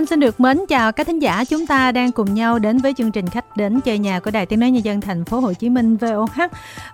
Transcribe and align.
Thanh 0.00 0.06
xin 0.06 0.20
được 0.20 0.40
mến 0.40 0.58
chào 0.68 0.92
các 0.92 1.06
thính 1.06 1.18
giả. 1.18 1.44
Chúng 1.44 1.66
ta 1.66 1.92
đang 1.92 2.12
cùng 2.12 2.34
nhau 2.34 2.58
đến 2.58 2.78
với 2.78 2.94
chương 2.94 3.12
trình 3.12 3.28
khách 3.28 3.56
đến 3.56 3.80
chơi 3.80 3.98
nhà 3.98 4.20
của 4.20 4.30
Đài 4.30 4.46
Tiếng 4.46 4.60
nói 4.60 4.70
nhân 4.70 4.84
dân 4.84 5.00
thành 5.00 5.24
phố 5.24 5.40
Hồ 5.40 5.52
Chí 5.52 5.68
Minh 5.68 5.96
VOH 5.96 6.40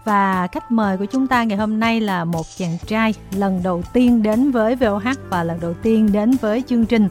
và 0.05 0.49
khách 0.53 0.71
mời 0.71 0.97
của 0.97 1.05
chúng 1.05 1.27
ta 1.27 1.45
ngày 1.45 1.59
hôm 1.59 1.81
nay 1.81 2.01
là 2.01 2.25
một 2.25 2.47
chàng 2.57 2.79
trai 2.87 3.15
lần 3.31 3.63
đầu 3.63 3.83
tiên 3.93 4.23
đến 4.23 4.51
với 4.51 4.77
VOH 4.77 5.09
và 5.31 5.45
lần 5.45 5.61
đầu 5.61 5.75
tiên 5.83 6.13
đến 6.13 6.31
với 6.41 6.63
chương 6.69 6.87
trình 6.87 7.09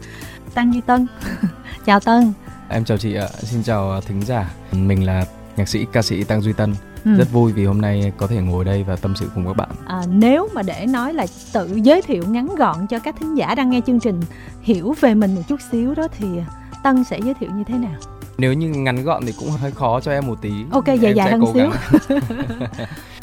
Tăng 0.54 0.74
Duy 0.74 0.82
Tân. 0.82 1.08
chào 1.86 2.00
Tân. 2.00 2.34
Em 2.70 2.86
chào 2.86 2.98
chị 2.98 3.16
ạ. 3.16 3.28
Xin 3.38 3.64
chào 3.64 4.02
thính 4.02 4.22
giả. 4.22 4.52
Mình 4.72 5.06
là 5.06 5.26
nhạc 5.58 5.70
sĩ 5.70 5.86
ca 5.92 6.02
sĩ 6.02 6.24
Tăng 6.24 6.42
Duy 6.42 6.54
Tân. 6.54 6.74
Ừ. 7.06 7.18
Rất 7.18 7.32
vui 7.32 7.52
vì 7.52 7.66
hôm 7.66 7.82
nay 7.82 8.12
có 8.18 8.28
thể 8.28 8.42
ngồi 8.42 8.66
đây 8.66 8.84
và 8.84 8.96
tâm 8.96 9.16
sự 9.16 9.30
cùng 9.36 9.48
các 9.48 9.58
bạn. 9.58 9.70
À, 9.86 10.02
nếu 10.10 10.50
mà 10.54 10.62
để 10.62 10.86
nói 10.86 11.14
là 11.14 11.28
tự 11.54 11.76
giới 11.76 12.02
thiệu 12.02 12.24
ngắn 12.28 12.56
gọn 12.56 12.88
cho 12.88 13.00
các 13.00 13.16
thính 13.20 13.36
giả 13.36 13.56
đang 13.56 13.70
nghe 13.70 13.82
chương 13.88 14.00
trình 14.00 14.20
hiểu 14.62 14.96
về 15.00 15.14
mình 15.14 15.36
một 15.36 15.42
chút 15.48 15.60
xíu 15.72 15.94
đó 15.96 16.08
thì 16.18 16.28
Tân 16.84 17.04
sẽ 17.04 17.20
giới 17.20 17.34
thiệu 17.34 17.50
như 17.56 17.64
thế 17.68 17.78
nào? 17.78 17.96
Nếu 18.38 18.54
như 18.54 18.70
ngắn 18.70 19.04
gọn 19.04 19.26
thì 19.26 19.34
cũng 19.40 19.50
hơi 19.50 19.72
khó 19.72 20.00
cho 20.00 20.12
em 20.12 20.28
một 20.28 20.42
tí. 20.42 20.52
Ok, 20.72 20.86
dài 20.86 21.14
dài 21.16 21.32
hơn 21.32 21.44
xíu. 21.54 21.70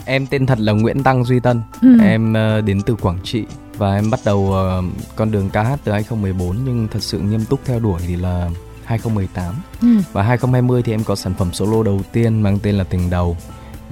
em 0.04 0.26
tên 0.26 0.46
thật 0.46 0.58
là 0.60 0.72
Nguyễn 0.72 1.02
Tăng 1.02 1.24
Duy 1.24 1.40
Tân. 1.40 1.60
Ừ. 1.82 1.88
Em 2.02 2.34
ờ, 2.34 2.60
đến 2.60 2.80
từ 2.86 2.94
Quảng 2.94 3.18
Trị 3.22 3.44
và 3.76 3.94
em 3.94 4.10
bắt 4.10 4.20
đầu 4.24 4.52
ờ, 4.52 4.82
con 5.16 5.30
đường 5.30 5.50
ca 5.50 5.62
hát 5.62 5.78
từ 5.84 5.92
2014 5.92 6.56
nhưng 6.64 6.88
thật 6.88 7.02
sự 7.02 7.18
nghiêm 7.18 7.44
túc 7.44 7.60
theo 7.64 7.80
đuổi 7.80 8.00
thì 8.06 8.16
là 8.16 8.50
2018. 8.84 9.54
Ừ. 9.80 9.88
Và 10.12 10.22
2020 10.22 10.82
thì 10.82 10.94
em 10.94 11.04
có 11.04 11.16
sản 11.16 11.34
phẩm 11.38 11.48
solo 11.52 11.82
đầu 11.82 12.00
tiên 12.12 12.42
mang 12.42 12.58
tên 12.58 12.74
là 12.74 12.84
Tình 12.84 13.10
Đầu 13.10 13.36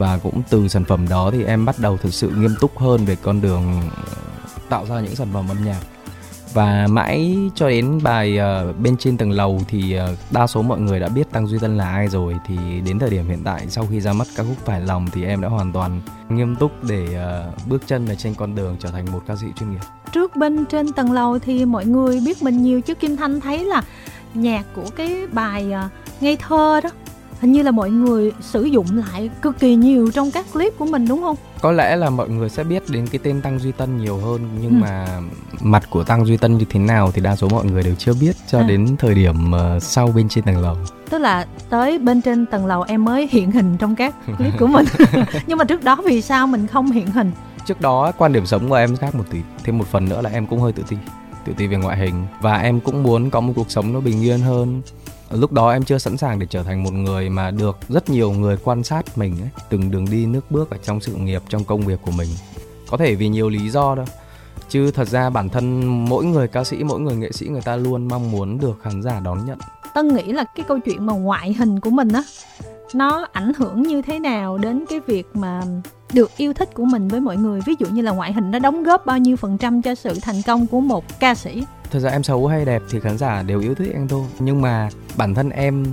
và 0.01 0.19
cũng 0.23 0.43
từ 0.51 0.69
sản 0.69 0.85
phẩm 0.85 1.09
đó 1.09 1.31
thì 1.33 1.45
em 1.45 1.65
bắt 1.65 1.77
đầu 1.79 1.97
thực 1.97 2.15
sự 2.15 2.31
nghiêm 2.31 2.55
túc 2.61 2.79
hơn 2.79 3.05
về 3.05 3.17
con 3.23 3.41
đường 3.41 3.81
ờ, 3.97 4.03
tạo 4.69 4.87
ra 4.87 5.01
những 5.01 5.15
sản 5.15 5.29
phẩm 5.33 5.49
âm 5.49 5.65
nhạc. 5.65 5.81
Và 6.53 6.87
mãi 6.91 7.37
cho 7.55 7.69
đến 7.69 8.01
bài 8.03 8.39
uh, 8.71 8.77
bên 8.79 8.97
trên 8.97 9.17
tầng 9.17 9.31
lầu 9.31 9.61
thì 9.69 9.97
uh, 9.99 10.19
đa 10.31 10.47
số 10.47 10.63
mọi 10.63 10.81
người 10.81 11.01
đã 11.01 11.09
biết 11.09 11.31
Tăng 11.31 11.47
Duy 11.47 11.59
Tân 11.59 11.77
là 11.77 11.91
ai 11.91 12.09
rồi. 12.09 12.37
Thì 12.47 12.57
đến 12.85 12.99
thời 12.99 13.11
điểm 13.11 13.29
hiện 13.29 13.45
tại 13.45 13.67
sau 13.69 13.87
khi 13.91 14.01
ra 14.01 14.13
mắt 14.13 14.27
ca 14.37 14.45
khúc 14.45 14.57
Phải 14.65 14.81
lòng 14.81 15.07
thì 15.13 15.25
em 15.25 15.41
đã 15.41 15.49
hoàn 15.49 15.73
toàn 15.73 16.01
nghiêm 16.29 16.57
túc 16.57 16.85
để 16.85 17.03
uh, 17.03 17.69
bước 17.69 17.83
chân 17.87 18.09
ở 18.09 18.15
trên 18.15 18.35
con 18.35 18.55
đường 18.55 18.77
trở 18.81 18.89
thành 18.89 19.13
một 19.13 19.23
ca 19.27 19.37
sĩ 19.37 19.47
chuyên 19.59 19.71
nghiệp. 19.71 19.81
Trước 20.13 20.37
bên 20.37 20.67
trên 20.67 20.93
tầng 20.93 21.13
lầu 21.13 21.39
thì 21.39 21.65
mọi 21.65 21.87
người 21.87 22.21
biết 22.27 22.43
mình 22.43 22.63
nhiều 22.63 22.81
chứ. 22.81 22.95
Kim 22.95 23.17
Thanh 23.17 23.41
thấy 23.41 23.65
là 23.65 23.83
nhạc 24.35 24.65
của 24.75 24.87
cái 24.97 25.27
bài 25.27 25.67
uh, 25.87 25.91
Ngây 26.23 26.37
thơ 26.37 26.81
đó 26.85 26.91
hình 27.41 27.53
như 27.53 27.63
là 27.63 27.71
mọi 27.71 27.91
người 27.91 28.33
sử 28.41 28.65
dụng 28.65 28.87
lại 28.97 29.31
cực 29.43 29.59
kỳ 29.59 29.75
nhiều 29.75 30.11
trong 30.11 30.31
các 30.31 30.47
clip 30.53 30.79
của 30.79 30.87
mình 30.87 31.09
đúng 31.09 31.21
không? 31.23 31.37
Có 31.61 31.73
lẽ 31.73 31.97
là 31.97 32.11
mọi 32.11 32.29
người 32.29 32.49
sẽ 32.49 32.65
biết 32.65 32.83
đến 32.89 33.07
cái 33.07 33.21
tên 33.25 33.41
Tăng 33.41 33.59
Duy 33.59 33.73
Tân 33.73 33.99
nhiều 33.99 34.17
hơn 34.17 34.49
nhưng 34.63 34.71
ừ. 34.71 34.85
mà 34.85 35.07
mặt 35.61 35.91
của 35.91 36.05
Tăng 36.05 36.27
Duy 36.27 36.37
Tân 36.37 36.59
như 36.59 36.65
thế 36.71 36.81
nào 36.81 37.11
thì 37.15 37.21
đa 37.21 37.37
số 37.37 37.49
mọi 37.49 37.65
người 37.65 37.83
đều 37.83 37.95
chưa 37.95 38.13
biết 38.21 38.37
cho 38.51 38.61
à. 38.61 38.67
đến 38.69 38.97
thời 38.99 39.15
điểm 39.15 39.53
uh, 39.53 39.83
sau 39.83 40.07
bên 40.17 40.29
trên 40.29 40.45
tầng 40.45 40.63
lầu. 40.63 40.77
Tức 41.11 41.19
là 41.19 41.47
tới 41.71 41.99
bên 41.99 42.23
trên 42.23 42.47
tầng 42.47 42.67
lầu 42.67 42.83
em 42.83 43.05
mới 43.05 43.29
hiện 43.31 43.51
hình 43.51 43.77
trong 43.79 43.97
các 43.97 44.15
clip 44.39 44.53
của 44.59 44.67
mình. 44.67 44.87
nhưng 45.47 45.59
mà 45.59 45.65
trước 45.65 45.85
đó 45.85 45.97
vì 46.05 46.23
sao 46.23 46.47
mình 46.47 46.67
không 46.67 46.91
hiện 46.91 47.07
hình? 47.07 47.33
Trước 47.67 47.81
đó 47.81 48.13
quan 48.19 48.33
điểm 48.33 48.47
sống 48.47 48.69
của 48.69 48.75
em 48.75 48.97
khác 48.97 49.15
một 49.15 49.25
tí. 49.31 49.39
Thêm 49.65 49.79
một 49.79 49.87
phần 49.87 50.09
nữa 50.09 50.23
là 50.23 50.31
em 50.31 50.47
cũng 50.47 50.61
hơi 50.61 50.73
tự 50.73 50.83
ti 50.89 50.97
tự 51.45 51.53
ti 51.57 51.67
về 51.67 51.77
ngoại 51.77 51.99
hình 51.99 52.27
và 52.41 52.57
em 52.57 52.81
cũng 52.81 53.03
muốn 53.03 53.31
có 53.31 53.41
một 53.41 53.53
cuộc 53.57 53.71
sống 53.71 53.93
nó 53.93 54.01
bình 54.01 54.23
yên 54.23 54.41
hơn 54.41 54.83
lúc 55.31 55.53
đó 55.53 55.71
em 55.71 55.85
chưa 55.85 55.99
sẵn 55.99 56.17
sàng 56.17 56.39
để 56.39 56.47
trở 56.51 56.63
thành 56.63 56.83
một 56.83 56.93
người 56.93 57.31
mà 57.31 57.51
được 57.51 57.79
rất 57.89 58.09
nhiều 58.09 58.31
người 58.31 58.57
quan 58.65 58.85
sát 58.85 59.19
mình 59.19 59.37
ấy, 59.41 59.51
từng 59.69 59.91
đường 59.91 60.07
đi 60.11 60.27
nước 60.27 60.51
bước 60.51 60.71
ở 60.71 60.77
trong 60.83 61.01
sự 61.01 61.15
nghiệp 61.15 61.43
trong 61.49 61.65
công 61.65 61.81
việc 61.81 62.01
của 62.03 62.11
mình. 62.11 62.29
Có 62.91 62.97
thể 62.97 63.15
vì 63.15 63.29
nhiều 63.29 63.49
lý 63.49 63.71
do 63.71 63.95
đâu 63.95 64.07
chứ 64.69 64.91
thật 64.91 65.09
ra 65.09 65.31
bản 65.31 65.49
thân 65.49 65.87
mỗi 66.09 66.25
người 66.25 66.49
ca 66.49 66.65
sĩ 66.65 66.77
mỗi 66.85 67.01
người 67.01 67.17
nghệ 67.17 67.33
sĩ 67.33 67.49
người 67.49 67.63
ta 67.63 67.77
luôn 67.77 68.09
mong 68.09 68.31
muốn 68.31 68.59
được 68.59 68.79
khán 68.83 69.03
giả 69.03 69.21
đón 69.21 69.45
nhận. 69.45 69.59
Tân 69.95 70.15
nghĩ 70.15 70.33
là 70.33 70.45
cái 70.45 70.65
câu 70.69 70.79
chuyện 70.79 71.07
mà 71.07 71.13
ngoại 71.13 71.53
hình 71.53 71.81
của 71.81 71.91
mình 71.91 72.13
á 72.13 72.23
nó 72.95 73.27
ảnh 73.33 73.53
hưởng 73.57 73.83
như 73.83 74.03
thế 74.03 74.19
nào 74.19 74.59
đến 74.59 74.85
cái 74.89 75.01
việc 75.07 75.27
mà 75.35 75.63
được 76.13 76.31
yêu 76.37 76.53
thích 76.53 76.71
của 76.75 76.85
mình 76.85 77.09
với 77.09 77.21
mọi 77.21 77.37
người? 77.37 77.61
Ví 77.67 77.75
dụ 77.79 77.87
như 77.87 78.03
là 78.03 78.11
ngoại 78.13 78.33
hình 78.33 78.51
nó 78.51 78.59
đóng 78.59 78.83
góp 78.83 79.07
bao 79.07 79.19
nhiêu 79.19 79.37
phần 79.37 79.59
trăm 79.59 79.83
cho 79.83 79.95
sự 79.95 80.15
thành 80.23 80.43
công 80.47 80.67
của 80.67 80.81
một 80.81 81.21
ca 81.21 81.35
sĩ? 81.35 81.65
Thật 81.91 81.99
ra 81.99 82.11
em 82.11 82.23
xấu 82.23 82.47
hay 82.47 82.65
đẹp 82.65 82.83
thì 82.91 83.01
khán 83.01 83.19
giả 83.19 83.43
đều 83.43 83.61
yêu 83.61 83.75
thích 83.75 83.91
em 83.95 84.09
thôi. 84.09 84.27
Nhưng 84.39 84.63
mà 84.63 84.89
bản 85.17 85.35
thân 85.35 85.51
em 85.51 85.85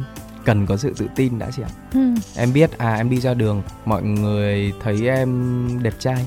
cần 0.46 0.66
có 0.66 0.78
sự 0.78 0.94
tự 0.98 1.08
tin 1.16 1.40
đã 1.40 1.52
chị 1.56 1.62
ạ. 1.62 1.70
Ừ. 1.94 2.00
em 2.36 2.54
biết 2.54 2.78
à 2.78 2.96
em 2.96 3.10
đi 3.10 3.20
ra 3.20 3.34
đường 3.34 3.62
mọi 3.86 4.04
người 4.04 4.74
thấy 4.84 5.08
em 5.08 5.70
đẹp 5.84 5.94
trai. 6.00 6.26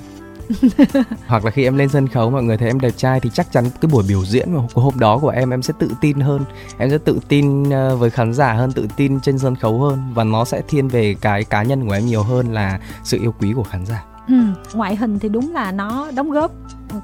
Hoặc 1.26 1.44
là 1.44 1.50
khi 1.50 1.64
em 1.64 1.76
lên 1.76 1.88
sân 1.88 2.08
khấu 2.08 2.30
mọi 2.30 2.42
người 2.42 2.56
thấy 2.56 2.68
em 2.68 2.80
đẹp 2.80 2.92
trai 2.96 3.20
thì 3.20 3.30
chắc 3.34 3.52
chắn 3.52 3.64
cái 3.80 3.90
buổi 3.92 4.04
biểu 4.08 4.24
diễn 4.24 4.48
của 4.74 4.80
hôm 4.80 4.98
đó 4.98 5.18
của 5.18 5.28
em 5.28 5.50
em 5.50 5.62
sẽ 5.62 5.74
tự 5.78 5.90
tin 6.00 6.20
hơn. 6.20 6.44
Em 6.78 6.90
sẽ 6.90 6.98
tự 6.98 7.20
tin 7.28 7.70
ờ, 7.70 7.96
với 7.96 8.10
khán 8.10 8.34
giả 8.34 8.52
hơn 8.52 8.72
tự 8.72 8.86
tin 8.96 9.20
trên 9.20 9.38
sân 9.38 9.56
khấu 9.56 9.80
hơn. 9.80 10.14
Và 10.14 10.24
nó 10.24 10.44
sẽ 10.44 10.62
thiên 10.68 10.88
về 10.88 11.14
cái 11.20 11.44
cá 11.44 11.62
nhân 11.62 11.86
của 11.86 11.92
em 11.92 12.06
nhiều 12.06 12.22
hơn 12.22 12.52
là 12.52 12.80
sự 13.04 13.18
yêu 13.20 13.34
quý 13.40 13.52
của 13.52 13.62
khán 13.62 13.86
giả 13.86 14.04
ừ, 14.30 14.36
ngoại 14.74 14.96
hình 14.96 15.18
thì 15.18 15.28
đúng 15.28 15.52
là 15.52 15.72
nó 15.72 16.10
đóng 16.14 16.30
góp 16.30 16.52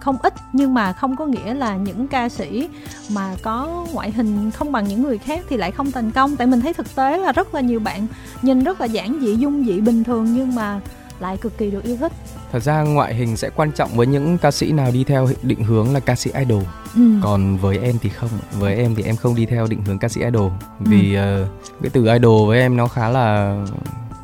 không 0.00 0.16
ít 0.22 0.34
nhưng 0.52 0.74
mà 0.74 0.92
không 0.92 1.16
có 1.16 1.26
nghĩa 1.26 1.54
là 1.54 1.76
những 1.76 2.08
ca 2.08 2.28
sĩ 2.28 2.68
mà 3.10 3.36
có 3.42 3.86
ngoại 3.92 4.10
hình 4.10 4.50
không 4.50 4.72
bằng 4.72 4.88
những 4.88 5.02
người 5.02 5.18
khác 5.18 5.44
thì 5.48 5.56
lại 5.56 5.70
không 5.70 5.92
thành 5.92 6.10
công. 6.10 6.36
Tại 6.36 6.46
mình 6.46 6.60
thấy 6.60 6.74
thực 6.74 6.94
tế 6.94 7.18
là 7.18 7.32
rất 7.32 7.54
là 7.54 7.60
nhiều 7.60 7.80
bạn 7.80 8.06
nhìn 8.42 8.64
rất 8.64 8.80
là 8.80 8.86
giản 8.86 9.18
dị 9.20 9.34
dung 9.34 9.64
dị 9.66 9.80
bình 9.80 10.04
thường 10.04 10.34
nhưng 10.34 10.54
mà 10.54 10.80
lại 11.20 11.36
cực 11.36 11.58
kỳ 11.58 11.70
được 11.70 11.84
yêu 11.84 11.96
thích. 11.96 12.12
Thật 12.52 12.62
ra 12.62 12.82
ngoại 12.82 13.14
hình 13.14 13.36
sẽ 13.36 13.50
quan 13.56 13.72
trọng 13.72 13.90
với 13.94 14.06
những 14.06 14.38
ca 14.38 14.50
sĩ 14.50 14.72
nào 14.72 14.90
đi 14.90 15.04
theo 15.04 15.28
định 15.42 15.64
hướng 15.64 15.92
là 15.94 16.00
ca 16.00 16.14
sĩ 16.14 16.30
idol. 16.34 16.62
Ừ. 16.94 17.02
còn 17.22 17.56
với 17.56 17.78
em 17.78 17.96
thì 18.02 18.08
không. 18.08 18.30
Với 18.58 18.74
em 18.74 18.94
thì 18.94 19.02
em 19.02 19.16
không 19.16 19.34
đi 19.34 19.46
theo 19.46 19.66
định 19.66 19.84
hướng 19.84 19.98
ca 19.98 20.08
sĩ 20.08 20.20
idol. 20.20 20.52
Vì 20.80 21.14
ừ. 21.14 21.42
uh, 21.42 21.48
cái 21.82 21.90
từ 21.92 22.06
idol 22.06 22.48
với 22.48 22.60
em 22.60 22.76
nó 22.76 22.88
khá 22.88 23.08
là 23.08 23.56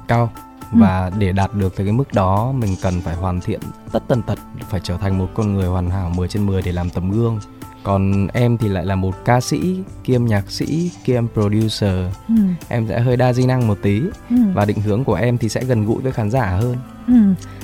cao 0.08 0.32
Ừ. 0.72 0.78
và 0.80 1.10
để 1.18 1.32
đạt 1.32 1.54
được 1.54 1.76
cái 1.76 1.92
mức 1.92 2.12
đó 2.12 2.52
mình 2.52 2.76
cần 2.82 3.00
phải 3.00 3.14
hoàn 3.14 3.40
thiện 3.40 3.60
tất 3.92 4.02
tần 4.08 4.22
tật 4.22 4.38
phải 4.70 4.80
trở 4.84 4.96
thành 4.96 5.18
một 5.18 5.28
con 5.34 5.54
người 5.54 5.66
hoàn 5.66 5.90
hảo 5.90 6.10
10 6.10 6.28
trên 6.28 6.46
10 6.46 6.62
để 6.62 6.72
làm 6.72 6.90
tấm 6.90 7.10
gương 7.10 7.40
còn 7.82 8.28
em 8.28 8.58
thì 8.58 8.68
lại 8.68 8.86
là 8.86 8.94
một 8.94 9.14
ca 9.24 9.40
sĩ 9.40 9.82
kiêm 10.04 10.26
nhạc 10.26 10.50
sĩ 10.50 10.90
kiêm 11.04 11.28
producer 11.28 12.06
ừ. 12.28 12.34
em 12.68 12.88
sẽ 12.88 13.00
hơi 13.00 13.16
đa 13.16 13.32
di 13.32 13.46
năng 13.46 13.68
một 13.68 13.78
tí 13.82 14.02
ừ. 14.30 14.36
và 14.54 14.64
định 14.64 14.80
hướng 14.80 15.04
của 15.04 15.14
em 15.14 15.38
thì 15.38 15.48
sẽ 15.48 15.64
gần 15.64 15.86
gũi 15.86 16.02
với 16.02 16.12
khán 16.12 16.30
giả 16.30 16.46
hơn 16.46 16.76
ừ. 17.08 17.14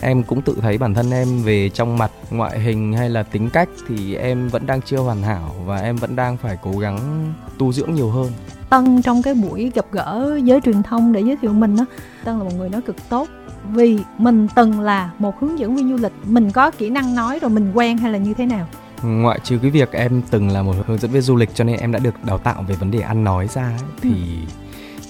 em 0.00 0.22
cũng 0.22 0.43
tự 0.43 0.56
thấy 0.60 0.78
bản 0.78 0.94
thân 0.94 1.10
em 1.10 1.43
về 1.43 1.69
trong 1.69 1.99
mặt 1.99 2.10
ngoại 2.31 2.60
hình 2.60 2.93
hay 2.93 3.10
là 3.10 3.22
tính 3.22 3.50
cách 3.50 3.69
thì 3.88 4.15
em 4.15 4.49
vẫn 4.49 4.66
đang 4.66 4.82
chưa 4.82 4.99
hoàn 4.99 5.22
hảo 5.22 5.54
và 5.65 5.81
em 5.81 5.97
vẫn 5.97 6.16
đang 6.16 6.37
phải 6.37 6.56
cố 6.62 6.78
gắng 6.78 7.32
tu 7.59 7.72
dưỡng 7.72 7.94
nhiều 7.94 8.10
hơn 8.10 8.32
Tân 8.71 9.03
trong 9.03 9.22
cái 9.22 9.34
buổi 9.34 9.72
gặp 9.75 9.87
gỡ 9.93 10.38
với 10.47 10.60
truyền 10.65 10.82
thông 10.82 11.12
để 11.12 11.21
giới 11.21 11.37
thiệu 11.37 11.53
mình 11.53 11.76
á 11.76 11.84
Tân 12.25 12.38
là 12.38 12.44
một 12.44 12.54
người 12.56 12.69
nói 12.69 12.82
cực 12.82 12.97
tốt 13.09 13.28
vì 13.72 13.99
mình 14.19 14.49
từng 14.54 14.81
là 14.81 15.10
một 15.19 15.34
hướng 15.41 15.59
dẫn 15.59 15.76
viên 15.76 15.88
du 15.88 15.97
lịch 15.97 16.12
mình 16.26 16.50
có 16.50 16.70
kỹ 16.70 16.91
năng 16.91 17.15
nói 17.15 17.38
rồi 17.38 17.50
mình 17.50 17.72
quen 17.75 17.99
hay 17.99 18.12
là 18.12 18.19
như 18.19 18.34
thế 18.34 18.47
nào 18.47 18.66
ngoại 19.03 19.41
trừ 19.44 19.59
cái 19.62 19.70
việc 19.70 19.93
em 19.93 20.22
từng 20.31 20.49
là 20.49 20.62
một 20.62 20.75
hướng 20.87 20.99
dẫn 20.99 21.10
viên 21.10 21.22
du 21.22 21.37
lịch 21.37 21.55
cho 21.55 21.65
nên 21.65 21.81
em 21.81 21.93
đã 21.93 21.99
được 21.99 22.25
đào 22.25 22.38
tạo 22.38 22.65
về 22.69 22.75
vấn 22.75 22.91
đề 22.91 23.00
ăn 23.00 23.25
nói 23.25 23.49
ra 23.55 23.62
ấy, 23.62 23.88
thì 24.00 24.10
ừ. 24.10 24.68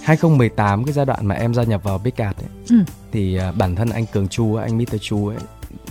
2018 0.09 0.85
cái 0.85 0.93
giai 0.93 1.07
đoạn 1.07 1.27
mà 1.27 1.35
em 1.35 1.55
gia 1.55 1.63
nhập 1.63 1.83
vào 1.83 1.99
Big 1.99 2.11
Cat 2.11 2.37
ấy, 2.37 2.49
ừ. 2.71 2.77
thì 3.13 3.41
uh, 3.49 3.57
bản 3.57 3.77
thân 3.77 3.91
anh 3.91 4.07
Cường 4.07 4.29
Chu 4.29 4.55
anh 4.55 4.79
Mr 4.79 4.97
Chu 5.01 5.27
ấy 5.27 5.37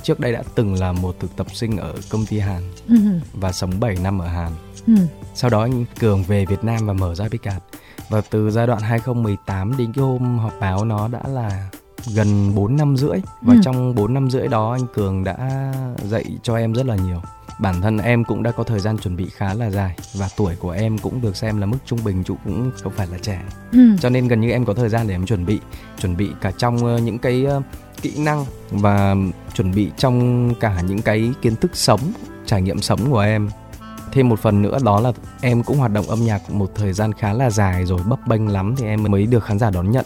trước 0.04 0.20
đây 0.20 0.32
đã 0.32 0.44
từng 0.56 0.74
là 0.74 0.92
một 0.92 1.16
thực 1.20 1.36
tập 1.36 1.48
sinh 1.54 1.78
ở 1.78 1.96
công 2.10 2.26
ty 2.26 2.40
Hàn 2.40 2.62
ừ. 2.88 2.96
và 3.34 3.52
sống 3.52 3.80
7 3.80 3.98
năm 4.04 4.20
ở 4.20 4.28
Hàn. 4.28 4.52
Ừ. 4.88 4.94
Sau 5.34 5.50
đó 5.50 5.62
anh 5.62 5.86
Cường 6.00 6.24
về 6.24 6.46
Việt 6.46 6.64
Nam 6.64 6.88
và 6.88 6.94
mở 6.94 7.16
ra 7.16 7.28
Big 7.32 7.40
Cat. 7.40 7.64
Và 8.10 8.22
từ 8.30 8.52
giai 8.52 8.68
đoạn 8.68 8.82
2018 8.82 9.78
đến 9.78 9.94
cái 9.94 10.04
hôm 10.04 10.40
họp 10.40 10.54
báo 10.60 10.86
nó 10.86 11.08
đã 11.08 11.22
là 11.28 11.70
gần 12.16 12.56
4 12.56 12.78
năm 12.78 12.98
rưỡi. 12.98 13.22
Và 13.42 13.54
ừ. 13.54 13.60
trong 13.64 13.96
4 13.96 14.14
năm 14.14 14.30
rưỡi 14.30 14.48
đó 14.48 14.72
anh 14.72 14.88
Cường 14.94 15.24
đã 15.24 15.74
dạy 16.04 16.26
cho 16.44 16.56
em 16.56 16.74
rất 16.74 16.86
là 16.86 16.96
nhiều. 16.96 17.22
Bản 17.60 17.82
thân 17.82 17.98
em 17.98 18.24
cũng 18.24 18.44
đã 18.44 18.52
có 18.52 18.64
thời 18.64 18.80
gian 18.80 18.98
chuẩn 18.98 19.16
bị 19.16 19.30
khá 19.30 19.54
là 19.54 19.70
dài 19.70 19.98
và 20.14 20.30
tuổi 20.38 20.56
của 20.56 20.72
em 20.72 20.98
cũng 20.98 21.22
được 21.22 21.36
xem 21.36 21.60
là 21.60 21.66
mức 21.66 21.78
trung 21.86 22.00
bình 22.04 22.24
chú 22.24 22.36
cũng 22.44 22.72
không 22.84 22.94
phải 22.96 23.08
là 23.08 23.18
trẻ. 23.18 23.42
Ừ. 23.72 23.80
cho 24.00 24.10
nên 24.10 24.28
gần 24.28 24.42
như 24.42 24.52
em 24.52 24.66
có 24.66 24.74
thời 24.74 24.90
gian 24.90 25.08
để 25.08 25.16
em 25.16 25.26
chuẩn 25.26 25.46
bị 25.46 25.60
chuẩn 26.00 26.18
bị 26.18 26.30
cả 26.42 26.52
trong 26.52 26.86
ờ, 26.86 26.98
những 26.98 27.18
cái 27.18 27.46
ờ, 27.46 27.62
kỹ 28.02 28.14
năng 28.18 28.46
và 28.72 29.16
chuẩn 29.54 29.72
bị 29.72 29.92
trong 29.98 30.54
cả 30.60 30.82
những 30.82 31.02
cái 31.02 31.32
kiến 31.42 31.56
thức 31.56 31.72
sống 31.74 32.00
trải 32.46 32.62
nghiệm 32.62 32.82
sống 32.82 33.12
của 33.12 33.20
em. 33.20 33.50
Thêm 34.12 34.30
một 34.30 34.40
phần 34.40 34.62
nữa 34.62 34.78
đó 34.84 35.00
là 35.00 35.12
em 35.42 35.64
cũng 35.64 35.78
hoạt 35.78 35.92
động 35.92 36.10
âm 36.10 36.26
nhạc 36.26 36.52
một 36.52 36.72
thời 36.76 36.94
gian 36.94 37.14
khá 37.14 37.34
là 37.34 37.50
dài 37.50 37.86
rồi 37.86 38.00
bấp 38.06 38.28
bênh 38.28 38.48
lắm 38.48 38.76
thì 38.78 38.86
em 38.86 39.04
mới 39.04 39.26
được 39.26 39.44
khán 39.44 39.60
giả 39.60 39.70
đón 39.70 39.92
nhận 39.92 40.06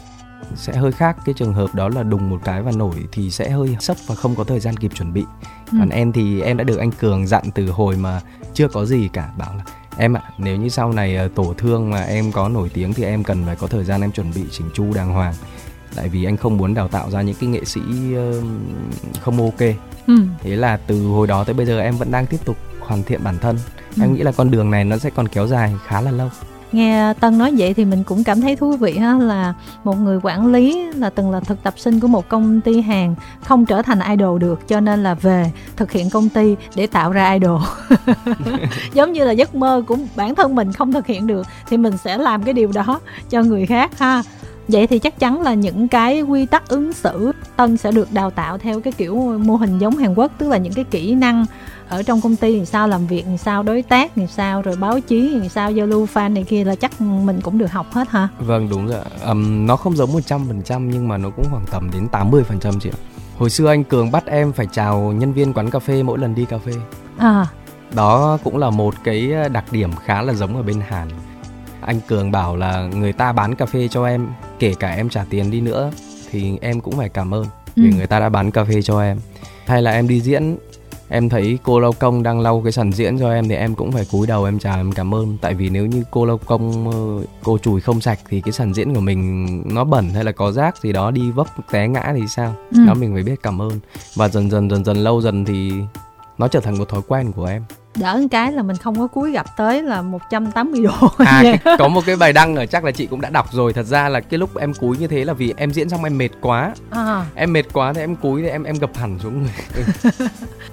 sẽ 0.55 0.73
hơi 0.73 0.91
khác 0.91 1.17
cái 1.25 1.33
trường 1.33 1.53
hợp 1.53 1.75
đó 1.75 1.89
là 1.89 2.03
đùng 2.03 2.29
một 2.29 2.41
cái 2.43 2.61
và 2.61 2.71
nổi 2.71 2.95
thì 3.11 3.31
sẽ 3.31 3.49
hơi 3.49 3.77
sốc 3.79 3.97
và 4.07 4.15
không 4.15 4.35
có 4.35 4.43
thời 4.43 4.59
gian 4.59 4.77
kịp 4.77 4.91
chuẩn 4.95 5.13
bị 5.13 5.25
ừ. 5.71 5.77
còn 5.79 5.89
em 5.89 6.11
thì 6.11 6.41
em 6.41 6.57
đã 6.57 6.63
được 6.63 6.77
anh 6.77 6.91
cường 6.91 7.27
dặn 7.27 7.43
từ 7.55 7.69
hồi 7.69 7.95
mà 7.95 8.21
chưa 8.53 8.67
có 8.67 8.85
gì 8.85 9.09
cả 9.13 9.29
bảo 9.37 9.55
là 9.55 9.63
em 9.97 10.13
ạ 10.13 10.21
nếu 10.37 10.57
như 10.57 10.69
sau 10.69 10.91
này 10.91 11.15
ờ, 11.15 11.27
tổ 11.35 11.53
thương 11.57 11.89
mà 11.89 12.01
em 12.01 12.31
có 12.31 12.49
nổi 12.49 12.69
tiếng 12.73 12.93
thì 12.93 13.03
em 13.03 13.23
cần 13.23 13.45
phải 13.45 13.55
có 13.55 13.67
thời 13.67 13.83
gian 13.83 14.01
em 14.01 14.11
chuẩn 14.11 14.31
bị 14.35 14.43
chỉnh 14.51 14.69
chu 14.73 14.93
đàng 14.93 15.13
hoàng 15.13 15.33
tại 15.95 16.09
vì 16.09 16.23
anh 16.23 16.37
không 16.37 16.57
muốn 16.57 16.73
đào 16.73 16.87
tạo 16.87 17.11
ra 17.11 17.21
những 17.21 17.35
cái 17.39 17.49
nghệ 17.49 17.65
sĩ 17.65 17.81
không 19.21 19.37
ok 19.37 19.59
ừ. 20.07 20.15
thế 20.39 20.55
là 20.55 20.77
từ 20.77 21.05
hồi 21.05 21.27
đó 21.27 21.43
tới 21.43 21.53
bây 21.53 21.65
giờ 21.65 21.79
em 21.79 21.97
vẫn 21.97 22.11
đang 22.11 22.25
tiếp 22.25 22.39
tục 22.45 22.57
hoàn 22.79 23.03
thiện 23.03 23.23
bản 23.23 23.37
thân 23.41 23.57
ừ. 23.95 24.01
em 24.03 24.13
nghĩ 24.13 24.21
là 24.21 24.31
con 24.31 24.51
đường 24.51 24.71
này 24.71 24.85
nó 24.85 24.97
sẽ 24.97 25.09
còn 25.09 25.27
kéo 25.27 25.47
dài 25.47 25.75
khá 25.85 26.01
là 26.01 26.11
lâu 26.11 26.29
nghe 26.71 27.13
tân 27.19 27.37
nói 27.37 27.53
vậy 27.57 27.73
thì 27.73 27.85
mình 27.85 28.03
cũng 28.03 28.23
cảm 28.23 28.41
thấy 28.41 28.55
thú 28.55 28.71
vị 28.71 28.97
ha, 28.97 29.13
là 29.13 29.53
một 29.83 29.99
người 29.99 30.19
quản 30.23 30.51
lý 30.51 30.87
là 30.95 31.09
từng 31.09 31.31
là 31.31 31.39
thực 31.39 31.63
tập 31.63 31.73
sinh 31.77 31.99
của 31.99 32.07
một 32.07 32.29
công 32.29 32.61
ty 32.61 32.81
hàng 32.81 33.15
không 33.41 33.65
trở 33.65 33.81
thành 33.81 33.99
idol 34.09 34.39
được, 34.39 34.67
cho 34.67 34.79
nên 34.79 35.03
là 35.03 35.13
về 35.13 35.51
thực 35.77 35.91
hiện 35.91 36.09
công 36.09 36.29
ty 36.29 36.55
để 36.75 36.87
tạo 36.87 37.11
ra 37.11 37.33
idol. 37.33 37.61
Giống 38.93 39.13
như 39.13 39.25
là 39.25 39.31
giấc 39.31 39.55
mơ 39.55 39.83
của 39.87 39.97
bản 40.15 40.35
thân 40.35 40.55
mình 40.55 40.73
không 40.73 40.93
thực 40.93 41.07
hiện 41.07 41.27
được 41.27 41.47
thì 41.69 41.77
mình 41.77 41.97
sẽ 41.97 42.17
làm 42.17 42.43
cái 42.43 42.53
điều 42.53 42.71
đó 42.71 42.99
cho 43.29 43.43
người 43.43 43.65
khác 43.65 43.99
ha. 43.99 44.23
Vậy 44.67 44.87
thì 44.87 44.99
chắc 44.99 45.19
chắn 45.19 45.41
là 45.41 45.53
những 45.53 45.87
cái 45.87 46.21
quy 46.21 46.45
tắc 46.45 46.69
ứng 46.69 46.93
xử 46.93 47.31
tân 47.55 47.77
sẽ 47.77 47.91
được 47.91 48.13
đào 48.13 48.29
tạo 48.29 48.57
theo 48.57 48.79
cái 48.79 48.93
kiểu 48.93 49.39
mô 49.43 49.55
hình 49.55 49.77
giống 49.79 49.97
hàn 49.97 50.13
quốc, 50.13 50.31
tức 50.37 50.49
là 50.49 50.57
những 50.57 50.73
cái 50.73 50.85
kỹ 50.91 51.15
năng 51.15 51.45
ở 51.91 52.03
trong 52.03 52.21
công 52.21 52.35
ty 52.35 52.59
thì 52.59 52.65
sao 52.65 52.87
làm 52.87 53.07
việc 53.07 53.23
thì 53.25 53.37
sao 53.37 53.63
đối 53.63 53.81
tác 53.81 54.11
thì 54.15 54.27
sao 54.27 54.61
rồi 54.61 54.75
báo 54.75 54.99
chí 54.99 55.39
thì 55.41 55.49
sao 55.49 55.71
giao 55.71 55.87
lưu 55.87 56.07
fan 56.13 56.33
này 56.33 56.43
kia 56.43 56.63
là 56.63 56.75
chắc 56.75 57.01
mình 57.01 57.41
cũng 57.41 57.57
được 57.57 57.71
học 57.71 57.93
hết 57.93 58.09
hả? 58.09 58.27
Vâng 58.39 58.69
đúng 58.69 58.87
rồi 58.87 59.03
um, 59.25 59.65
nó 59.65 59.75
không 59.75 59.95
giống 59.95 60.13
một 60.13 60.19
trăm 60.25 60.47
phần 60.47 60.61
trăm 60.61 60.89
nhưng 60.89 61.07
mà 61.07 61.17
nó 61.17 61.29
cũng 61.29 61.45
khoảng 61.49 61.65
tầm 61.71 61.89
đến 61.93 62.07
80% 62.11 62.43
phần 62.43 62.59
trăm 62.59 62.79
chị 62.79 62.89
ạ. 62.89 62.99
Hồi 63.37 63.49
xưa 63.49 63.67
anh 63.67 63.83
cường 63.83 64.11
bắt 64.11 64.25
em 64.25 64.53
phải 64.53 64.67
chào 64.71 64.99
nhân 64.99 65.33
viên 65.33 65.53
quán 65.53 65.69
cà 65.69 65.79
phê 65.79 66.03
mỗi 66.03 66.17
lần 66.17 66.35
đi 66.35 66.45
cà 66.45 66.57
phê. 66.57 66.71
À. 67.17 67.47
Đó 67.95 68.37
cũng 68.43 68.57
là 68.57 68.69
một 68.69 68.93
cái 69.03 69.31
đặc 69.51 69.65
điểm 69.71 69.91
khá 70.05 70.21
là 70.21 70.33
giống 70.33 70.57
ở 70.57 70.63
bên 70.63 70.81
hàn. 70.87 71.07
Anh 71.81 71.99
cường 72.07 72.31
bảo 72.31 72.55
là 72.55 72.81
người 72.81 73.13
ta 73.13 73.31
bán 73.31 73.55
cà 73.55 73.65
phê 73.65 73.87
cho 73.87 74.05
em 74.05 74.27
kể 74.59 74.73
cả 74.79 74.89
em 74.91 75.09
trả 75.09 75.25
tiền 75.29 75.51
đi 75.51 75.61
nữa 75.61 75.91
thì 76.31 76.57
em 76.61 76.81
cũng 76.81 76.97
phải 76.97 77.09
cảm 77.09 77.33
ơn 77.33 77.45
vì 77.75 77.91
ừ. 77.91 77.95
người 77.95 78.07
ta 78.07 78.19
đã 78.19 78.29
bán 78.29 78.51
cà 78.51 78.63
phê 78.63 78.81
cho 78.81 79.01
em. 79.01 79.17
Hay 79.65 79.81
là 79.81 79.91
em 79.91 80.07
đi 80.07 80.21
diễn 80.21 80.57
em 81.11 81.29
thấy 81.29 81.59
cô 81.63 81.79
lao 81.79 81.91
công 81.91 82.23
đang 82.23 82.39
lau 82.39 82.61
cái 82.61 82.71
sàn 82.71 82.91
diễn 82.91 83.19
cho 83.19 83.31
em 83.31 83.47
thì 83.49 83.55
em 83.55 83.75
cũng 83.75 83.91
phải 83.91 84.05
cúi 84.11 84.27
đầu 84.27 84.45
em 84.45 84.59
chào 84.59 84.77
em 84.77 84.91
cảm 84.91 85.13
ơn. 85.13 85.37
Tại 85.41 85.53
vì 85.53 85.69
nếu 85.69 85.85
như 85.85 86.03
cô 86.11 86.25
lao 86.25 86.37
công 86.37 86.91
ờ, 86.91 87.25
cô 87.43 87.57
chùi 87.57 87.81
không 87.81 88.01
sạch 88.01 88.19
thì 88.29 88.41
cái 88.41 88.51
sàn 88.51 88.73
diễn 88.73 88.93
của 88.93 89.01
mình 89.01 89.47
nó 89.65 89.83
bẩn 89.83 90.09
hay 90.09 90.23
là 90.23 90.31
có 90.31 90.51
rác 90.51 90.77
gì 90.77 90.91
đó 90.91 91.11
đi 91.11 91.31
vấp 91.31 91.47
té 91.71 91.87
ngã 91.87 92.13
thì 92.15 92.21
sao? 92.27 92.55
Ừ. 92.71 92.85
đó 92.87 92.93
mình 92.93 93.13
phải 93.13 93.23
biết 93.23 93.43
cảm 93.43 93.61
ơn. 93.61 93.79
Và 94.15 94.27
dần 94.27 94.49
dần 94.49 94.69
dần 94.69 94.85
dần 94.85 94.97
lâu 94.97 95.21
dần 95.21 95.45
thì 95.45 95.71
nó 96.37 96.47
trở 96.47 96.59
thành 96.59 96.77
một 96.77 96.89
thói 96.89 97.01
quen 97.07 97.31
của 97.31 97.45
em 97.45 97.63
đỡ 97.95 98.17
một 98.21 98.27
cái 98.31 98.51
là 98.51 98.63
mình 98.63 98.77
không 98.77 98.99
có 98.99 99.07
cúi 99.07 99.31
gặp 99.31 99.45
tới 99.57 99.83
là 99.83 100.01
180 100.01 100.83
độ 100.83 101.09
à 101.17 101.39
cái, 101.43 101.77
có 101.77 101.87
một 101.87 102.01
cái 102.05 102.15
bài 102.15 102.33
đăng 102.33 102.55
ở 102.55 102.65
chắc 102.65 102.83
là 102.83 102.91
chị 102.91 103.05
cũng 103.05 103.21
đã 103.21 103.29
đọc 103.29 103.53
rồi. 103.53 103.73
Thật 103.73 103.83
ra 103.83 104.09
là 104.09 104.19
cái 104.19 104.37
lúc 104.37 104.57
em 104.57 104.73
cúi 104.73 104.97
như 104.97 105.07
thế 105.07 105.25
là 105.25 105.33
vì 105.33 105.53
em 105.57 105.71
diễn 105.71 105.89
xong 105.89 106.03
em 106.03 106.17
mệt 106.17 106.29
quá. 106.41 106.73
À. 106.89 107.25
em 107.35 107.53
mệt 107.53 107.73
quá 107.73 107.93
thì 107.93 108.01
em 108.01 108.15
cúi 108.15 108.41
thì 108.41 108.47
em 108.47 108.63
em 108.63 108.75
gập 108.75 108.97
hẳn 108.97 109.19
xuống 109.19 109.43
người. 109.43 109.85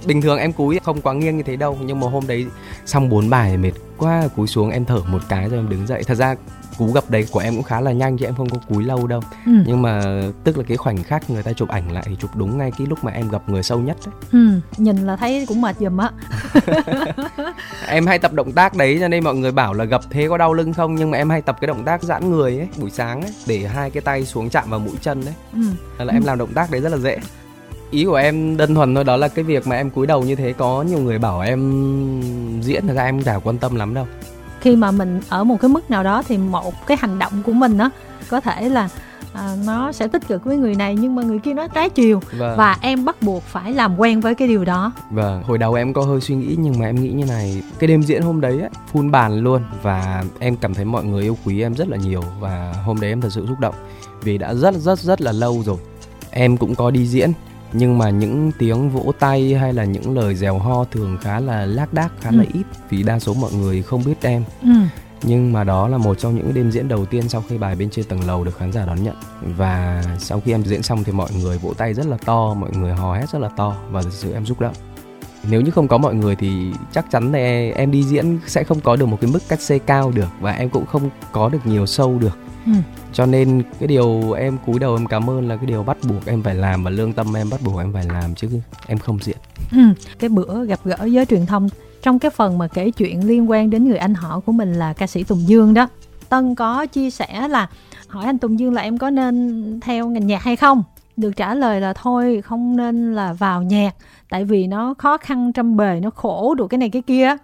Bình 0.07 0.23
thường 0.23 0.39
em 0.39 0.53
cúi 0.53 0.79
không 0.85 1.01
quá 1.01 1.13
nghiêng 1.13 1.37
như 1.37 1.43
thế 1.43 1.57
đâu 1.57 1.79
nhưng 1.85 2.01
mà 2.01 2.07
hôm 2.07 2.27
đấy 2.27 2.47
xong 2.87 3.09
bốn 3.09 3.31
bài 3.31 3.57
mệt 3.57 3.73
quá 3.99 4.29
cúi 4.37 4.47
xuống 4.47 4.71
em 4.71 4.85
thở 4.85 5.01
một 5.09 5.23
cái 5.29 5.49
rồi 5.49 5.59
em 5.59 5.69
đứng 5.69 5.87
dậy. 5.87 6.03
Thật 6.07 6.15
ra 6.15 6.35
cú 6.79 6.93
gặp 6.93 7.05
đấy 7.09 7.27
của 7.31 7.41
em 7.41 7.55
cũng 7.55 7.63
khá 7.63 7.81
là 7.81 7.93
nhanh 7.93 8.19
chứ 8.19 8.27
em 8.27 8.35
không 8.35 8.49
có 8.49 8.57
cúi 8.69 8.85
lâu 8.85 9.07
đâu. 9.07 9.21
Ừ. 9.47 9.53
nhưng 9.67 9.83
mà 9.83 10.03
tức 10.45 10.59
là 10.59 10.65
cái 10.69 10.77
khoảnh 10.77 11.03
khắc 11.03 11.31
người 11.31 11.43
ta 11.43 11.53
chụp 11.53 11.69
ảnh 11.69 11.93
lại 11.93 12.05
thì 12.07 12.17
chụp 12.21 12.37
đúng 12.37 12.59
ngay 12.59 12.71
cái 12.79 12.87
lúc 12.87 13.05
mà 13.05 13.13
em 13.13 13.29
gặp 13.29 13.43
người 13.49 13.63
sâu 13.63 13.79
nhất 13.79 13.97
đấy. 14.07 14.15
Ừ, 14.33 14.61
nhìn 14.77 14.97
là 14.97 15.17
thấy 15.17 15.45
cũng 15.49 15.61
mệt 15.61 15.77
giùm 15.79 15.97
á. 15.97 16.11
Em 17.89 18.07
hay 18.07 18.19
tập 18.19 18.33
động 18.33 18.53
tác 18.53 18.77
đấy 18.77 18.97
cho 19.01 19.09
nên 19.09 19.25
mọi 19.25 19.35
người 19.35 19.53
bảo 19.53 19.75
là 19.75 19.85
gặp 19.85 20.01
thế 20.11 20.29
có 20.29 20.39
đau 20.39 20.55
lưng 20.55 20.73
không? 20.73 20.95
Nhưng 20.95 21.11
mà 21.11 21.19
em 21.19 21.31
hay 21.31 21.43
tập 21.43 21.57
cái 21.61 21.67
động 21.69 21.85
tác 21.85 22.03
giãn 22.03 22.31
người 22.31 22.59
ấy 22.59 22.69
buổi 22.81 22.91
sáng 22.91 23.23
ấy 23.23 23.31
để 23.47 23.67
hai 23.67 23.91
cái 23.91 24.01
tay 24.01 24.27
xuống 24.27 24.51
chạm 24.51 24.71
vào 24.71 24.81
mũi 24.81 24.95
chân 25.01 25.25
đấy. 25.25 25.35
Ừ. 25.53 26.05
là 26.05 26.13
em 26.13 26.25
làm 26.25 26.39
động 26.39 26.53
tác 26.55 26.71
đấy 26.71 26.81
rất 26.81 26.93
là 26.93 26.99
dễ 26.99 27.19
ý 27.91 28.05
của 28.05 28.15
em 28.15 28.57
đơn 28.57 28.75
thuần 28.75 28.95
thôi 28.95 29.05
đó 29.05 29.17
là 29.17 29.29
cái 29.29 29.45
việc 29.45 29.67
mà 29.67 29.77
em 29.77 29.91
cúi 29.91 30.07
đầu 30.07 30.23
như 30.23 30.35
thế 30.35 30.53
có 30.53 30.83
nhiều 30.83 30.99
người 30.99 31.19
bảo 31.19 31.41
em 31.41 31.61
diễn 32.63 32.87
thật 32.87 32.95
ra 32.95 33.05
em 33.05 33.23
chả 33.23 33.39
quan 33.39 33.59
tâm 33.59 33.75
lắm 33.75 33.95
đâu. 33.95 34.07
Khi 34.61 34.77
mà 34.77 34.91
mình 34.91 35.21
ở 35.29 35.45
một 35.45 35.57
cái 35.61 35.69
mức 35.69 35.91
nào 35.91 36.05
đó 36.05 36.23
thì 36.29 36.39
một 36.39 36.87
cái 36.87 36.97
hành 37.01 37.19
động 37.19 37.33
của 37.47 37.53
mình 37.53 37.79
đó 37.79 37.91
có 38.31 38.41
thể 38.41 38.69
là 38.69 38.89
à, 39.33 39.57
nó 39.67 39.93
sẽ 39.93 40.09
tích 40.09 40.29
cực 40.29 40.45
với 40.45 40.57
người 40.57 40.75
này 40.75 40.95
nhưng 40.95 41.15
mà 41.15 41.23
người 41.23 41.39
kia 41.39 41.55
nó 41.55 41.69
trái 41.69 41.91
chiều. 41.91 42.21
Vâng. 42.39 42.57
và 42.59 42.77
em 42.81 43.05
bắt 43.05 43.23
buộc 43.23 43.43
phải 43.43 43.73
làm 43.73 44.01
quen 44.01 44.21
với 44.21 44.35
cái 44.35 44.49
điều 44.49 44.65
đó. 44.65 44.93
Vâng 45.11 45.43
hồi 45.43 45.59
đầu 45.59 45.75
em 45.75 45.93
có 45.93 46.03
hơi 46.03 46.21
suy 46.21 46.35
nghĩ 46.35 46.57
nhưng 46.59 46.79
mà 46.79 46.87
em 46.87 47.03
nghĩ 47.03 47.11
như 47.11 47.25
này 47.25 47.63
cái 47.79 47.89
đêm 47.89 48.03
diễn 48.03 48.23
hôm 48.23 48.41
đấy 48.41 48.61
ấy, 48.61 48.71
phun 48.93 49.11
bàn 49.11 49.39
luôn 49.39 49.63
và 49.83 50.25
em 50.39 50.57
cảm 50.57 50.75
thấy 50.75 50.85
mọi 50.85 51.05
người 51.05 51.23
yêu 51.23 51.37
quý 51.45 51.63
em 51.63 51.75
rất 51.75 51.89
là 51.89 51.97
nhiều 51.97 52.23
và 52.41 52.75
hôm 52.85 53.01
đấy 53.01 53.11
em 53.11 53.21
thật 53.21 53.33
sự 53.33 53.47
xúc 53.49 53.61
động 53.61 53.75
vì 54.23 54.39
đã 54.39 54.55
rất 54.55 54.75
rất 54.75 54.99
rất 54.99 55.21
là 55.21 55.33
lâu 55.33 55.63
rồi. 55.67 55.77
Em 56.31 56.57
cũng 56.57 56.75
có 56.75 56.91
đi 56.91 57.07
diễn 57.07 57.33
nhưng 57.73 57.99
mà 57.99 58.11
những 58.11 58.53
tiếng 58.59 58.91
vỗ 58.91 59.13
tay 59.19 59.55
hay 59.55 59.73
là 59.73 59.85
những 59.85 60.17
lời 60.17 60.35
dèo 60.35 60.59
ho 60.59 60.85
thường 60.85 61.19
khá 61.21 61.41
là 61.41 61.67
lác 61.67 61.93
đác 61.93 62.13
khá 62.21 62.31
ừ. 62.31 62.37
là 62.37 62.45
ít 62.55 62.63
vì 62.91 63.03
đa 63.03 63.19
số 63.19 63.35
mọi 63.35 63.53
người 63.53 63.83
không 63.83 64.05
biết 64.05 64.23
em 64.23 64.45
ừ. 64.63 64.69
nhưng 65.23 65.53
mà 65.53 65.65
đó 65.65 65.89
là 65.89 65.99
một 65.99 66.19
trong 66.19 66.37
những 66.37 66.55
đêm 66.55 66.71
diễn 66.71 66.89
đầu 66.89 67.07
tiên 67.07 67.29
sau 67.29 67.45
khi 67.49 67.59
bài 67.59 67.75
bên 67.75 67.91
trên 67.91 68.05
tầng 68.05 68.27
lầu 68.27 68.45
được 68.45 68.59
khán 68.59 68.73
giả 68.73 68.87
đón 68.87 69.03
nhận 69.03 69.15
và 69.43 70.05
sau 70.19 70.41
khi 70.41 70.53
em 70.53 70.65
diễn 70.65 70.83
xong 70.83 71.05
thì 71.05 71.13
mọi 71.13 71.31
người 71.43 71.59
vỗ 71.59 71.75
tay 71.75 71.95
rất 71.95 72.07
là 72.07 72.17
to 72.17 72.55
mọi 72.55 72.71
người 72.71 72.93
hò 72.93 73.15
hét 73.15 73.29
rất 73.33 73.39
là 73.39 73.49
to 73.49 73.77
và 73.91 74.03
thực 74.03 74.13
sự 74.13 74.33
em 74.33 74.47
xúc 74.47 74.61
động 74.61 74.75
nếu 75.51 75.61
như 75.61 75.71
không 75.71 75.89
có 75.89 75.99
mọi 75.99 76.15
người 76.15 76.37
thì 76.37 76.73
chắc 76.93 77.11
chắn 77.11 77.33
là 77.33 77.39
em 77.77 77.91
đi 77.91 78.03
diễn 78.03 78.39
sẽ 78.47 78.65
không 78.65 78.81
có 78.81 78.97
được 78.97 79.07
một 79.07 79.19
cái 79.21 79.31
mức 79.31 79.43
cắt 79.49 79.61
xê 79.61 79.79
cao 79.79 80.13
được 80.15 80.29
và 80.41 80.53
em 80.53 80.71
cũng 80.71 80.87
không 80.87 81.11
có 81.33 81.49
được 81.49 81.67
nhiều 81.67 81.87
sâu 81.87 82.19
được 82.19 82.39
ừ. 82.75 82.81
cho 83.13 83.27
nên 83.27 83.63
cái 83.79 83.87
điều 83.87 84.33
em 84.33 84.59
cúi 84.67 84.79
đầu 84.79 84.97
em 84.97 85.07
cảm 85.07 85.31
ơn 85.31 85.49
là 85.49 85.57
cái 85.57 85.67
điều 85.67 85.83
bắt 85.83 85.97
buộc 86.09 86.27
em 86.27 86.43
phải 86.43 86.55
làm 86.55 86.85
và 86.85 86.91
lương 86.91 87.13
tâm 87.13 87.37
em 87.37 87.51
bắt 87.51 87.61
buộc 87.65 87.79
em 87.79 87.93
phải 87.93 88.05
làm 88.05 88.35
chứ 88.35 88.49
em 88.87 88.99
không 88.99 89.19
diện 89.23 89.37
ừ. 89.73 89.79
cái 90.19 90.29
bữa 90.29 90.65
gặp 90.65 90.81
gỡ 90.85 90.97
với 91.13 91.27
truyền 91.27 91.47
thông 91.47 91.69
trong 92.03 92.19
cái 92.19 92.31
phần 92.31 92.59
mà 92.59 92.69
kể 92.69 92.91
chuyện 92.91 93.27
liên 93.29 93.51
quan 93.51 93.71
đến 93.71 93.89
người 93.89 93.99
anh 93.99 94.15
họ 94.15 94.41
của 94.41 94.53
mình 94.53 94.75
là 94.75 94.93
ca 94.93 95.07
sĩ 95.07 95.25
Tùng 95.25 95.49
Dương 95.49 95.75
đó 95.75 95.89
Tân 96.29 96.55
có 96.55 96.87
chia 96.87 97.11
sẻ 97.11 97.49
là 97.49 97.69
hỏi 98.09 98.25
anh 98.25 98.39
Tùng 98.39 98.59
Dương 98.59 98.75
là 98.75 98.83
em 98.83 98.99
có 98.99 99.11
nên 99.11 99.81
theo 99.81 100.09
ngành 100.09 100.27
nhạc 100.27 100.43
hay 100.43 100.57
không 100.57 100.83
được 101.17 101.37
trả 101.37 101.55
lời 101.55 101.81
là 101.81 101.93
thôi 101.93 102.43
không 102.45 102.77
nên 102.77 103.15
là 103.15 103.33
vào 103.33 103.63
nhạc 103.63 103.95
tại 104.31 104.45
vì 104.45 104.67
nó 104.67 104.95
khó 104.99 105.17
khăn 105.17 105.53
trăm 105.53 105.77
bề 105.77 106.01
nó 106.03 106.11
khổ 106.11 106.55
được 106.55 106.67
cái 106.67 106.79
này 106.79 106.91
cái 106.91 107.03
kia 107.03 107.37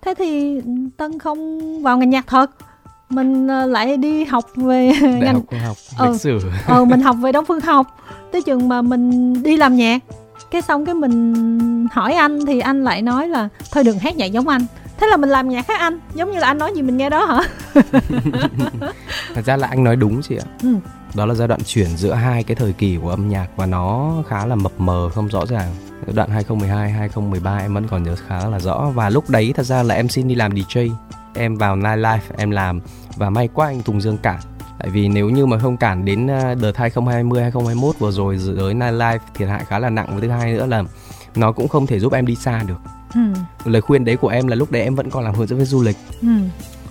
thế 0.00 0.14
thì 0.18 0.60
tân 0.96 1.18
không 1.18 1.82
vào 1.82 1.98
ngành 1.98 2.10
nhạc 2.10 2.26
thật 2.26 2.50
mình 3.10 3.48
ờ, 3.48 3.66
lại 3.66 3.96
đi 3.96 4.24
học 4.24 4.44
về 4.56 4.92
Đại 5.02 5.12
ngành 5.12 5.34
học, 5.34 5.44
học 5.66 5.76
ờ, 5.96 6.10
lịch 6.10 6.20
sử. 6.20 6.40
Ờ 6.66 6.84
mình 6.84 7.00
học 7.00 7.16
về 7.20 7.32
đông 7.32 7.44
phương 7.44 7.60
học. 7.60 7.86
Tới 8.32 8.42
chừng 8.42 8.68
mà 8.68 8.82
mình 8.82 9.32
đi 9.42 9.56
làm 9.56 9.76
nhạc 9.76 9.98
cái 10.50 10.62
xong 10.62 10.86
cái 10.86 10.94
mình 10.94 11.34
hỏi 11.92 12.14
anh 12.14 12.46
thì 12.46 12.60
anh 12.60 12.84
lại 12.84 13.02
nói 13.02 13.28
là 13.28 13.48
thôi 13.72 13.84
đừng 13.84 13.98
hát 13.98 14.16
nhạc 14.16 14.26
giống 14.26 14.48
anh. 14.48 14.66
Thế 15.00 15.06
là 15.06 15.16
mình 15.16 15.30
làm 15.30 15.48
nhạc 15.48 15.66
khác 15.66 15.80
anh 15.80 16.00
giống 16.14 16.30
như 16.30 16.38
là 16.38 16.46
anh 16.46 16.58
nói 16.58 16.72
gì 16.74 16.82
mình 16.82 16.96
nghe 16.96 17.10
đó 17.10 17.24
hả? 17.24 17.40
Thật 19.34 19.44
ra 19.44 19.56
là 19.56 19.68
anh 19.68 19.84
nói 19.84 19.96
đúng 19.96 20.22
chị 20.22 20.36
ạ. 20.36 20.46
Ừ. 20.62 20.74
đó 21.14 21.26
là 21.26 21.34
giai 21.34 21.48
đoạn 21.48 21.60
chuyển 21.66 21.96
giữa 21.96 22.12
hai 22.12 22.42
cái 22.42 22.54
thời 22.54 22.72
kỳ 22.72 22.98
của 23.02 23.10
âm 23.10 23.28
nhạc 23.28 23.46
và 23.56 23.66
nó 23.66 24.12
khá 24.28 24.46
là 24.46 24.54
mập 24.54 24.72
mờ 24.78 25.10
không 25.14 25.28
rõ 25.28 25.46
ràng. 25.46 25.74
Giai 26.06 26.14
đoạn 26.16 26.30
2012 26.30 26.90
2013 26.90 27.58
em 27.58 27.74
vẫn 27.74 27.86
còn 27.90 28.02
nhớ 28.02 28.14
khá 28.28 28.48
là 28.48 28.60
rõ. 28.60 28.90
Và 28.94 29.10
lúc 29.10 29.30
đấy 29.30 29.52
thật 29.56 29.66
ra 29.66 29.82
là 29.82 29.94
em 29.94 30.08
xin 30.08 30.28
đi 30.28 30.34
làm 30.34 30.52
DJ 30.52 30.90
em 31.34 31.56
vào 31.56 31.76
Nightlife 31.76 32.18
em 32.36 32.50
làm 32.50 32.80
và 33.16 33.30
may 33.30 33.48
quá 33.54 33.66
anh 33.66 33.82
Tùng 33.82 34.00
Dương 34.00 34.18
cản. 34.18 34.40
Tại 34.78 34.90
vì 34.90 35.08
nếu 35.08 35.30
như 35.30 35.46
mà 35.46 35.58
không 35.58 35.76
cản 35.76 36.04
đến 36.04 36.26
ờ, 36.26 36.54
đợt 36.54 36.76
2020 36.76 37.42
2021 37.42 37.98
vừa 37.98 38.10
rồi 38.10 38.36
giới 38.38 38.74
Nightlife 38.74 39.18
thiệt 39.34 39.48
hại 39.48 39.64
khá 39.64 39.78
là 39.78 39.90
nặng. 39.90 40.06
Và 40.10 40.20
thứ 40.20 40.28
hai 40.28 40.52
nữa 40.52 40.66
là 40.66 40.82
nó 41.34 41.52
cũng 41.52 41.68
không 41.68 41.86
thể 41.86 41.98
giúp 42.00 42.12
em 42.12 42.26
đi 42.26 42.34
xa 42.34 42.62
được. 42.66 42.78
Ừ. 43.14 43.20
lời 43.64 43.82
khuyên 43.82 44.04
đấy 44.04 44.16
của 44.16 44.28
em 44.28 44.46
là 44.46 44.56
lúc 44.56 44.70
đấy 44.70 44.82
em 44.82 44.94
vẫn 44.94 45.10
còn 45.10 45.24
làm 45.24 45.34
hướng 45.34 45.46
dẫn 45.46 45.58
viên 45.58 45.66
du 45.66 45.82
lịch. 45.82 45.96
Ừ. 46.22 46.28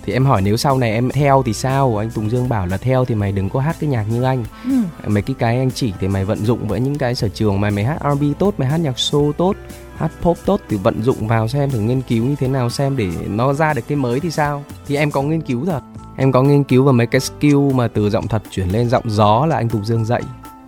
thì 0.02 0.12
em 0.12 0.26
hỏi 0.26 0.42
nếu 0.42 0.56
sau 0.56 0.78
này 0.78 0.92
em 0.92 1.10
theo 1.10 1.42
thì 1.46 1.52
sao? 1.52 1.96
Anh 1.96 2.10
Tùng 2.10 2.30
Dương 2.30 2.48
bảo 2.48 2.66
là 2.66 2.76
theo 2.76 3.04
thì 3.04 3.14
mày 3.14 3.32
đừng 3.32 3.48
có 3.48 3.60
hát 3.60 3.76
cái 3.80 3.90
nhạc 3.90 4.04
như 4.10 4.22
anh. 4.22 4.44
Ừ. 4.64 4.70
mấy 5.06 5.22
cái 5.22 5.36
cái 5.38 5.58
anh 5.58 5.70
chỉ 5.70 5.92
thì 6.00 6.08
mày 6.08 6.24
vận 6.24 6.44
dụng 6.44 6.68
với 6.68 6.80
những 6.80 6.98
cái 6.98 7.14
sở 7.14 7.28
trường 7.28 7.60
mà 7.60 7.70
mày 7.70 7.84
hát 7.84 7.98
R&B 8.00 8.22
tốt 8.38 8.54
mày 8.58 8.68
hát 8.68 8.76
nhạc 8.76 8.94
show 8.96 9.32
tốt 9.32 9.56
hát 9.98 10.10
pop 10.22 10.38
tốt 10.44 10.60
thì 10.68 10.76
vận 10.76 11.02
dụng 11.02 11.28
vào 11.28 11.48
xem 11.48 11.70
thử 11.70 11.80
nghiên 11.80 12.02
cứu 12.02 12.24
như 12.24 12.34
thế 12.38 12.48
nào 12.48 12.70
xem 12.70 12.96
để 12.96 13.10
nó 13.28 13.52
ra 13.52 13.74
được 13.74 13.82
cái 13.88 13.96
mới 13.96 14.20
thì 14.20 14.30
sao? 14.30 14.64
Thì 14.86 14.96
em 14.96 15.10
có 15.10 15.22
nghiên 15.22 15.40
cứu 15.40 15.64
thật. 15.66 15.80
Em 16.16 16.32
có 16.32 16.42
nghiên 16.42 16.64
cứu 16.64 16.84
vào 16.84 16.92
mấy 16.92 17.06
cái 17.06 17.20
skill 17.20 17.58
mà 17.74 17.88
từ 17.88 18.10
giọng 18.10 18.28
thật 18.28 18.42
chuyển 18.50 18.68
lên 18.68 18.88
giọng 18.88 19.04
gió 19.06 19.46
là 19.46 19.56
anh 19.56 19.68
Tùng 19.68 19.84
Dương 19.84 20.04
dạy. 20.04 20.22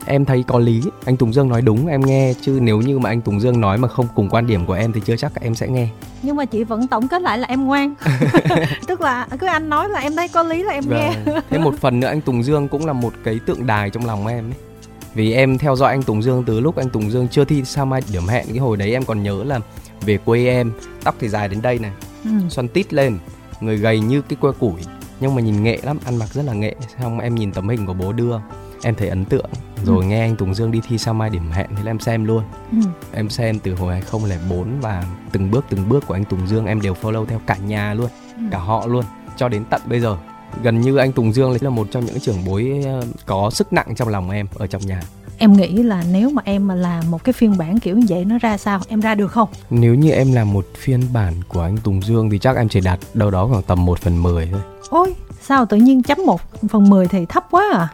Em 0.07 0.25
thấy 0.25 0.45
có 0.47 0.59
lý. 0.59 0.83
Anh 1.05 1.17
Tùng 1.17 1.33
Dương 1.33 1.49
nói 1.49 1.63
đúng 1.63 1.87
em 1.87 2.01
nghe. 2.01 2.35
Chứ 2.41 2.59
nếu 2.63 2.81
như 2.81 2.99
mà 2.99 3.11
anh 3.11 3.21
Tùng 3.21 3.41
Dương 3.41 3.61
nói 3.61 3.79
mà 3.79 3.89
không 3.89 4.07
cùng 4.15 4.29
quan 4.29 4.47
điểm 4.47 4.67
của 4.67 4.73
em 4.73 4.93
thì 4.93 5.01
chưa 5.05 5.17
chắc 5.17 5.33
em 5.41 5.55
sẽ 5.55 5.69
nghe. 5.69 5.89
Nhưng 6.23 6.37
mà 6.37 6.45
chị 6.45 6.65
vẫn 6.65 6.87
tổng 6.87 7.09
kết 7.09 7.23
lại 7.23 7.39
là 7.39 7.49
em 7.49 7.67
ngoan. 7.67 7.95
Tức 8.87 9.01
là 9.01 9.29
cứ 9.39 9.47
anh 9.47 9.69
nói 9.69 9.89
là 9.89 10.01
em 10.01 10.17
thấy 10.17 10.29
có 10.29 10.43
lý 10.43 10.63
là 10.63 10.73
em 10.73 10.85
vâng. 10.85 10.99
nghe 10.99 11.13
thế 11.51 11.59
một 11.59 11.75
phần 11.81 12.01
nữa 12.01 12.09
anh 12.09 12.21
Tùng 12.21 12.43
Dương 12.43 12.69
cũng 12.69 12.87
là 12.87 12.93
một 12.93 13.13
cái 13.25 13.39
tượng 13.47 13.67
đài 13.67 13.91
trong 13.91 14.07
lòng 14.07 14.27
em 14.27 14.45
ấy 14.45 14.70
vì 15.15 15.33
em 15.33 15.59
theo 15.59 15.77
dõi 15.77 15.91
anh 15.91 16.03
Tùng 16.03 16.23
Dương 16.23 16.45
từ 16.47 16.61
lúc 16.61 16.77
anh 16.77 16.91
Tùng 16.91 17.11
Dương 17.11 17.29
chưa 17.29 17.45
thi 17.45 17.65
sao 17.65 17.87
mai 17.87 18.03
điểm 18.13 18.27
hẹn 18.27 18.47
cái 18.49 18.59
hồi 18.59 18.77
đấy 18.77 18.93
em 18.93 19.05
còn 19.05 19.23
nhớ 19.23 19.45
là 19.45 19.61
về 20.01 20.19
quê 20.19 20.47
em 20.47 20.73
tóc 21.05 21.15
thì 21.21 21.29
dài 21.29 21.49
đến 21.49 21.63
đây 21.63 21.79
này 21.79 21.91
ừ. 22.25 22.31
xoăn 22.49 22.69
tít 22.69 22.93
lên 22.93 23.19
người 23.61 23.77
gầy 23.77 24.01
như 24.01 24.23
cái 24.23 24.37
que 24.41 24.51
củi 24.59 24.81
nhưng 25.21 25.35
mà 25.35 25.43
nhìn 25.43 25.63
nghệ 25.63 25.79
lắm 25.83 25.99
ăn 26.05 26.17
mặc 26.17 26.35
rất 26.35 26.45
là 26.45 26.53
nghệ 26.53 26.75
xong 26.99 27.21
em 27.21 27.35
nhìn 27.35 27.53
tấm 27.53 27.69
hình 27.69 27.87
của 27.87 27.95
bố 27.95 28.13
đưa 28.13 28.39
em 28.83 28.95
thấy 28.95 29.09
ấn 29.09 29.25
tượng 29.25 29.51
rồi 29.85 30.05
ừ. 30.05 30.09
nghe 30.09 30.21
anh 30.21 30.37
Tùng 30.37 30.55
Dương 30.55 30.71
đi 30.71 30.81
thi 30.89 30.99
sao 30.99 31.15
mai 31.15 31.31
điểm 31.31 31.51
hẹn 31.51 31.67
thì 31.77 31.83
em 31.87 32.01
xem 32.01 32.25
luôn 32.25 32.45
ừ. 32.73 32.79
em 33.13 33.31
xem 33.31 33.59
từ 33.59 33.75
hồi 33.75 33.93
2004 33.93 34.81
và 34.81 35.05
từng 35.33 35.51
bước 35.51 35.65
từng 35.69 35.89
bước 35.89 36.07
của 36.07 36.15
anh 36.15 36.25
Tùng 36.25 36.47
Dương 36.47 36.67
em 36.67 36.81
đều 36.81 36.95
follow 37.03 37.27
theo 37.27 37.41
cả 37.47 37.57
nhà 37.57 37.95
luôn 37.95 38.09
ừ. 38.37 38.43
cả 38.51 38.59
họ 38.59 38.87
luôn 38.87 39.05
cho 39.37 39.49
đến 39.49 39.65
tận 39.71 39.81
bây 39.85 40.01
giờ 40.01 40.17
gần 40.63 40.81
như 40.81 40.97
anh 40.97 41.13
Tùng 41.13 41.33
Dương 41.33 41.57
là 41.61 41.71
một 41.71 41.89
trong 41.91 42.05
những 42.05 42.21
trưởng 42.21 42.45
bối 42.45 42.83
ờ, 42.85 43.03
có 43.27 43.51
sức 43.51 43.73
nặng 43.73 43.95
trong 43.97 44.09
lòng 44.09 44.31
em 44.31 44.47
ở 44.55 44.67
trong 44.67 44.83
nhà. 44.87 45.03
Em 45.39 45.53
nghĩ 45.53 45.69
là 45.69 46.05
nếu 46.13 46.31
mà 46.31 46.43
em 46.45 46.69
mà 46.69 46.75
làm 46.75 47.11
một 47.11 47.25
cái 47.25 47.33
phiên 47.33 47.59
bản 47.59 47.81
kiểu 47.81 47.97
như 47.97 48.07
vậy 48.09 48.25
nó 48.25 48.39
ra 48.39 48.59
sao? 48.59 48.81
Em 48.89 49.01
ra 49.01 49.15
được 49.15 49.33
không? 49.33 49.49
Nếu 49.71 49.95
như 49.95 50.11
em 50.11 50.33
làm 50.33 50.53
một 50.53 50.67
phiên 50.77 51.01
bản 51.13 51.35
của 51.49 51.61
anh 51.61 51.77
Tùng 51.77 52.03
Dương 52.03 52.31
thì 52.31 52.39
chắc 52.39 52.57
em 52.57 52.69
chỉ 52.69 52.81
đạt 52.81 52.99
đâu 53.15 53.31
đó 53.31 53.47
khoảng 53.47 53.63
tầm 53.63 53.85
1 53.85 53.99
phần 53.99 54.23
10 54.23 54.49
thôi. 54.53 54.61
Ôi 54.89 55.15
sao 55.43 55.67
tự 55.67 55.77
nhiên 55.77 56.03
chấm 56.03 56.19
1 56.27 56.41
phần 56.69 56.91
10 56.91 57.09
thì 57.09 57.27
thấp 57.27 57.45
quá 57.51 57.65
à? 57.73 57.89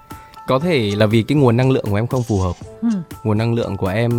Có 0.47 0.59
thể 0.59 0.93
là 0.97 1.07
vì 1.07 1.23
cái 1.23 1.39
nguồn 1.39 1.57
năng 1.57 1.71
lượng 1.71 1.85
của 1.91 1.97
em 1.97 2.07
không 2.07 2.23
phù 2.23 2.41
hợp. 2.41 2.57
Ừ. 2.83 2.89
nguồn 3.25 3.39
năng 3.39 3.55
lượng 3.55 3.77
của 3.77 3.89
em 3.89 4.11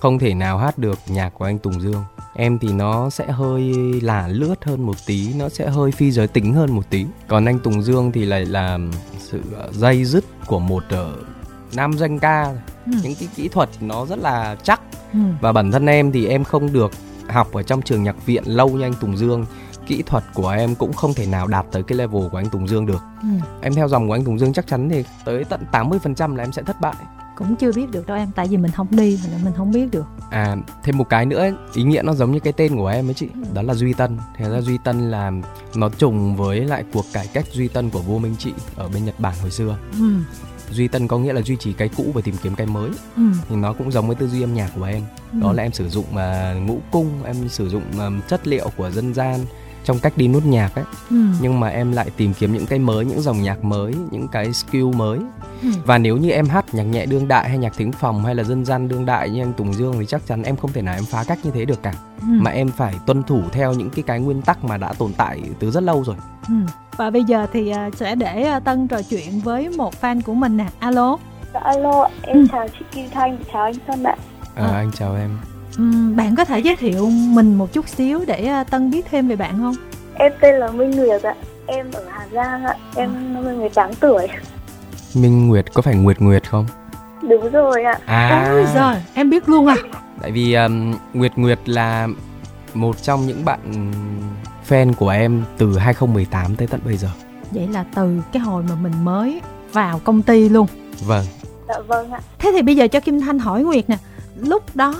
không 0.00 0.18
thể 0.18 0.34
nào 0.34 0.58
hát 0.58 0.78
được 0.78 0.98
nhạc 1.08 1.30
của 1.38 1.44
anh 1.44 1.58
Tùng 1.58 1.80
Dương 1.80 2.04
em 2.40 2.58
thì 2.58 2.72
nó 2.72 3.10
sẽ 3.10 3.26
hơi 3.26 3.72
lả 4.02 4.28
lướt 4.28 4.64
hơn 4.64 4.86
một 4.86 4.96
tí 5.06 5.34
nó 5.34 5.48
sẽ 5.48 5.68
hơi 5.68 5.92
phi 5.92 6.10
giới 6.10 6.26
tính 6.28 6.54
hơn 6.54 6.74
một 6.74 6.90
tí 6.90 7.06
còn 7.28 7.44
anh 7.44 7.58
Tùng 7.58 7.82
Dương 7.82 8.12
thì 8.12 8.24
lại 8.24 8.46
là 8.46 8.78
sự 9.18 9.42
dây 9.72 10.04
dứt 10.04 10.24
của 10.46 10.58
một 10.58 10.84
uh, 10.94 11.26
nam 11.76 11.92
danh 11.92 12.18
ca 12.18 12.44
ừ. 12.86 12.92
những 13.02 13.14
cái 13.14 13.28
kỹ 13.36 13.48
thuật 13.48 13.68
nó 13.80 14.06
rất 14.06 14.18
là 14.18 14.56
chắc 14.62 14.80
ừ. 15.12 15.18
và 15.40 15.52
bản 15.52 15.72
thân 15.72 15.86
em 15.86 16.12
thì 16.12 16.26
em 16.26 16.44
không 16.44 16.72
được 16.72 16.90
học 17.28 17.52
ở 17.52 17.62
trong 17.62 17.82
trường 17.82 18.02
nhạc 18.02 18.26
viện 18.26 18.44
lâu 18.46 18.68
như 18.68 18.82
anh 18.82 18.94
Tùng 19.00 19.16
Dương 19.16 19.46
kỹ 19.86 20.02
thuật 20.02 20.24
của 20.34 20.48
em 20.48 20.74
cũng 20.74 20.92
không 20.92 21.14
thể 21.14 21.26
nào 21.26 21.46
đạt 21.46 21.66
tới 21.72 21.82
cái 21.82 21.98
level 21.98 22.28
của 22.30 22.38
anh 22.38 22.50
Tùng 22.50 22.68
Dương 22.68 22.86
được 22.86 23.02
ừ. 23.22 23.28
em 23.60 23.74
theo 23.74 23.88
dòng 23.88 24.08
của 24.08 24.14
anh 24.14 24.24
Tùng 24.24 24.38
Dương 24.38 24.52
chắc 24.52 24.66
chắn 24.66 24.88
thì 24.88 25.04
tới 25.24 25.44
tận 25.44 25.60
80% 25.72 26.36
là 26.36 26.44
em 26.44 26.52
sẽ 26.52 26.62
thất 26.62 26.80
bại 26.80 26.96
cũng 27.38 27.56
chưa 27.56 27.72
biết 27.72 27.90
được 27.90 28.06
đâu 28.06 28.16
em 28.16 28.30
tại 28.34 28.48
vì 28.48 28.56
mình 28.56 28.72
không 28.72 28.86
đi 28.90 29.18
nên 29.30 29.44
mình 29.44 29.52
không 29.56 29.72
biết 29.72 29.90
được 29.90 30.04
à 30.30 30.56
thêm 30.84 30.98
một 30.98 31.08
cái 31.08 31.26
nữa 31.26 31.50
ý 31.74 31.82
nghĩa 31.82 32.02
nó 32.02 32.14
giống 32.14 32.32
như 32.32 32.40
cái 32.40 32.52
tên 32.52 32.76
của 32.76 32.86
em 32.86 33.08
ấy 33.08 33.14
chị 33.14 33.28
ừ. 33.34 33.40
đó 33.54 33.62
là 33.62 33.74
duy 33.74 33.92
tân 33.92 34.18
thế 34.36 34.50
ra 34.50 34.60
duy 34.60 34.78
tân 34.84 35.10
là 35.10 35.32
nó 35.74 35.88
trùng 35.88 36.36
với 36.36 36.60
lại 36.60 36.84
cuộc 36.92 37.04
cải 37.12 37.26
cách 37.32 37.44
duy 37.52 37.68
tân 37.68 37.90
của 37.90 38.00
vua 38.00 38.18
minh 38.18 38.34
trị 38.38 38.52
ở 38.76 38.88
bên 38.88 39.04
nhật 39.04 39.20
bản 39.20 39.34
hồi 39.42 39.50
xưa 39.50 39.76
ừ 39.98 40.14
duy 40.70 40.88
tân 40.88 41.08
có 41.08 41.18
nghĩa 41.18 41.32
là 41.32 41.42
duy 41.42 41.56
trì 41.56 41.72
cái 41.72 41.88
cũ 41.96 42.04
và 42.14 42.20
tìm 42.20 42.34
kiếm 42.42 42.54
cái 42.54 42.66
mới 42.66 42.90
ừ. 43.16 43.22
thì 43.48 43.56
nó 43.56 43.72
cũng 43.72 43.92
giống 43.92 44.06
với 44.06 44.16
tư 44.16 44.28
duy 44.28 44.42
âm 44.42 44.54
nhạc 44.54 44.70
của 44.76 44.84
em 44.84 45.02
ừ. 45.32 45.38
đó 45.42 45.52
là 45.52 45.62
em 45.62 45.72
sử 45.72 45.88
dụng 45.88 46.04
uh, 46.10 46.62
ngũ 46.66 46.78
cung 46.90 47.24
em 47.24 47.48
sử 47.48 47.68
dụng 47.68 47.82
um, 47.98 48.20
chất 48.28 48.48
liệu 48.48 48.70
của 48.76 48.90
dân 48.90 49.14
gian 49.14 49.40
trong 49.88 49.98
cách 49.98 50.12
đi 50.16 50.28
nút 50.28 50.46
nhạc 50.46 50.74
ấy 50.74 50.84
ừ. 51.10 51.16
nhưng 51.40 51.60
mà 51.60 51.68
em 51.68 51.92
lại 51.92 52.10
tìm 52.16 52.34
kiếm 52.38 52.52
những 52.52 52.66
cái 52.66 52.78
mới 52.78 53.04
những 53.04 53.20
dòng 53.20 53.42
nhạc 53.42 53.64
mới 53.64 53.94
những 54.10 54.28
cái 54.28 54.52
skill 54.52 54.94
mới 54.96 55.18
ừ. 55.62 55.68
và 55.84 55.98
nếu 55.98 56.16
như 56.16 56.30
em 56.30 56.48
hát 56.48 56.74
nhạc 56.74 56.82
nhẹ 56.82 57.06
đương 57.06 57.28
đại 57.28 57.48
hay 57.48 57.58
nhạc 57.58 57.72
thính 57.76 57.92
phòng 57.92 58.24
hay 58.24 58.34
là 58.34 58.44
dân 58.44 58.64
gian 58.64 58.88
đương 58.88 59.06
đại 59.06 59.30
như 59.30 59.42
anh 59.42 59.52
Tùng 59.52 59.74
Dương 59.74 59.94
thì 59.98 60.06
chắc 60.06 60.26
chắn 60.26 60.42
em 60.42 60.56
không 60.56 60.72
thể 60.72 60.82
nào 60.82 60.94
em 60.94 61.04
phá 61.04 61.24
cách 61.24 61.38
như 61.42 61.50
thế 61.50 61.64
được 61.64 61.82
cả 61.82 61.92
ừ. 62.20 62.26
mà 62.30 62.50
em 62.50 62.70
phải 62.70 62.94
tuân 63.06 63.22
thủ 63.22 63.42
theo 63.52 63.72
những 63.72 63.90
cái 63.90 64.02
cái 64.02 64.20
nguyên 64.20 64.42
tắc 64.42 64.64
mà 64.64 64.76
đã 64.76 64.92
tồn 64.92 65.12
tại 65.16 65.42
từ 65.58 65.70
rất 65.70 65.82
lâu 65.82 66.04
rồi 66.04 66.16
ừ. 66.48 66.54
và 66.96 67.10
bây 67.10 67.24
giờ 67.24 67.46
thì 67.52 67.70
à, 67.70 67.90
sẽ 67.96 68.14
để 68.14 68.42
à, 68.42 68.60
Tân 68.60 68.88
trò 68.88 69.02
chuyện 69.10 69.40
với 69.40 69.68
một 69.68 69.94
fan 70.00 70.20
của 70.22 70.34
mình 70.34 70.56
nè 70.56 70.66
alo 70.78 71.16
dạ, 71.54 71.60
alo 71.60 72.08
em 72.22 72.36
ừ. 72.36 72.46
chào 72.52 72.68
chị 72.78 72.84
Kim 72.92 73.10
Thanh 73.10 73.38
chào 73.52 73.62
anh 73.62 73.78
Tân 73.86 74.02
ạ 74.02 74.16
à, 74.54 74.66
à. 74.66 74.72
anh 74.72 74.90
chào 74.92 75.16
em 75.16 75.30
bạn 76.16 76.34
có 76.36 76.44
thể 76.44 76.58
giới 76.58 76.76
thiệu 76.76 77.10
mình 77.10 77.54
một 77.54 77.72
chút 77.72 77.88
xíu 77.88 78.20
để 78.26 78.44
à, 78.46 78.64
Tân 78.64 78.90
biết 78.90 79.06
thêm 79.10 79.28
về 79.28 79.36
bạn 79.36 79.58
không? 79.58 79.74
Em 80.14 80.32
tên 80.40 80.54
là 80.54 80.70
Minh 80.70 80.90
Nguyệt 80.90 81.22
ạ. 81.22 81.34
Em 81.66 81.86
ở 81.92 82.02
Hà 82.10 82.26
Giang 82.32 82.64
ạ. 82.64 82.74
Em 82.96 83.34
năm 83.34 83.44
18 83.44 83.94
tuổi. 83.94 84.28
Minh 85.14 85.48
Nguyệt 85.48 85.74
có 85.74 85.82
phải 85.82 85.94
Nguyệt 85.94 86.18
Nguyệt 86.20 86.50
không? 86.50 86.66
Đúng 87.22 87.50
rồi 87.50 87.82
ạ. 87.82 87.98
À. 88.06 88.46
Ôi 88.50 88.66
giời, 88.74 88.96
em 89.14 89.30
biết 89.30 89.48
luôn 89.48 89.66
à. 89.66 89.76
Tại 90.20 90.30
vì 90.30 90.54
um, 90.54 90.94
Nguyệt 91.14 91.32
Nguyệt 91.36 91.58
là 91.68 92.08
một 92.74 93.02
trong 93.02 93.26
những 93.26 93.44
bạn 93.44 93.90
fan 94.68 94.92
của 94.94 95.08
em 95.08 95.44
từ 95.58 95.78
2018 95.78 96.56
tới 96.56 96.68
tận 96.68 96.80
bây 96.84 96.96
giờ. 96.96 97.08
Vậy 97.50 97.68
là 97.72 97.84
từ 97.94 98.22
cái 98.32 98.40
hồi 98.40 98.62
mà 98.68 98.74
mình 98.82 99.04
mới 99.04 99.40
vào 99.72 100.00
công 100.04 100.22
ty 100.22 100.48
luôn. 100.48 100.66
Vâng. 101.06 101.24
Dạ 101.68 101.80
vâng 101.86 102.10
ạ. 102.10 102.20
Thế 102.38 102.50
thì 102.52 102.62
bây 102.62 102.76
giờ 102.76 102.88
cho 102.88 103.00
Kim 103.00 103.20
Thanh 103.20 103.38
hỏi 103.38 103.62
Nguyệt 103.62 103.90
nè, 103.90 103.96
lúc 104.36 104.76
đó 104.76 104.94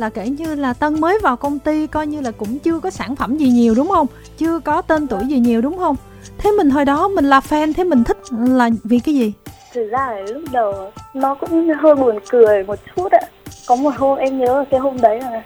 là 0.00 0.10
kể 0.10 0.28
như 0.28 0.54
là 0.54 0.72
tân 0.72 1.00
mới 1.00 1.18
vào 1.22 1.36
công 1.36 1.58
ty 1.58 1.86
coi 1.86 2.06
như 2.06 2.20
là 2.20 2.30
cũng 2.30 2.58
chưa 2.58 2.80
có 2.80 2.90
sản 2.90 3.16
phẩm 3.16 3.36
gì 3.36 3.48
nhiều, 3.48 3.74
đúng 3.74 3.88
không? 3.88 4.06
Chưa 4.38 4.58
có 4.58 4.82
tên 4.82 5.06
tuổi 5.06 5.26
gì 5.26 5.38
nhiều, 5.38 5.60
đúng 5.60 5.78
không? 5.78 5.96
Thế 6.38 6.50
mình 6.50 6.70
hồi 6.70 6.84
đó 6.84 7.08
mình 7.08 7.24
là 7.24 7.40
fan, 7.40 7.72
thế 7.76 7.84
mình 7.84 8.04
thích 8.04 8.18
là 8.30 8.70
vì 8.84 8.98
cái 8.98 9.14
gì? 9.14 9.32
Thực 9.72 9.88
ra 9.90 10.10
là 10.10 10.20
lúc 10.20 10.42
đầu 10.52 10.90
nó 11.14 11.34
cũng 11.34 11.68
hơi 11.80 11.94
buồn 11.94 12.18
cười 12.30 12.64
một 12.64 12.78
chút 12.96 13.12
ạ. 13.12 13.20
Có 13.66 13.76
một 13.76 13.92
hôm 13.96 14.18
em 14.18 14.38
nhớ 14.38 14.58
là 14.58 14.64
cái 14.70 14.80
hôm 14.80 15.00
đấy 15.00 15.20
là 15.20 15.42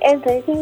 em 0.00 0.20
thấy 0.24 0.42
cái 0.46 0.56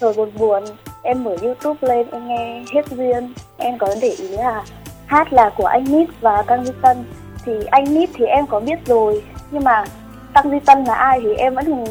rồi 0.00 0.14
buồn 0.16 0.30
buồn, 0.38 0.64
em 1.02 1.24
mở 1.24 1.36
youtube 1.42 1.88
lên, 1.88 2.06
em 2.12 2.28
nghe 2.28 2.64
hết 2.74 2.82
duyên. 2.96 3.34
Em 3.56 3.78
có 3.78 3.88
để 4.02 4.08
ý 4.08 4.28
là 4.28 4.64
hát 5.06 5.32
là 5.32 5.50
của 5.56 5.66
anh 5.66 5.84
Nít 5.84 6.08
và 6.20 6.42
Căng 6.42 6.64
Tân. 6.82 7.04
Thì 7.44 7.52
anh 7.70 7.94
Nít 7.94 8.10
thì 8.14 8.24
em 8.24 8.46
có 8.46 8.60
biết 8.60 8.86
rồi, 8.86 9.22
nhưng 9.50 9.64
mà 9.64 9.84
Tăng 10.34 10.50
Duy 10.50 10.60
Tân 10.60 10.84
là 10.84 10.94
ai 10.94 11.20
thì 11.22 11.34
em 11.34 11.54
vẫn 11.54 11.84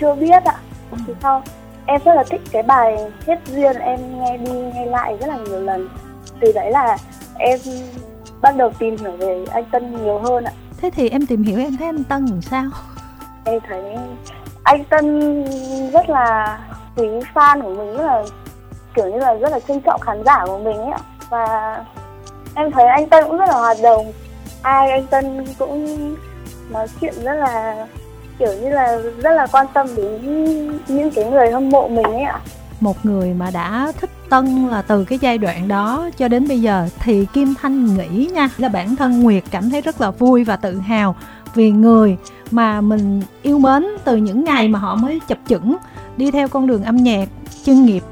chưa 0.00 0.14
biết 0.14 0.44
ạ. 0.44 0.54
Ừ. 0.90 0.96
thì 1.06 1.12
sau 1.22 1.42
em 1.86 2.00
rất 2.04 2.14
là 2.14 2.24
thích 2.30 2.40
cái 2.52 2.62
bài 2.62 2.96
hết 3.26 3.38
duyên 3.46 3.76
em 3.76 3.98
nghe 4.18 4.36
đi 4.36 4.52
nghe 4.52 4.86
lại 4.86 5.16
rất 5.20 5.26
là 5.26 5.36
nhiều 5.36 5.60
lần. 5.60 5.88
Từ 6.40 6.52
đấy 6.52 6.70
là 6.70 6.96
em 7.38 7.58
bắt 8.42 8.56
đầu 8.56 8.70
tìm 8.78 8.96
hiểu 8.96 9.12
về 9.12 9.44
anh 9.50 9.64
Tân 9.64 10.04
nhiều 10.04 10.18
hơn 10.18 10.44
ạ. 10.44 10.52
Thế 10.80 10.90
thì 10.90 11.08
em 11.08 11.26
tìm 11.26 11.42
hiểu 11.42 11.58
em 11.58 11.76
thấy 11.76 11.86
anh 11.86 12.04
Tân 12.04 12.26
làm 12.26 12.42
sao? 12.42 12.64
Em 13.44 13.60
thấy 13.68 13.82
anh 14.64 14.84
Tân 14.84 15.44
rất 15.90 16.10
là 16.10 16.58
quý 16.96 17.08
fan 17.34 17.62
của 17.62 17.74
mình 17.74 17.96
rất 17.96 18.04
là 18.06 18.22
kiểu 18.94 19.06
như 19.06 19.18
là 19.18 19.34
rất 19.34 19.52
là 19.52 19.60
trân 19.60 19.80
trọng 19.80 20.00
khán 20.00 20.22
giả 20.24 20.44
của 20.46 20.58
mình 20.58 20.76
ấy 20.76 20.90
ạ. 20.90 21.00
Và 21.30 21.76
em 22.54 22.70
thấy 22.70 22.86
anh 22.86 23.08
Tân 23.08 23.24
cũng 23.24 23.38
rất 23.38 23.48
là 23.48 23.54
hoạt 23.58 23.76
động. 23.82 24.12
Ai 24.62 24.90
anh 24.90 25.06
Tân 25.06 25.44
cũng 25.58 25.96
nói 26.70 26.86
chuyện 27.00 27.14
rất 27.24 27.34
là, 27.34 27.86
kiểu 28.38 28.52
như 28.62 28.70
là 28.70 28.98
rất 29.22 29.32
là 29.32 29.46
quan 29.46 29.66
tâm 29.74 29.86
đến 29.96 30.22
những 30.88 31.10
cái 31.10 31.24
người 31.24 31.50
hâm 31.50 31.68
mộ 31.68 31.88
mình 31.88 32.06
ấy 32.06 32.22
ạ. 32.22 32.40
Một 32.80 33.06
người 33.06 33.34
mà 33.34 33.50
đã 33.50 33.92
thích 34.00 34.10
Tân 34.30 34.68
là 34.68 34.82
từ 34.82 35.04
cái 35.04 35.18
giai 35.22 35.38
đoạn 35.38 35.68
đó 35.68 36.10
cho 36.16 36.28
đến 36.28 36.48
bây 36.48 36.60
giờ 36.60 36.88
thì 36.98 37.26
Kim 37.32 37.54
Thanh 37.62 37.96
nghĩ 37.96 38.30
nha, 38.34 38.48
là 38.58 38.68
bản 38.68 38.96
thân 38.96 39.22
Nguyệt 39.22 39.42
cảm 39.50 39.70
thấy 39.70 39.80
rất 39.80 40.00
là 40.00 40.10
vui 40.10 40.44
và 40.44 40.56
tự 40.56 40.78
hào 40.78 41.16
vì 41.54 41.70
người 41.70 42.16
mà 42.50 42.80
mình 42.80 43.22
yêu 43.42 43.58
mến 43.58 43.86
từ 44.04 44.16
những 44.16 44.44
ngày 44.44 44.68
mà 44.68 44.78
họ 44.78 44.94
mới 44.94 45.20
chập 45.28 45.38
chững, 45.48 45.76
đi 46.16 46.30
theo 46.30 46.48
con 46.48 46.66
đường 46.66 46.84
âm 46.84 46.96
nhạc, 46.96 47.28
chuyên 47.64 47.84
nghiệp 47.84 48.02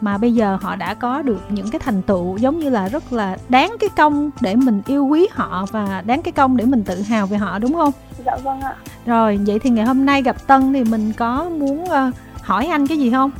mà 0.00 0.18
bây 0.18 0.34
giờ 0.34 0.58
họ 0.60 0.76
đã 0.76 0.94
có 0.94 1.22
được 1.22 1.40
những 1.48 1.70
cái 1.70 1.80
thành 1.84 2.02
tựu 2.02 2.36
giống 2.36 2.58
như 2.58 2.70
là 2.70 2.88
rất 2.88 3.12
là 3.12 3.36
đáng 3.48 3.76
cái 3.80 3.90
công 3.96 4.30
để 4.40 4.56
mình 4.56 4.82
yêu 4.86 5.06
quý 5.06 5.28
họ 5.30 5.66
và 5.70 6.02
đáng 6.06 6.22
cái 6.22 6.32
công 6.32 6.56
để 6.56 6.64
mình 6.64 6.84
tự 6.84 7.02
hào 7.02 7.26
về 7.26 7.38
họ 7.38 7.58
đúng 7.58 7.74
không? 7.74 7.92
Dạ 8.26 8.36
vâng 8.44 8.60
ạ. 8.60 8.74
Rồi 9.06 9.38
vậy 9.46 9.58
thì 9.58 9.70
ngày 9.70 9.84
hôm 9.84 10.06
nay 10.06 10.22
gặp 10.22 10.36
Tân 10.46 10.72
thì 10.72 10.84
mình 10.84 11.12
có 11.12 11.48
muốn 11.58 11.82
uh, 11.82 12.14
hỏi 12.42 12.66
anh 12.66 12.86
cái 12.86 12.98
gì 12.98 13.10
không? 13.10 13.30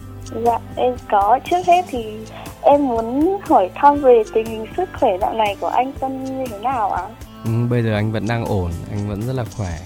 Dạ 0.45 0.59
em 0.77 0.95
có 1.11 1.39
trước 1.51 1.67
hết 1.67 1.85
thì 1.89 2.27
em 2.63 2.89
muốn 2.89 3.39
hỏi 3.49 3.71
thăm 3.75 4.01
về 4.01 4.23
tình 4.35 4.47
hình 4.47 4.67
sức 4.77 4.89
khỏe 5.01 5.19
dạo 5.21 5.35
này 5.35 5.57
của 5.61 5.67
anh 5.67 5.93
Tân 5.93 6.25
như 6.25 6.45
thế 6.51 6.59
nào 6.59 6.91
ạ? 6.91 7.03
Ừ, 7.45 7.51
bây 7.71 7.83
giờ 7.83 7.95
anh 7.95 8.13
vẫn 8.13 8.27
đang 8.29 8.45
ổn, 8.45 8.71
anh 8.91 9.09
vẫn 9.09 9.23
rất 9.23 9.33
là 9.37 9.45
khỏe. 9.57 9.79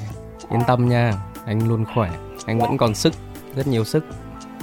Yên 0.51 0.61
à. 0.61 0.65
tâm 0.67 0.89
nha, 0.89 1.13
anh 1.47 1.69
luôn 1.69 1.85
khỏe, 1.95 2.11
anh 2.47 2.59
dạ. 2.59 2.67
vẫn 2.67 2.79
còn 2.79 2.95
sức, 2.95 3.13
rất 3.57 3.67
nhiều 3.67 3.85
sức 3.85 4.05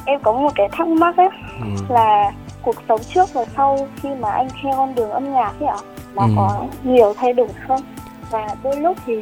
em 0.05 0.20
có 0.24 0.31
một 0.31 0.51
cái 0.55 0.70
thắc 0.72 0.88
mắc 0.88 1.17
ấy 1.17 1.29
ừ. 1.62 1.67
là 1.89 2.31
cuộc 2.63 2.75
sống 2.88 3.01
trước 3.13 3.34
và 3.34 3.46
sau 3.55 3.88
khi 4.01 4.10
mà 4.20 4.31
anh 4.31 4.48
theo 4.63 4.74
con 4.77 4.96
đường 4.96 5.12
âm 5.12 5.34
nhạc 5.34 5.53
ấy 5.60 5.67
ạ 5.67 5.77
là 6.13 6.24
ừ. 6.24 6.31
có 6.36 6.65
nhiều 6.84 7.13
thay 7.17 7.34
đổi 7.34 7.48
không? 7.67 7.81
Và 8.31 8.55
đôi 8.63 8.75
lúc 8.75 8.98
thì 9.05 9.13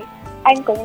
anh 0.44 0.64
có 0.64 0.76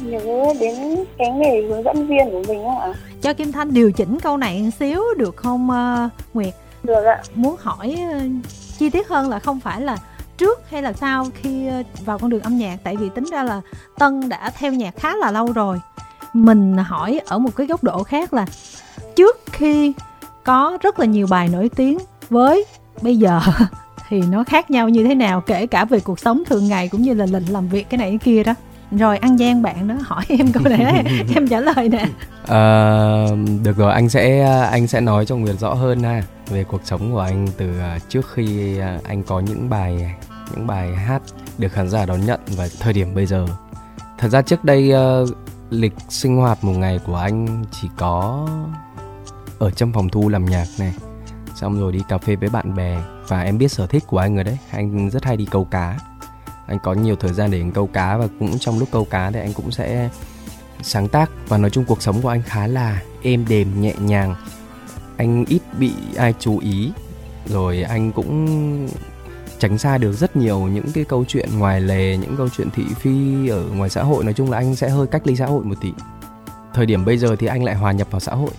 nhớ 0.00 0.52
đến 0.60 1.04
cái 1.18 1.30
nghề 1.30 1.62
hướng 1.62 1.82
dẫn 1.82 2.06
viên 2.06 2.30
của 2.30 2.42
mình 2.48 2.64
không 2.64 2.78
ạ? 2.78 2.92
Cho 3.22 3.32
Kim 3.32 3.52
Thanh 3.52 3.74
điều 3.74 3.92
chỉnh 3.92 4.18
câu 4.20 4.36
này 4.36 4.62
một 4.62 4.70
xíu 4.78 5.02
được 5.16 5.36
không 5.36 5.68
uh, 5.70 6.10
Nguyệt? 6.34 6.54
Được 6.82 7.04
ạ. 7.04 7.22
Muốn 7.34 7.56
hỏi 7.58 7.98
uh, 8.16 8.22
chi 8.78 8.90
tiết 8.90 9.08
hơn 9.08 9.28
là 9.28 9.38
không 9.38 9.60
phải 9.60 9.80
là 9.80 9.96
trước 10.36 10.70
hay 10.70 10.82
là 10.82 10.92
sau 10.92 11.26
khi 11.34 11.68
uh, 11.80 12.06
vào 12.06 12.18
con 12.18 12.30
đường 12.30 12.42
âm 12.42 12.58
nhạc 12.58 12.76
tại 12.84 12.96
vì 12.96 13.08
tính 13.14 13.24
ra 13.32 13.42
là 13.42 13.60
Tân 13.98 14.28
đã 14.28 14.50
theo 14.58 14.72
nhạc 14.72 14.96
khá 14.96 15.16
là 15.16 15.30
lâu 15.30 15.52
rồi. 15.52 15.80
Mình 16.32 16.76
hỏi 16.76 17.20
ở 17.26 17.38
một 17.38 17.50
cái 17.56 17.66
góc 17.66 17.84
độ 17.84 18.02
khác 18.02 18.34
là 18.34 18.46
trước 19.18 19.36
khi 19.52 19.92
có 20.44 20.78
rất 20.80 20.98
là 20.98 21.06
nhiều 21.06 21.26
bài 21.30 21.48
nổi 21.48 21.70
tiếng 21.76 21.98
với 22.30 22.64
bây 23.02 23.16
giờ 23.16 23.40
thì 24.08 24.22
nó 24.30 24.44
khác 24.44 24.70
nhau 24.70 24.88
như 24.88 25.04
thế 25.04 25.14
nào 25.14 25.40
kể 25.40 25.66
cả 25.66 25.84
về 25.84 26.00
cuộc 26.00 26.20
sống 26.20 26.42
thường 26.46 26.68
ngày 26.68 26.88
cũng 26.88 27.02
như 27.02 27.14
là 27.14 27.26
lệnh 27.26 27.52
làm 27.52 27.68
việc 27.68 27.90
cái 27.90 27.98
này 27.98 28.10
cái 28.10 28.18
kia 28.18 28.42
đó. 28.42 28.54
Rồi 28.90 29.18
ăn 29.18 29.36
gian 29.36 29.62
bạn 29.62 29.88
đó 29.88 29.94
hỏi 30.02 30.24
em 30.38 30.52
câu 30.52 30.62
này 30.62 31.04
em 31.34 31.48
trả 31.48 31.60
lời 31.60 31.88
nè. 31.88 32.06
À, 32.46 33.26
được 33.62 33.76
rồi 33.76 33.92
anh 33.92 34.08
sẽ 34.08 34.40
anh 34.70 34.86
sẽ 34.86 35.00
nói 35.00 35.26
cho 35.26 35.36
nguyệt 35.36 35.56
rõ 35.58 35.74
hơn 35.74 36.02
ha 36.02 36.22
về 36.46 36.64
cuộc 36.64 36.80
sống 36.84 37.12
của 37.12 37.20
anh 37.20 37.46
từ 37.56 37.80
à, 37.80 37.98
trước 38.08 38.26
khi 38.34 38.78
à, 38.78 38.98
anh 39.04 39.22
có 39.22 39.40
những 39.40 39.70
bài 39.70 40.14
những 40.54 40.66
bài 40.66 40.96
hát 40.96 41.22
được 41.58 41.72
khán 41.72 41.88
giả 41.88 42.06
đón 42.06 42.26
nhận 42.26 42.40
và 42.56 42.68
thời 42.80 42.92
điểm 42.92 43.14
bây 43.14 43.26
giờ. 43.26 43.46
Thật 44.18 44.28
ra 44.28 44.42
trước 44.42 44.64
đây 44.64 44.92
lịch 45.70 45.94
sinh 46.08 46.36
hoạt 46.36 46.64
một 46.64 46.72
ngày 46.72 47.00
của 47.06 47.16
anh 47.16 47.64
chỉ 47.80 47.88
có 47.96 48.46
ở 49.58 49.70
trong 49.70 49.92
phòng 49.92 50.08
thu 50.08 50.28
làm 50.28 50.44
nhạc 50.44 50.66
này. 50.78 50.94
Xong 51.54 51.80
rồi 51.80 51.92
đi 51.92 52.00
cà 52.08 52.18
phê 52.18 52.36
với 52.36 52.48
bạn 52.48 52.76
bè, 52.76 52.98
và 53.28 53.42
em 53.42 53.58
biết 53.58 53.68
sở 53.68 53.86
thích 53.86 54.04
của 54.06 54.18
anh 54.18 54.34
rồi 54.34 54.44
đấy. 54.44 54.58
Anh 54.70 55.10
rất 55.10 55.24
hay 55.24 55.36
đi 55.36 55.46
câu 55.50 55.64
cá. 55.64 55.98
Anh 56.66 56.78
có 56.82 56.92
nhiều 56.92 57.16
thời 57.16 57.32
gian 57.32 57.50
để 57.50 57.60
anh 57.60 57.72
câu 57.72 57.86
cá, 57.86 58.16
và 58.16 58.28
cũng 58.38 58.58
trong 58.58 58.78
lúc 58.78 58.88
câu 58.92 59.04
cá 59.04 59.30
thì 59.30 59.40
anh 59.40 59.52
cũng 59.52 59.70
sẽ 59.70 60.08
sáng 60.82 61.08
tác. 61.08 61.30
Và 61.48 61.58
nói 61.58 61.70
chung 61.70 61.84
cuộc 61.84 62.02
sống 62.02 62.22
của 62.22 62.28
anh 62.28 62.42
khá 62.42 62.66
là 62.66 63.02
êm 63.22 63.44
đềm, 63.48 63.82
nhẹ 63.82 63.94
nhàng. 63.98 64.34
Anh 65.16 65.44
ít 65.44 65.62
bị 65.78 65.92
ai 66.16 66.34
chú 66.38 66.58
ý. 66.58 66.92
Rồi 67.46 67.82
anh 67.82 68.12
cũng 68.12 68.88
tránh 69.58 69.78
xa 69.78 69.98
được 69.98 70.12
rất 70.12 70.36
nhiều 70.36 70.58
những 70.60 70.92
cái 70.92 71.04
câu 71.04 71.24
chuyện 71.28 71.58
ngoài 71.58 71.80
lề, 71.80 72.16
những 72.16 72.36
câu 72.36 72.48
chuyện 72.48 72.70
thị 72.70 72.84
phi 73.00 73.48
ở 73.48 73.64
ngoài 73.76 73.90
xã 73.90 74.02
hội. 74.02 74.24
Nói 74.24 74.34
chung 74.34 74.50
là 74.50 74.58
anh 74.58 74.76
sẽ 74.76 74.88
hơi 74.88 75.06
cách 75.06 75.26
ly 75.26 75.36
xã 75.36 75.46
hội 75.46 75.64
một 75.64 75.74
tí. 75.80 75.92
Thời 76.74 76.86
điểm 76.86 77.04
bây 77.04 77.18
giờ 77.18 77.36
thì 77.36 77.46
anh 77.46 77.64
lại 77.64 77.74
hòa 77.74 77.92
nhập 77.92 78.08
vào 78.10 78.20
xã 78.20 78.34
hội 78.34 78.50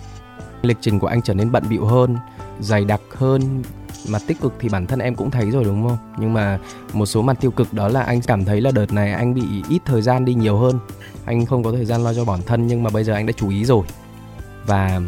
lịch 0.62 0.76
trình 0.80 0.98
của 0.98 1.06
anh 1.06 1.22
trở 1.22 1.34
nên 1.34 1.52
bận 1.52 1.64
bịu 1.68 1.84
hơn, 1.84 2.16
dày 2.60 2.84
đặc 2.84 3.00
hơn. 3.10 3.62
Mà 4.08 4.18
tích 4.26 4.40
cực 4.40 4.54
thì 4.60 4.68
bản 4.68 4.86
thân 4.86 4.98
em 4.98 5.14
cũng 5.14 5.30
thấy 5.30 5.50
rồi, 5.50 5.64
đúng 5.64 5.88
không? 5.88 5.98
Nhưng 6.18 6.32
mà 6.32 6.58
một 6.92 7.06
số 7.06 7.22
mặt 7.22 7.36
tiêu 7.40 7.50
cực 7.50 7.74
đó 7.74 7.88
là 7.88 8.02
anh 8.02 8.20
cảm 8.20 8.44
thấy 8.44 8.60
là 8.60 8.70
đợt 8.70 8.92
này 8.92 9.12
anh 9.12 9.34
bị 9.34 9.42
ít 9.68 9.82
thời 9.84 10.02
gian 10.02 10.24
đi 10.24 10.34
nhiều 10.34 10.56
hơn. 10.56 10.78
Anh 11.24 11.46
không 11.46 11.62
có 11.62 11.72
thời 11.72 11.84
gian 11.84 12.04
lo 12.04 12.14
cho 12.14 12.24
bản 12.24 12.40
thân 12.46 12.66
nhưng 12.66 12.82
mà 12.82 12.90
bây 12.90 13.04
giờ 13.04 13.12
anh 13.12 13.26
đã 13.26 13.32
chú 13.36 13.48
ý 13.50 13.64
rồi. 13.64 13.86
Và 14.66 15.00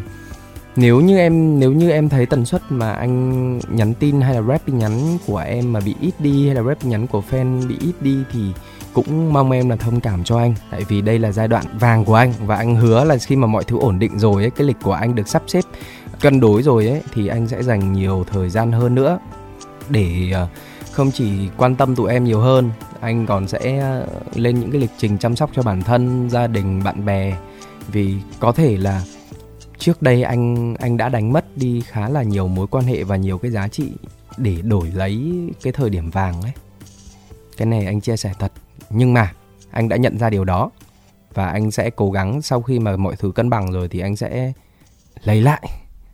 nếu 0.76 1.00
như 1.00 1.18
em, 1.18 1.60
nếu 1.60 1.72
như 1.72 1.90
em 1.90 2.08
thấy 2.08 2.26
tần 2.26 2.44
suất 2.44 2.62
mà 2.68 2.92
anh 2.92 3.58
nhắn 3.58 3.94
tin 3.94 4.20
hay 4.20 4.34
là 4.34 4.42
rep 4.42 4.66
tin 4.66 4.78
nhắn 4.78 5.18
của 5.26 5.38
em 5.38 5.72
mà 5.72 5.80
bị 5.80 5.94
ít 6.00 6.14
đi 6.18 6.46
hay 6.46 6.54
là 6.54 6.62
rep 6.62 6.80
tin 6.80 6.90
nhắn 6.90 7.06
của 7.06 7.22
fan 7.30 7.68
bị 7.68 7.76
ít 7.80 7.92
đi 8.00 8.16
thì 8.32 8.40
cũng 8.92 9.32
mong 9.32 9.50
em 9.50 9.68
là 9.68 9.76
thông 9.76 10.00
cảm 10.00 10.24
cho 10.24 10.38
anh. 10.38 10.54
Tại 10.70 10.84
vì 10.88 11.00
đây 11.00 11.18
là 11.18 11.32
giai 11.32 11.48
đoạn 11.48 11.64
vàng 11.80 12.04
của 12.04 12.14
anh. 12.14 12.32
Và 12.46 12.56
anh 12.56 12.76
hứa 12.76 13.04
là 13.04 13.16
khi 13.16 13.36
mà 13.36 13.46
mọi 13.46 13.64
thứ 13.64 13.78
ổn 13.78 13.98
định 13.98 14.18
rồi 14.18 14.42
ấy, 14.42 14.50
cái 14.50 14.66
lịch 14.66 14.76
của 14.82 14.92
anh 14.92 15.14
được 15.14 15.28
sắp 15.28 15.42
xếp 15.46 15.64
cân 16.20 16.40
đối 16.40 16.62
rồi 16.62 16.88
ấy, 16.88 17.02
thì 17.14 17.26
anh 17.26 17.48
sẽ 17.48 17.62
dành 17.62 17.92
nhiều 17.92 18.24
thời 18.32 18.50
gian 18.50 18.72
hơn 18.72 18.94
nữa. 18.94 19.18
Để 19.88 20.30
ờ, 20.34 20.48
không 20.92 21.10
chỉ 21.10 21.48
quan 21.56 21.76
tâm 21.76 21.96
tụi 21.96 22.10
em 22.10 22.24
nhiều 22.24 22.40
hơn, 22.40 22.70
anh 23.00 23.26
còn 23.26 23.48
sẽ 23.48 23.78
ờ, 23.78 24.06
lên 24.34 24.60
những 24.60 24.70
cái 24.70 24.80
lịch 24.80 24.90
trình 24.98 25.18
chăm 25.18 25.36
sóc 25.36 25.50
cho 25.54 25.62
bản 25.62 25.82
thân, 25.82 26.30
gia 26.30 26.46
đình, 26.46 26.82
bạn 26.84 27.04
bè. 27.04 27.36
Vì 27.92 28.14
có 28.40 28.52
thể 28.52 28.76
là 28.76 29.02
trước 29.78 30.02
đây 30.02 30.22
anh 30.22 30.74
anh 30.74 30.96
đã 30.96 31.08
đánh 31.08 31.32
mất 31.32 31.56
đi 31.56 31.82
khá 31.86 32.08
là 32.08 32.22
nhiều 32.22 32.48
mối 32.48 32.66
quan 32.66 32.84
hệ 32.84 33.04
và 33.04 33.16
nhiều 33.16 33.38
cái 33.38 33.50
giá 33.50 33.68
trị 33.68 33.92
để 34.36 34.56
đổi 34.62 34.90
lấy 34.94 35.32
cái 35.62 35.72
thời 35.72 35.90
điểm 35.90 36.10
vàng 36.10 36.42
ấy. 36.42 36.52
Cái 37.56 37.66
này 37.66 37.86
anh 37.86 38.00
chia 38.00 38.16
sẻ 38.16 38.32
thật 38.38 38.52
nhưng 38.92 39.14
mà 39.14 39.32
anh 39.70 39.88
đã 39.88 39.96
nhận 39.96 40.18
ra 40.18 40.30
điều 40.30 40.44
đó. 40.44 40.70
Và 41.34 41.46
anh 41.46 41.70
sẽ 41.70 41.90
cố 41.90 42.10
gắng 42.10 42.42
sau 42.42 42.62
khi 42.62 42.78
mà 42.78 42.96
mọi 42.96 43.16
thứ 43.16 43.32
cân 43.32 43.50
bằng 43.50 43.72
rồi 43.72 43.88
thì 43.88 44.00
anh 44.00 44.16
sẽ 44.16 44.52
lấy 45.24 45.42
lại. 45.42 45.62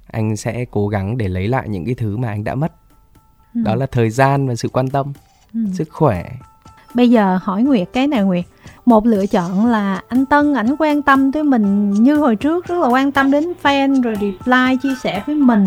Anh 0.07 0.37
sẽ 0.37 0.65
cố 0.71 0.89
gắng 0.89 1.19
để 1.19 1.29
lấy 1.29 1.49
lại 1.49 1.69
những 1.69 1.85
cái 1.85 1.95
thứ 1.95 2.17
mà 2.17 2.29
anh 2.29 2.45
đã 2.45 2.55
mất. 2.55 2.73
Ừ. 3.55 3.61
đó 3.65 3.75
là 3.75 3.87
thời 3.87 4.11
gian 4.11 4.49
và 4.49 4.55
sự 4.55 4.69
quan 4.69 4.89
tâm 4.89 5.13
ừ. 5.55 5.61
sức 5.73 5.89
khỏe. 5.91 6.31
Bây 6.95 7.11
giờ 7.11 7.39
hỏi 7.43 7.63
nguyệt 7.63 7.89
cái 7.93 8.07
này 8.07 8.23
nguyệt. 8.25 8.45
Một 8.87 9.07
lựa 9.07 9.27
chọn 9.27 9.67
là 9.67 10.03
anh 10.09 10.27
tân 10.27 10.55
ảnh 10.55 10.77
quan 10.79 11.03
tâm 11.03 11.33
tới 11.33 11.43
mình 11.43 11.91
như 11.91 12.17
hồi 12.17 12.37
trước 12.37 12.67
rất 12.67 12.79
là 12.79 12.89
quan 12.89 13.13
tâm 13.13 13.31
đến 13.31 13.53
fan 13.63 14.03
rồi 14.03 14.15
reply 14.15 14.77
chia 14.83 14.95
sẻ 15.03 15.23
với 15.27 15.35
mình. 15.35 15.67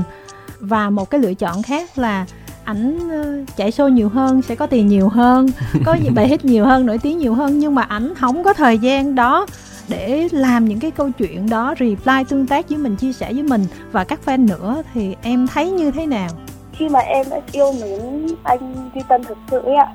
Và 0.60 0.90
một 0.90 1.10
cái 1.10 1.22
lựa 1.22 1.34
chọn 1.34 1.64
khác 1.64 1.98
là 1.98 2.26
ảnh 2.72 3.10
ờ, 3.10 3.54
chạy 3.56 3.72
show 3.72 3.88
nhiều 3.88 4.10
hơn 4.10 4.42
sẽ 4.42 4.56
có 4.56 4.68
tiền 4.68 4.88
nhiều 4.88 5.10
hơn 5.10 5.48
có 5.86 5.98
bài 6.16 6.28
hit 6.28 6.46
nhiều 6.46 6.66
hơn 6.66 6.86
nổi 6.86 6.98
tiếng 7.04 7.18
nhiều 7.18 7.34
hơn. 7.34 7.60
Nhưng 7.60 7.76
mà 7.76 7.82
ảnh 7.82 8.14
không 8.16 8.44
có 8.44 8.54
thời 8.54 8.78
gian 8.78 9.16
đó 9.16 9.46
để 9.90 10.28
làm 10.32 10.66
những 10.66 10.80
cái 10.80 10.92
câu 10.92 11.10
chuyện 11.18 11.50
đó 11.50 11.76
reply 11.80 12.24
tương 12.30 12.48
tác 12.48 12.70
với 12.70 12.78
mình 12.78 12.96
chia 12.96 13.14
sẻ 13.14 13.34
với 13.34 13.44
mình. 13.44 13.66
Và 13.92 14.04
các 14.04 14.20
fan 14.26 14.48
nữa 14.48 14.82
thì 14.94 15.16
em 15.22 15.48
thấy 15.48 15.72
như 15.72 15.92
thế 15.92 16.06
nào? 16.06 16.30
Khi 16.74 16.90
mà 16.90 17.00
em 17.00 17.26
đã 17.30 17.40
yêu 17.52 17.74
mến 17.82 18.28
anh 18.44 18.90
Duy 18.96 19.02
Tân 19.10 19.24
thực 19.24 19.38
sự 19.52 19.60
ấy 19.60 19.76
ạ 19.76 19.88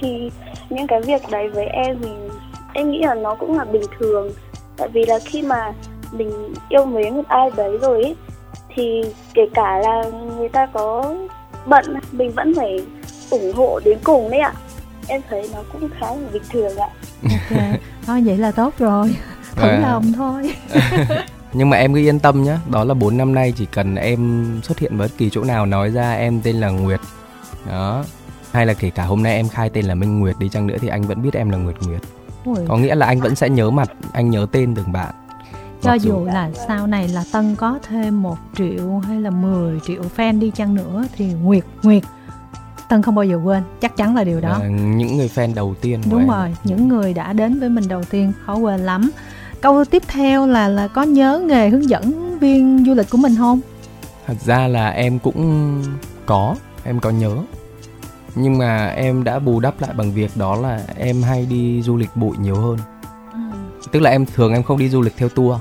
thì 0.00 0.30
những 0.70 0.86
cái 0.86 1.00
việc 1.00 1.22
đấy 1.30 1.48
với 1.48 1.66
em 1.66 1.96
thì 2.02 2.10
em 2.72 2.90
nghĩ 2.90 3.02
là 3.02 3.14
nó 3.14 3.34
cũng 3.34 3.58
là 3.58 3.64
bình 3.64 3.82
thường. 3.98 4.30
Tại 4.76 4.88
vì 4.88 5.04
là 5.06 5.18
khi 5.24 5.42
mà 5.42 5.72
mình 6.12 6.54
yêu 6.68 6.86
mến 6.86 7.16
một 7.16 7.28
ai 7.28 7.50
đấy 7.56 7.78
rồi 7.82 8.02
ấy, 8.02 8.16
thì 8.74 9.02
kể 9.34 9.42
cả 9.54 9.78
là 9.78 10.02
người 10.38 10.48
ta 10.48 10.66
có 10.66 11.14
bận 11.66 11.84
mình 12.12 12.32
vẫn 12.32 12.54
phải 12.56 12.86
ủng 13.30 13.52
hộ 13.54 13.80
đến 13.84 13.98
cùng 14.04 14.30
đấy 14.30 14.40
ạ. 14.40 14.52
Em 15.08 15.20
thấy 15.30 15.50
nó 15.54 15.58
cũng 15.72 15.88
khá 16.00 16.06
là 16.06 16.28
bình 16.32 16.42
thường 16.50 16.76
ạ. 16.76 16.88
Ok. 17.22 17.60
Thôi 18.06 18.22
vậy 18.26 18.38
là 18.38 18.52
tốt 18.52 18.74
rồi. 18.78 19.16
Thử 19.54 19.68
à. 19.68 19.78
lòng 19.78 20.12
thôi. 20.16 20.54
Nhưng 21.52 21.70
mà 21.70 21.76
em 21.76 21.94
cứ 21.94 22.00
yên 22.00 22.18
tâm 22.18 22.42
nhé 22.42 22.56
đó 22.70 22.84
là 22.84 22.94
4 22.94 23.16
năm 23.16 23.34
nay 23.34 23.52
chỉ 23.56 23.66
cần 23.66 23.94
em 23.94 24.50
xuất 24.62 24.78
hiện 24.78 24.98
bất 24.98 25.08
kỳ 25.18 25.30
chỗ 25.30 25.44
nào 25.44 25.66
nói 25.66 25.90
ra 25.90 26.12
em 26.12 26.40
tên 26.40 26.56
là 26.56 26.68
Nguyệt. 26.68 27.00
Đó. 27.68 28.04
Hay 28.52 28.66
là 28.66 28.74
kể 28.74 28.90
cả 28.90 29.04
hôm 29.04 29.22
nay 29.22 29.36
em 29.36 29.48
khai 29.48 29.70
tên 29.70 29.84
là 29.84 29.94
Minh 29.94 30.20
Nguyệt 30.20 30.36
đi 30.38 30.48
chăng 30.48 30.66
nữa 30.66 30.76
thì 30.80 30.88
anh 30.88 31.02
vẫn 31.02 31.22
biết 31.22 31.34
em 31.34 31.50
là 31.50 31.58
Nguyệt 31.58 31.76
Nguyệt. 31.80 32.00
Ui. 32.44 32.56
có 32.68 32.76
nghĩa 32.76 32.94
là 32.94 33.06
anh 33.06 33.20
vẫn 33.20 33.34
sẽ 33.34 33.48
nhớ 33.48 33.70
mặt 33.70 33.90
anh 34.12 34.30
nhớ 34.30 34.46
tên 34.52 34.74
từng 34.74 34.92
bạn 34.92 35.14
cho 35.86 35.94
dù, 35.94 36.10
dù 36.10 36.24
là 36.24 36.50
sau 36.68 36.86
này 36.86 37.08
là 37.08 37.24
Tân 37.32 37.56
có 37.56 37.78
thêm 37.88 38.22
một 38.22 38.36
triệu 38.56 38.98
hay 38.98 39.20
là 39.20 39.30
10 39.30 39.80
triệu 39.80 40.02
fan 40.16 40.38
đi 40.38 40.50
chăng 40.50 40.74
nữa 40.74 41.04
thì 41.16 41.26
Nguyệt 41.26 41.64
Nguyệt 41.82 42.02
Tân 42.88 43.02
không 43.02 43.14
bao 43.14 43.24
giờ 43.24 43.40
quên 43.44 43.62
chắc 43.80 43.96
chắn 43.96 44.16
là 44.16 44.24
điều 44.24 44.40
đó. 44.40 44.58
Là 44.58 44.68
những 44.68 45.16
người 45.16 45.30
fan 45.34 45.54
đầu 45.54 45.74
tiên 45.80 46.00
đúng 46.10 46.28
rồi 46.28 46.56
những 46.64 46.88
người 46.88 47.14
đã 47.14 47.32
đến 47.32 47.60
với 47.60 47.68
mình 47.68 47.88
đầu 47.88 48.04
tiên 48.04 48.32
khó 48.44 48.54
quên 48.54 48.80
lắm. 48.80 49.10
Câu 49.60 49.84
tiếp 49.84 50.02
theo 50.08 50.46
là 50.46 50.68
là 50.68 50.88
có 50.88 51.02
nhớ 51.02 51.42
nghề 51.46 51.68
hướng 51.68 51.88
dẫn 51.88 52.38
viên 52.38 52.84
du 52.86 52.94
lịch 52.94 53.10
của 53.10 53.18
mình 53.18 53.36
không? 53.36 53.60
Thật 54.26 54.36
ra 54.44 54.68
là 54.68 54.88
em 54.88 55.18
cũng 55.18 55.82
có 56.26 56.56
em 56.84 57.00
có 57.00 57.10
nhớ. 57.10 57.36
Nhưng 58.34 58.58
mà 58.58 58.86
em 58.86 59.24
đã 59.24 59.38
bù 59.38 59.60
đắp 59.60 59.80
lại 59.80 59.90
bằng 59.96 60.12
việc 60.12 60.30
đó 60.36 60.56
là 60.56 60.82
em 60.96 61.22
hay 61.22 61.46
đi 61.50 61.82
du 61.82 61.96
lịch 61.96 62.10
bụi 62.14 62.36
nhiều 62.40 62.54
hơn. 62.54 62.78
Ừ. 63.32 63.38
tức 63.92 64.00
là 64.00 64.10
em 64.10 64.26
thường 64.26 64.52
em 64.52 64.62
không 64.62 64.78
đi 64.78 64.88
du 64.88 65.02
lịch 65.02 65.16
theo 65.16 65.28
tour 65.28 65.56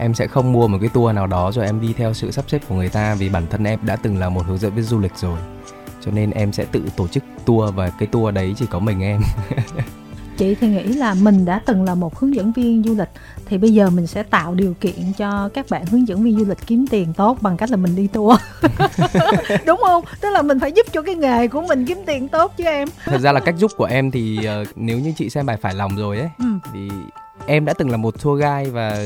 em 0.00 0.14
sẽ 0.14 0.26
không 0.26 0.52
mua 0.52 0.68
một 0.68 0.78
cái 0.80 0.88
tour 0.88 1.14
nào 1.14 1.26
đó 1.26 1.52
rồi 1.52 1.66
em 1.66 1.80
đi 1.80 1.92
theo 1.92 2.14
sự 2.14 2.30
sắp 2.30 2.44
xếp 2.48 2.60
của 2.68 2.74
người 2.74 2.88
ta 2.88 3.14
vì 3.14 3.28
bản 3.28 3.46
thân 3.50 3.64
em 3.64 3.78
đã 3.82 3.96
từng 3.96 4.18
là 4.18 4.28
một 4.28 4.46
hướng 4.46 4.58
dẫn 4.58 4.74
viên 4.74 4.84
du 4.84 4.98
lịch 4.98 5.16
rồi. 5.16 5.38
Cho 6.00 6.10
nên 6.10 6.30
em 6.30 6.52
sẽ 6.52 6.64
tự 6.64 6.82
tổ 6.96 7.08
chức 7.08 7.24
tour 7.44 7.74
và 7.74 7.90
cái 7.90 8.06
tour 8.06 8.34
đấy 8.34 8.54
chỉ 8.58 8.66
có 8.70 8.78
mình 8.78 9.00
em. 9.00 9.20
Chị 10.36 10.54
thì 10.54 10.68
nghĩ 10.68 10.82
là 10.82 11.14
mình 11.14 11.44
đã 11.44 11.60
từng 11.66 11.84
là 11.84 11.94
một 11.94 12.18
hướng 12.18 12.34
dẫn 12.34 12.52
viên 12.52 12.82
du 12.84 12.94
lịch 12.94 13.08
thì 13.46 13.58
bây 13.58 13.74
giờ 13.74 13.90
mình 13.90 14.06
sẽ 14.06 14.22
tạo 14.22 14.54
điều 14.54 14.74
kiện 14.80 15.12
cho 15.16 15.48
các 15.54 15.66
bạn 15.70 15.86
hướng 15.86 16.08
dẫn 16.08 16.22
viên 16.22 16.38
du 16.38 16.44
lịch 16.44 16.58
kiếm 16.66 16.86
tiền 16.90 17.12
tốt 17.12 17.38
bằng 17.40 17.56
cách 17.56 17.70
là 17.70 17.76
mình 17.76 17.96
đi 17.96 18.06
tour. 18.06 18.40
Đúng 19.66 19.80
không? 19.86 20.04
Tức 20.20 20.30
là 20.30 20.42
mình 20.42 20.60
phải 20.60 20.72
giúp 20.72 20.86
cho 20.92 21.02
cái 21.02 21.14
nghề 21.14 21.48
của 21.48 21.62
mình 21.68 21.86
kiếm 21.86 21.98
tiền 22.06 22.28
tốt 22.28 22.52
chứ 22.56 22.64
em. 22.64 22.88
Thật 23.04 23.18
ra 23.18 23.32
là 23.32 23.40
cách 23.40 23.54
giúp 23.58 23.70
của 23.76 23.84
em 23.84 24.10
thì 24.10 24.38
uh, 24.62 24.68
nếu 24.76 24.98
như 24.98 25.12
chị 25.16 25.30
xem 25.30 25.46
bài 25.46 25.56
phải 25.60 25.74
lòng 25.74 25.96
rồi 25.96 26.18
ấy 26.18 26.28
ừ. 26.38 26.44
thì 26.72 26.88
em 27.46 27.64
đã 27.64 27.74
từng 27.78 27.90
là 27.90 27.96
một 27.96 28.22
tour 28.22 28.40
guide 28.40 28.70
và 28.70 28.98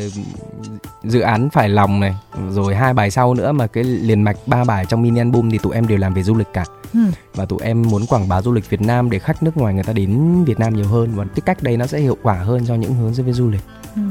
dự 1.04 1.20
án 1.20 1.50
phải 1.50 1.68
lòng 1.68 2.00
này 2.00 2.16
rồi 2.50 2.74
hai 2.74 2.94
bài 2.94 3.10
sau 3.10 3.34
nữa 3.34 3.52
mà 3.52 3.66
cái 3.66 3.84
liền 3.84 4.22
mạch 4.22 4.36
ba 4.46 4.64
bài 4.64 4.86
trong 4.88 5.02
mini 5.02 5.20
album 5.20 5.50
thì 5.50 5.58
tụi 5.58 5.74
em 5.74 5.86
đều 5.86 5.98
làm 5.98 6.14
về 6.14 6.22
du 6.22 6.34
lịch 6.34 6.52
cả 6.52 6.64
ừ. 6.94 7.00
và 7.34 7.44
tụi 7.44 7.58
em 7.62 7.82
muốn 7.82 8.06
quảng 8.06 8.28
bá 8.28 8.42
du 8.42 8.52
lịch 8.52 8.70
Việt 8.70 8.80
Nam 8.80 9.10
để 9.10 9.18
khách 9.18 9.42
nước 9.42 9.56
ngoài 9.56 9.74
người 9.74 9.84
ta 9.84 9.92
đến 9.92 10.44
Việt 10.44 10.58
Nam 10.58 10.74
nhiều 10.74 10.88
hơn 10.88 11.10
và 11.14 11.24
cái 11.24 11.40
cách 11.46 11.62
đấy 11.62 11.76
nó 11.76 11.86
sẽ 11.86 11.98
hiệu 11.98 12.16
quả 12.22 12.34
hơn 12.34 12.66
cho 12.66 12.74
những 12.74 12.94
hướng 12.94 13.14
dẫn 13.14 13.26
viên 13.26 13.34
du 13.34 13.50
lịch 13.50 13.64
ừ. 13.94 14.02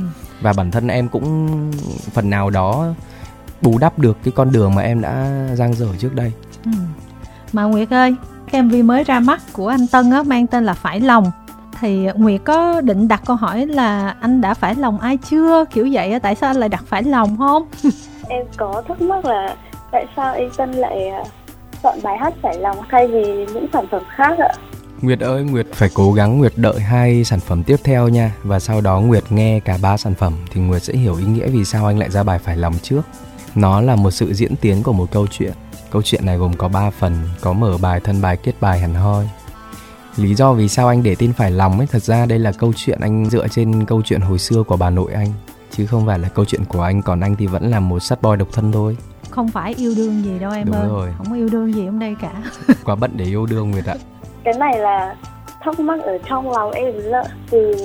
và 0.42 0.54
bản 0.54 0.72
thân 0.72 0.88
em 0.88 1.08
cũng 1.08 1.50
phần 2.14 2.30
nào 2.30 2.50
đó 2.50 2.94
bù 3.62 3.78
đắp 3.78 4.00
được 4.00 4.18
cái 4.24 4.32
con 4.36 4.52
đường 4.52 4.76
mà 4.76 4.82
em 4.82 5.02
đã 5.02 5.48
giang 5.56 5.74
dở 5.74 5.88
trước 6.00 6.16
đây 6.16 6.32
ừ. 6.66 6.72
mà 7.54 7.64
Nguyệt 7.64 7.94
ơi 7.94 8.16
cái 8.52 8.62
MV 8.62 8.76
mới 8.86 9.04
ra 9.04 9.20
mắt 9.20 9.42
của 9.54 9.68
anh 9.68 9.88
Tân 9.88 10.12
á 10.12 10.24
mang 10.24 10.48
tên 10.48 10.66
là 10.66 10.74
phải 10.74 11.00
lòng 11.00 11.32
thì 11.84 12.08
Nguyệt 12.16 12.42
có 12.44 12.82
định 12.82 13.08
đặt 13.08 13.22
câu 13.26 13.36
hỏi 13.36 13.66
là 13.66 14.16
anh 14.22 14.42
đã 14.42 14.54
phải 14.54 14.76
lòng 14.76 15.00
ai 15.00 15.18
chưa? 15.18 15.66
Kiểu 15.66 15.88
vậy 15.92 16.20
tại 16.20 16.36
sao 16.36 16.50
anh 16.50 16.58
lại 16.58 16.70
đặt 16.70 16.84
phải 16.88 17.04
lòng 17.04 17.38
không? 17.38 17.68
Em 18.30 18.46
có 18.58 18.84
thắc 18.88 19.02
mắc 19.02 19.26
là 19.26 19.56
tại 19.92 20.06
sao 20.16 20.34
anh 20.34 20.50
Tân 20.58 20.72
lại 20.72 21.10
à, 21.10 21.24
chọn 21.84 22.00
bài 22.04 22.18
hát 22.18 22.34
phải 22.42 22.60
lòng 22.60 22.78
thay 22.90 23.08
vì 23.08 23.46
những 23.54 23.66
sản 23.74 23.86
phẩm 23.92 24.04
khác 24.16 24.38
ạ? 24.40 24.54
Nguyệt 25.02 25.20
ơi, 25.20 25.44
Nguyệt 25.44 25.68
phải 25.74 25.90
cố 25.94 26.14
gắng 26.14 26.38
Nguyệt 26.38 26.54
đợi 26.56 26.80
hai 26.80 27.24
sản 27.24 27.40
phẩm 27.40 27.64
tiếp 27.64 27.76
theo 27.84 28.08
nha. 28.08 28.32
Và 28.44 28.60
sau 28.60 28.82
đó 28.82 29.00
Nguyệt 29.00 29.24
nghe 29.30 29.60
cả 29.60 29.78
ba 29.82 29.98
sản 29.98 30.14
phẩm 30.14 30.34
Thì 30.52 30.62
Nguyệt 30.62 30.84
sẽ 30.84 30.94
hiểu 30.94 31.16
ý 31.16 31.26
nghĩa 31.26 31.48
vì 31.48 31.66
sao 31.66 31.86
anh 31.86 32.00
lại 32.00 32.10
ra 32.10 32.24
bài 32.24 32.40
Phải 32.40 32.58
lòng 32.58 32.74
trước. 32.82 33.02
Nó 33.56 33.82
là 33.82 33.96
một 33.96 34.12
sự 34.12 34.34
diễn 34.34 34.56
tiến 34.56 34.84
của 34.84 34.94
một 34.94 35.12
câu 35.12 35.28
chuyện. 35.28 35.54
Câu 35.92 36.02
chuyện 36.02 36.26
này 36.26 36.38
gồm 36.38 36.54
có 36.54 36.68
3 36.68 36.90
phần 36.90 37.14
Có 37.42 37.54
mở 37.54 37.78
bài, 37.82 38.00
thân 38.00 38.22
bài, 38.22 38.38
kết 38.38 38.54
bài, 38.62 38.80
hẳn 38.80 38.94
hoi 38.94 39.30
lý 40.18 40.36
do 40.36 40.54
vì 40.54 40.68
sao 40.68 40.88
anh 40.88 41.04
để 41.04 41.16
tin 41.16 41.34
phải 41.34 41.52
lòng 41.52 41.78
ấy 41.78 41.88
thật 41.88 42.04
ra 42.04 42.26
đây 42.26 42.40
là 42.40 42.52
câu 42.52 42.74
chuyện 42.76 43.00
anh 43.02 43.26
dựa 43.26 43.48
trên 43.48 43.86
câu 43.86 44.02
chuyện 44.06 44.22
hồi 44.22 44.40
xưa 44.40 44.64
của 44.64 44.78
bà 44.78 44.90
nội 44.90 45.14
anh. 45.14 45.28
Chứ 45.72 45.86
không 45.86 46.06
phải 46.06 46.20
là 46.20 46.30
câu 46.30 46.46
chuyện 46.46 46.66
của 46.66 46.82
anh 46.82 47.02
còn 47.02 47.20
anh 47.20 47.36
thì 47.36 47.48
vẫn 47.48 47.72
là 47.72 47.80
một 47.80 48.00
sad 48.00 48.20
boy 48.22 48.36
độc 48.40 48.48
thân 48.54 48.72
thôi. 48.72 48.98
Không 49.30 49.48
phải 49.48 49.74
yêu 49.78 49.94
đương 49.98 50.24
gì 50.24 50.40
đâu 50.40 50.52
em 50.52 50.66
Đúng 50.66 50.76
ơi. 50.76 50.88
rồi. 50.90 51.14
không 51.18 51.28
có 51.30 51.36
yêu 51.36 51.50
đương 51.52 51.74
gì 51.74 51.86
trong 51.86 52.00
đây 52.00 52.16
cả. 52.22 52.34
Quá 52.86 52.96
bận 52.96 53.12
để 53.16 53.26
yêu 53.26 53.46
đương 53.46 53.72
Nguyệt 53.72 53.86
ạ. 53.86 53.96
Cái 54.44 54.54
này 54.54 54.80
là 54.80 55.16
thắc 55.62 55.80
mắc 55.80 56.04
ở 56.04 56.18
trong 56.30 56.52
lòng 56.52 56.72
em 56.72 56.94
là 56.96 57.24
từ 57.50 57.76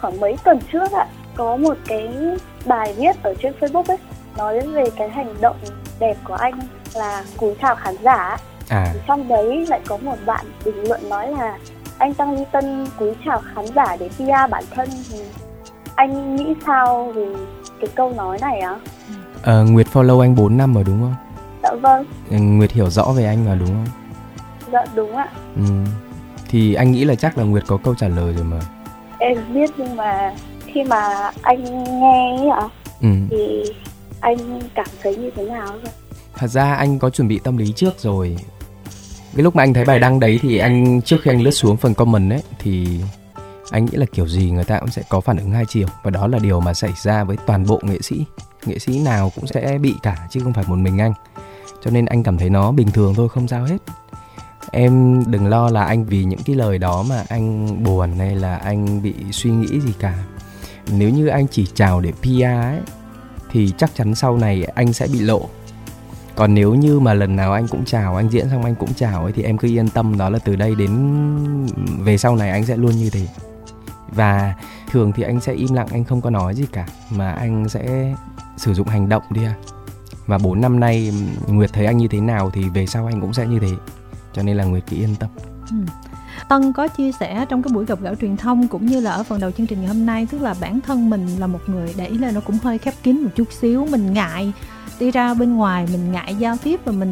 khoảng 0.00 0.20
mấy 0.20 0.36
tuần 0.44 0.58
trước 0.72 0.92
ạ 0.92 1.06
có 1.36 1.56
một 1.56 1.76
cái 1.86 2.08
bài 2.66 2.94
viết 2.96 3.22
ở 3.22 3.34
trên 3.42 3.52
Facebook 3.60 3.84
ấy 3.88 3.96
nói 4.36 4.60
về 4.60 4.84
cái 4.96 5.08
hành 5.08 5.34
động 5.40 5.56
đẹp 5.98 6.16
của 6.24 6.34
anh 6.34 6.60
là 6.94 7.24
cúi 7.36 7.54
chào 7.62 7.76
khán 7.76 7.94
giả 8.02 8.36
à. 8.68 8.94
trong 9.06 9.28
đấy 9.28 9.66
lại 9.68 9.80
có 9.86 9.96
một 9.96 10.16
bạn 10.26 10.46
bình 10.64 10.88
luận 10.88 11.08
nói 11.08 11.32
là 11.32 11.58
anh 11.98 12.14
Tăng 12.14 12.36
Duy 12.36 12.44
Tân 12.52 12.86
cúi 12.98 13.12
chào 13.24 13.42
khán 13.54 13.64
giả 13.74 13.96
để 14.00 14.08
PR 14.08 14.50
bản 14.50 14.64
thân 14.70 14.88
thì 15.10 15.18
anh 15.94 16.36
nghĩ 16.36 16.54
sao 16.66 17.12
về 17.14 17.26
cái 17.80 17.90
câu 17.94 18.12
nói 18.16 18.38
này 18.40 18.60
á? 18.60 18.76
À, 19.42 19.62
Nguyệt 19.70 19.86
follow 19.92 20.20
anh 20.20 20.34
4 20.34 20.56
năm 20.56 20.74
rồi 20.74 20.84
đúng 20.84 21.00
không? 21.00 21.14
Dạ 21.62 21.70
vâng. 21.80 22.04
Ừ, 22.30 22.36
Nguyệt 22.40 22.72
hiểu 22.72 22.90
rõ 22.90 23.04
về 23.16 23.26
anh 23.26 23.44
mà 23.44 23.54
đúng 23.54 23.68
không? 23.68 23.86
Dạ 24.72 24.84
đúng 24.94 25.16
ạ. 25.16 25.28
Ừ. 25.56 25.62
Thì 26.48 26.74
anh 26.74 26.92
nghĩ 26.92 27.04
là 27.04 27.14
chắc 27.14 27.38
là 27.38 27.44
Nguyệt 27.44 27.62
có 27.66 27.76
câu 27.76 27.94
trả 27.94 28.08
lời 28.08 28.34
rồi 28.34 28.44
mà. 28.44 28.60
Em 29.18 29.38
biết 29.54 29.70
nhưng 29.76 29.96
mà 29.96 30.34
khi 30.66 30.84
mà 30.84 31.30
anh 31.42 31.64
nghe 32.00 32.36
ấy 32.38 32.48
ạ 32.48 32.68
ừ. 33.00 33.08
thì 33.30 33.62
anh 34.20 34.60
cảm 34.74 34.86
thấy 35.02 35.16
như 35.16 35.30
thế 35.36 35.44
nào 35.44 35.66
rồi? 35.66 35.92
Thật 36.34 36.46
ra 36.46 36.74
anh 36.74 36.98
có 36.98 37.10
chuẩn 37.10 37.28
bị 37.28 37.38
tâm 37.38 37.56
lý 37.56 37.72
trước 37.72 37.98
rồi 37.98 38.36
cái 39.36 39.42
lúc 39.42 39.56
mà 39.56 39.62
anh 39.62 39.74
thấy 39.74 39.84
bài 39.84 39.98
đăng 39.98 40.20
đấy 40.20 40.38
thì 40.42 40.58
anh, 40.58 41.02
trước 41.02 41.16
khi 41.22 41.30
anh 41.30 41.42
lướt 41.42 41.50
xuống 41.50 41.76
phần 41.76 41.94
comment 41.94 42.30
ấy, 42.30 42.42
thì 42.58 43.00
anh 43.70 43.84
nghĩ 43.84 43.96
là 43.96 44.06
kiểu 44.12 44.28
gì 44.28 44.50
người 44.50 44.64
ta 44.64 44.78
cũng 44.80 44.90
sẽ 44.90 45.02
có 45.08 45.20
phản 45.20 45.36
ứng 45.36 45.50
hai 45.50 45.64
chiều. 45.68 45.88
Và 46.02 46.10
đó 46.10 46.26
là 46.26 46.38
điều 46.38 46.60
mà 46.60 46.74
xảy 46.74 46.90
ra 47.02 47.24
với 47.24 47.36
toàn 47.46 47.66
bộ 47.66 47.80
nghệ 47.82 47.98
sĩ. 48.02 48.24
Nghệ 48.66 48.78
sĩ 48.78 48.98
nào 48.98 49.32
cũng 49.34 49.46
sẽ 49.46 49.78
bị 49.78 49.94
cả 50.02 50.28
chứ 50.30 50.40
không 50.40 50.52
phải 50.52 50.64
một 50.68 50.76
mình 50.76 50.98
anh. 50.98 51.12
Cho 51.84 51.90
nên 51.90 52.06
anh 52.06 52.22
cảm 52.22 52.38
thấy 52.38 52.50
nó 52.50 52.72
bình 52.72 52.90
thường 52.90 53.14
thôi, 53.14 53.28
không 53.28 53.48
sao 53.48 53.64
hết. 53.64 53.76
Em 54.72 55.22
đừng 55.26 55.46
lo 55.46 55.70
là 55.70 55.84
anh 55.84 56.04
vì 56.04 56.24
những 56.24 56.42
cái 56.46 56.56
lời 56.56 56.78
đó 56.78 57.04
mà 57.08 57.24
anh 57.28 57.84
buồn 57.84 58.18
hay 58.18 58.36
là 58.36 58.56
anh 58.56 59.02
bị 59.02 59.14
suy 59.32 59.50
nghĩ 59.50 59.80
gì 59.80 59.92
cả. 59.98 60.14
Nếu 60.92 61.10
như 61.10 61.26
anh 61.26 61.46
chỉ 61.48 61.66
chào 61.74 62.00
để 62.00 62.12
PR 62.12 62.42
ấy, 62.42 62.80
thì 63.50 63.72
chắc 63.78 63.90
chắn 63.94 64.14
sau 64.14 64.36
này 64.36 64.64
anh 64.74 64.92
sẽ 64.92 65.06
bị 65.12 65.18
lộ 65.18 65.48
còn 66.36 66.54
nếu 66.54 66.74
như 66.74 67.00
mà 67.00 67.14
lần 67.14 67.36
nào 67.36 67.52
anh 67.52 67.68
cũng 67.68 67.84
chào, 67.84 68.16
anh 68.16 68.28
diễn 68.28 68.50
xong 68.50 68.64
anh 68.64 68.74
cũng 68.74 68.94
chào 68.94 69.22
ấy, 69.22 69.32
thì 69.32 69.42
em 69.42 69.58
cứ 69.58 69.68
yên 69.68 69.88
tâm 69.88 70.18
đó 70.18 70.28
là 70.28 70.38
từ 70.38 70.56
đây 70.56 70.74
đến 70.74 70.90
về 72.04 72.18
sau 72.18 72.36
này 72.36 72.50
anh 72.50 72.66
sẽ 72.66 72.76
luôn 72.76 72.96
như 72.96 73.10
thế. 73.10 73.26
Và 74.08 74.54
thường 74.90 75.12
thì 75.12 75.22
anh 75.22 75.40
sẽ 75.40 75.52
im 75.52 75.74
lặng, 75.74 75.88
anh 75.90 76.04
không 76.04 76.20
có 76.20 76.30
nói 76.30 76.54
gì 76.54 76.64
cả, 76.72 76.86
mà 77.10 77.32
anh 77.32 77.68
sẽ 77.68 78.14
sử 78.56 78.74
dụng 78.74 78.88
hành 78.88 79.08
động 79.08 79.22
đi 79.30 79.44
à 79.44 79.54
và 80.26 80.38
4 80.38 80.60
năm 80.60 80.80
nay, 80.80 81.12
Nguyệt 81.46 81.72
thấy 81.72 81.86
anh 81.86 81.96
như 81.96 82.08
thế 82.08 82.20
nào 82.20 82.50
thì 82.50 82.68
về 82.68 82.86
sau 82.86 83.06
anh 83.06 83.20
cũng 83.20 83.32
sẽ 83.32 83.46
như 83.46 83.58
thế. 83.58 83.70
Cho 84.32 84.42
nên 84.42 84.56
là 84.56 84.64
Nguyệt 84.64 84.84
cứ 84.90 84.96
yên 84.96 85.14
tâm. 85.18 85.30
Ừ. 85.70 85.76
Tân 86.48 86.72
có 86.72 86.88
chia 86.88 87.12
sẻ 87.12 87.46
trong 87.48 87.62
cái 87.62 87.72
buổi 87.72 87.86
gặp 87.86 88.00
gỡ 88.00 88.14
truyền 88.20 88.36
thông 88.36 88.68
cũng 88.68 88.86
như 88.86 89.00
là 89.00 89.10
ở 89.10 89.22
phần 89.22 89.40
đầu 89.40 89.50
chương 89.50 89.66
trình 89.66 89.78
ngày 89.78 89.88
hôm 89.88 90.06
nay, 90.06 90.26
tức 90.30 90.42
là 90.42 90.54
bản 90.60 90.80
thân 90.80 91.10
mình 91.10 91.26
là 91.38 91.46
một 91.46 91.60
người 91.66 91.94
để 91.96 92.06
ý 92.06 92.18
là 92.18 92.30
nó 92.30 92.40
cũng 92.40 92.58
hơi 92.62 92.78
khép 92.78 92.94
kín 93.02 93.20
một 93.20 93.30
chút 93.34 93.52
xíu. 93.52 93.86
Mình 93.90 94.12
ngại 94.12 94.52
đi 95.00 95.10
ra 95.10 95.34
bên 95.34 95.56
ngoài, 95.56 95.88
mình 95.92 96.12
ngại 96.12 96.34
giao 96.38 96.56
tiếp 96.56 96.80
và 96.84 96.92
mình 96.92 97.10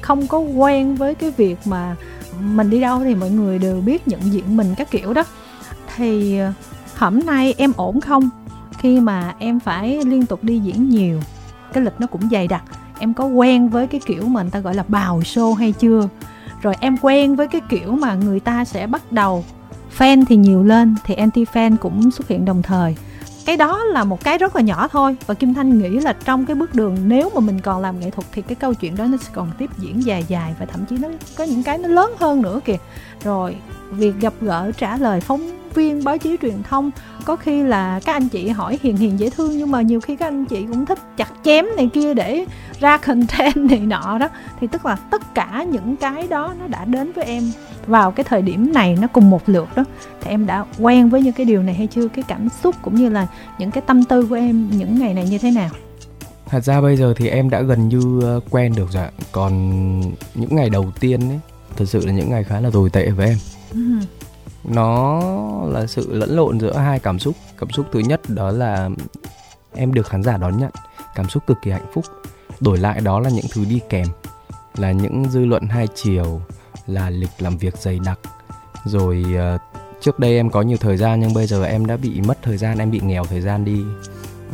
không 0.00 0.26
có 0.26 0.38
quen 0.38 0.94
với 0.94 1.14
cái 1.14 1.30
việc 1.30 1.58
mà 1.64 1.96
mình 2.40 2.70
đi 2.70 2.80
đâu 2.80 3.00
thì 3.04 3.14
mọi 3.14 3.30
người 3.30 3.58
đều 3.58 3.80
biết 3.80 4.08
nhận 4.08 4.32
diện 4.32 4.56
mình 4.56 4.74
các 4.76 4.90
kiểu 4.90 5.12
đó. 5.14 5.24
Thì 5.96 6.38
ờ, 6.38 6.52
hôm 6.96 7.20
nay 7.20 7.54
em 7.58 7.72
ổn 7.76 8.00
không? 8.00 8.30
Khi 8.78 9.00
mà 9.00 9.34
em 9.38 9.60
phải 9.60 10.04
liên 10.04 10.26
tục 10.26 10.44
đi 10.44 10.58
diễn 10.58 10.88
nhiều, 10.88 11.20
cái 11.72 11.84
lịch 11.84 12.00
nó 12.00 12.06
cũng 12.06 12.28
dày 12.30 12.48
đặc. 12.48 12.62
Em 12.98 13.14
có 13.14 13.24
quen 13.24 13.68
với 13.68 13.86
cái 13.86 14.00
kiểu 14.06 14.28
mà 14.28 14.42
người 14.42 14.50
ta 14.50 14.60
gọi 14.60 14.74
là 14.74 14.84
bào 14.88 15.20
show 15.20 15.54
hay 15.54 15.72
chưa? 15.72 16.08
Rồi 16.62 16.74
em 16.80 16.96
quen 17.02 17.36
với 17.36 17.48
cái 17.48 17.60
kiểu 17.68 17.92
mà 17.92 18.14
người 18.14 18.40
ta 18.40 18.64
sẽ 18.64 18.86
bắt 18.86 19.12
đầu 19.12 19.44
fan 19.98 20.24
thì 20.28 20.36
nhiều 20.36 20.62
lên, 20.62 20.94
thì 21.04 21.14
anti 21.14 21.44
fan 21.44 21.76
cũng 21.76 22.10
xuất 22.10 22.28
hiện 22.28 22.44
đồng 22.44 22.62
thời. 22.62 22.96
Cái 23.46 23.56
đó 23.56 23.84
là 23.84 24.04
một 24.04 24.24
cái 24.24 24.38
rất 24.38 24.56
là 24.56 24.62
nhỏ 24.62 24.88
thôi 24.88 25.16
và 25.26 25.34
kim 25.34 25.54
thanh 25.54 25.78
nghĩ 25.78 25.88
là 25.88 26.12
trong 26.24 26.46
cái 26.46 26.54
bước 26.54 26.74
đường 26.74 26.96
nếu 27.04 27.30
mà 27.34 27.40
mình 27.40 27.60
còn 27.60 27.80
làm 27.80 28.00
nghệ 28.00 28.10
thuật 28.10 28.26
thì 28.32 28.42
cái 28.42 28.54
câu 28.54 28.74
chuyện 28.74 28.96
đó 28.96 29.04
nó 29.04 29.16
sẽ 29.16 29.30
còn 29.32 29.50
tiếp 29.58 29.70
diễn 29.78 30.04
dài 30.04 30.24
dài 30.28 30.54
và 30.58 30.66
thậm 30.66 30.84
chí 30.84 30.96
nó 30.98 31.08
có 31.36 31.44
những 31.44 31.62
cái 31.62 31.78
nó 31.78 31.88
lớn 31.88 32.10
hơn 32.18 32.42
nữa 32.42 32.60
kìa. 32.64 32.76
Rồi 33.24 33.56
việc 33.90 34.14
gặp 34.20 34.32
gỡ 34.40 34.72
trả 34.78 34.96
lời 34.96 35.20
phóng 35.20 35.50
viên 35.74 36.04
báo 36.04 36.18
chí 36.18 36.36
truyền 36.42 36.62
thông. 36.62 36.90
Có 37.24 37.36
khi 37.36 37.62
là 37.62 38.00
các 38.04 38.12
anh 38.12 38.28
chị 38.28 38.48
hỏi 38.48 38.78
hiền 38.82 38.96
hiền 38.96 39.20
dễ 39.20 39.30
thương 39.30 39.58
nhưng 39.58 39.70
mà 39.70 39.82
nhiều 39.82 40.00
khi 40.00 40.16
các 40.16 40.26
anh 40.26 40.44
chị 40.44 40.66
cũng 40.70 40.86
thích 40.86 40.98
chặt 41.16 41.32
chém 41.44 41.66
này 41.76 41.90
kia 41.92 42.14
để 42.14 42.44
ra 42.80 42.96
content 42.96 43.56
này 43.70 43.80
nọ 43.80 44.18
đó. 44.18 44.28
Thì 44.60 44.66
tức 44.66 44.86
là 44.86 44.96
tất 44.96 45.34
cả 45.34 45.64
những 45.70 45.96
cái 45.96 46.28
đó 46.28 46.54
nó 46.60 46.66
đã 46.66 46.84
đến 46.84 47.12
với 47.12 47.24
em 47.24 47.42
vào 47.86 48.10
cái 48.10 48.24
thời 48.24 48.42
điểm 48.42 48.72
này 48.72 48.96
nó 49.00 49.06
cùng 49.06 49.30
một 49.30 49.48
lượt 49.48 49.68
đó. 49.76 49.84
Thì 50.20 50.30
em 50.30 50.46
đã 50.46 50.64
quen 50.78 51.08
với 51.08 51.22
những 51.22 51.32
cái 51.32 51.46
điều 51.46 51.62
này 51.62 51.74
hay 51.74 51.86
chưa? 51.86 52.08
Cái 52.08 52.24
cảm 52.28 52.48
xúc 52.62 52.76
cũng 52.82 52.94
như 52.94 53.08
là 53.08 53.26
những 53.58 53.70
cái 53.70 53.82
tâm 53.86 54.04
tư 54.04 54.26
của 54.26 54.34
em 54.34 54.70
những 54.70 54.98
ngày 54.98 55.14
này 55.14 55.28
như 55.30 55.38
thế 55.38 55.50
nào? 55.50 55.70
Thật 56.46 56.64
ra 56.64 56.80
bây 56.80 56.96
giờ 56.96 57.14
thì 57.16 57.28
em 57.28 57.50
đã 57.50 57.60
gần 57.60 57.88
như 57.88 58.20
ờ, 58.22 58.40
quen 58.50 58.74
được 58.76 58.92
rồi 58.92 59.06
còn 59.32 59.70
những 60.34 60.56
ngày 60.56 60.70
đầu 60.70 60.92
tiên 61.00 61.20
ấy 61.28 61.40
thật 61.76 61.84
sự 61.88 62.06
là 62.06 62.12
những 62.12 62.30
ngày 62.30 62.44
khá 62.44 62.60
là 62.60 62.70
tồi 62.72 62.90
tệ 62.90 63.10
với 63.10 63.26
em. 63.26 63.38
Ừ 63.72 63.80
nó 64.64 65.20
là 65.68 65.86
sự 65.86 66.14
lẫn 66.14 66.36
lộn 66.36 66.60
giữa 66.60 66.76
hai 66.76 66.98
cảm 66.98 67.18
xúc. 67.18 67.36
Cảm 67.58 67.70
xúc 67.70 67.86
thứ 67.92 68.00
nhất 68.00 68.20
đó 68.28 68.50
là 68.50 68.90
em 69.74 69.94
được 69.94 70.06
khán 70.06 70.22
giả 70.22 70.36
đón 70.36 70.58
nhận. 70.58 70.70
Cảm 71.14 71.28
xúc 71.28 71.46
cực 71.46 71.58
kỳ 71.62 71.70
hạnh 71.70 71.86
phúc. 71.94 72.04
Đổi 72.60 72.78
lại 72.78 73.00
đó 73.00 73.20
là 73.20 73.30
những 73.30 73.46
thứ 73.52 73.64
đi 73.64 73.80
kèm 73.88 74.06
là 74.76 74.92
những 74.92 75.24
dư 75.30 75.44
luận 75.44 75.68
hai 75.68 75.88
chiều 75.94 76.40
là 76.86 77.10
lịch 77.10 77.30
làm 77.38 77.56
việc 77.58 77.76
dày 77.76 77.98
đặc. 77.98 78.18
Rồi 78.84 79.24
uh, 79.54 79.60
trước 80.00 80.18
đây 80.18 80.36
em 80.36 80.50
có 80.50 80.62
nhiều 80.62 80.76
thời 80.80 80.96
gian 80.96 81.20
nhưng 81.20 81.34
bây 81.34 81.46
giờ 81.46 81.64
em 81.64 81.86
đã 81.86 81.96
bị 81.96 82.20
mất 82.20 82.38
thời 82.42 82.56
gian 82.56 82.78
em 82.78 82.90
bị 82.90 83.00
nghèo 83.02 83.24
thời 83.24 83.40
gian 83.40 83.64
đi. 83.64 83.84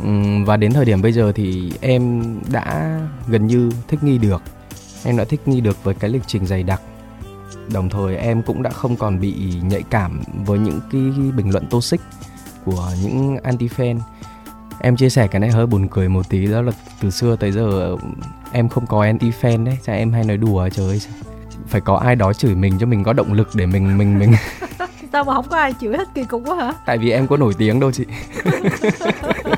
Uhm, 0.03 0.45
và 0.45 0.57
đến 0.57 0.73
thời 0.73 0.85
điểm 0.85 1.01
bây 1.01 1.11
giờ 1.11 1.31
thì 1.35 1.71
em 1.81 2.23
đã 2.51 2.99
gần 3.27 3.47
như 3.47 3.71
thích 3.87 4.03
nghi 4.03 4.17
được. 4.17 4.41
Em 5.03 5.17
đã 5.17 5.23
thích 5.23 5.47
nghi 5.47 5.61
được 5.61 5.83
với 5.83 5.93
cái 5.93 6.09
lịch 6.09 6.23
trình 6.27 6.45
dày 6.45 6.63
đặc 6.63 6.81
đồng 7.73 7.89
thời 7.89 8.17
em 8.17 8.41
cũng 8.41 8.63
đã 8.63 8.69
không 8.69 8.95
còn 8.95 9.19
bị 9.19 9.33
nhạy 9.61 9.83
cảm 9.89 10.21
với 10.45 10.59
những 10.59 10.79
cái 10.91 11.01
bình 11.35 11.51
luận 11.51 11.65
toxic 11.69 12.01
của 12.65 12.91
những 13.03 13.37
anti 13.43 13.67
fan 13.67 13.99
em 14.79 14.95
chia 14.95 15.09
sẻ 15.09 15.27
cái 15.27 15.39
này 15.39 15.49
hơi 15.49 15.65
buồn 15.65 15.87
cười 15.87 16.09
một 16.09 16.29
tí 16.29 16.45
đó 16.45 16.61
là 16.61 16.71
từ 17.01 17.09
xưa 17.09 17.35
tới 17.35 17.51
giờ 17.51 17.95
em 18.51 18.69
không 18.69 18.85
có 18.87 19.01
anti 19.01 19.31
fan 19.41 19.65
đấy. 19.65 19.77
Cha 19.85 19.93
em 19.93 20.13
hay 20.13 20.23
nói 20.23 20.37
đùa 20.37 20.69
trời 20.69 20.85
ơi. 20.87 21.01
Phải 21.67 21.81
có 21.81 21.97
ai 21.97 22.15
đó 22.15 22.33
chửi 22.33 22.55
mình 22.55 22.77
cho 22.79 22.85
mình 22.85 23.03
có 23.03 23.13
động 23.13 23.33
lực 23.33 23.49
để 23.55 23.65
mình 23.65 23.97
mình 23.97 24.19
mình. 24.19 24.33
Sao 25.13 25.23
mà 25.23 25.33
không 25.33 25.45
có 25.49 25.57
ai 25.57 25.73
chửi 25.81 25.97
hết 25.97 26.07
kỳ 26.13 26.23
cục 26.23 26.43
quá 26.45 26.55
hả? 26.55 26.73
Tại 26.85 26.97
vì 26.97 27.11
em 27.11 27.27
có 27.27 27.37
nổi 27.37 27.53
tiếng 27.57 27.79
đâu 27.79 27.91
chị 27.91 28.05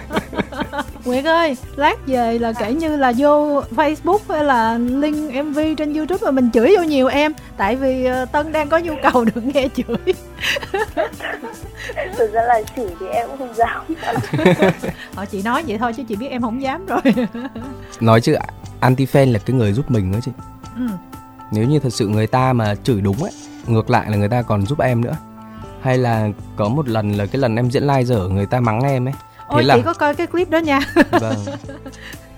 Nguyệt 1.06 1.26
ơi, 1.26 1.58
lát 1.76 2.08
về 2.08 2.40
là 2.40 2.54
kể 2.54 2.74
như 2.74 2.98
là 2.98 3.14
vô 3.18 3.62
Facebook 3.76 4.20
hay 4.30 4.44
là 4.44 4.78
link 4.78 5.46
MV 5.46 5.60
trên 5.78 5.94
YouTube 5.94 6.26
mà 6.26 6.32
mình 6.32 6.50
chửi 6.54 6.76
vô 6.78 6.84
nhiều 6.84 7.08
em. 7.08 7.34
Tại 7.58 7.76
vì 7.76 8.06
ờ, 8.06 8.26
Tân 8.26 8.52
đang 8.52 8.70
có 8.70 8.78
nhu 8.78 8.94
cầu 9.04 9.26
được 9.26 9.44
nghe 9.44 9.68
chửi. 9.76 10.14
Thực 12.18 12.34
ra 12.34 12.42
là 12.42 12.62
chửi 12.76 12.90
thì 13.00 13.06
em 13.08 13.28
cũng 13.28 13.38
không 13.38 13.56
dám. 13.56 13.84
Họ 15.16 15.26
chỉ 15.26 15.42
nói 15.42 15.64
vậy 15.68 15.78
thôi 15.78 15.94
chứ 15.94 16.04
chị 16.08 16.16
biết 16.16 16.28
em 16.28 16.42
không 16.42 16.62
dám 16.62 16.86
rồi. 16.86 17.02
Nói 18.00 18.22
chứ 18.22 18.36
anti-fan 18.82 19.34
là 19.34 19.40
cái 19.40 19.56
người 19.56 19.74
giúp 19.74 19.92
mình 19.92 20.12
đó 20.12 20.20
chị. 20.26 20.32
Ừ. 20.76 20.88
Nếu 21.52 21.66
như 21.66 21.80
thật 21.80 21.94
sự 21.94 22.08
người 22.08 22.28
ta 22.28 22.54
mà 22.54 22.76
chửi 22.84 23.02
đúng 23.02 23.24
ấy 23.24 23.32
Ngược 23.68 23.90
lại 23.90 24.10
là 24.10 24.18
người 24.18 24.30
ta 24.30 24.42
còn 24.42 24.66
giúp 24.66 24.80
em 24.80 25.02
nữa. 25.02 25.18
Hay 25.82 25.98
là 25.98 26.30
có 26.56 26.70
một 26.70 26.88
lần 26.90 27.12
là 27.12 27.26
cái 27.26 27.42
lần 27.42 27.56
em 27.56 27.72
diễn 27.72 27.84
live 27.84 28.04
dở 28.04 28.28
người 28.28 28.46
ta 28.46 28.60
mắng 28.60 28.82
em 28.82 29.08
ấy 29.08 29.14
Ôi, 29.50 29.64
là 29.64 29.76
chị 29.76 29.82
có 29.86 29.94
coi 29.94 30.16
cái 30.16 30.28
clip 30.28 30.50
đó 30.50 30.58
nha. 30.58 30.80
Vâng. 31.12 31.36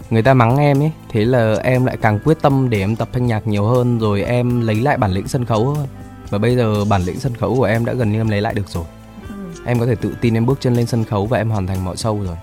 Người 0.09 0.21
ta 0.21 0.33
mắng 0.33 0.57
em 0.57 0.81
ấy 0.81 0.91
thế 1.09 1.25
là 1.25 1.55
em 1.63 1.85
lại 1.85 1.97
càng 2.01 2.19
quyết 2.25 2.37
tâm 2.41 2.69
để 2.69 2.79
em 2.79 2.95
tập 2.95 3.09
thanh 3.13 3.25
nhạc 3.27 3.47
nhiều 3.47 3.65
hơn 3.65 3.99
rồi 3.99 4.23
em 4.23 4.61
lấy 4.61 4.75
lại 4.75 4.97
bản 4.97 5.11
lĩnh 5.11 5.27
sân 5.27 5.45
khấu 5.45 5.69
hơn 5.69 5.87
và 6.29 6.37
bây 6.37 6.55
giờ 6.55 6.85
bản 6.85 7.01
lĩnh 7.01 7.19
sân 7.19 7.35
khấu 7.35 7.55
của 7.55 7.63
em 7.63 7.85
đã 7.85 7.93
gần 7.93 8.11
như 8.11 8.19
em 8.19 8.29
lấy 8.29 8.41
lại 8.41 8.53
được 8.53 8.69
rồi. 8.69 8.83
Ừ. 9.29 9.35
em 9.65 9.79
có 9.79 9.85
thể 9.85 9.95
tự 9.95 10.15
tin 10.21 10.33
em 10.37 10.45
bước 10.45 10.57
chân 10.61 10.73
lên 10.73 10.85
sân 10.85 11.03
khấu 11.03 11.25
và 11.25 11.37
em 11.37 11.49
hoàn 11.49 11.67
thành 11.67 11.85
mọi 11.85 11.95
show 11.95 12.23
rồi. 12.23 12.37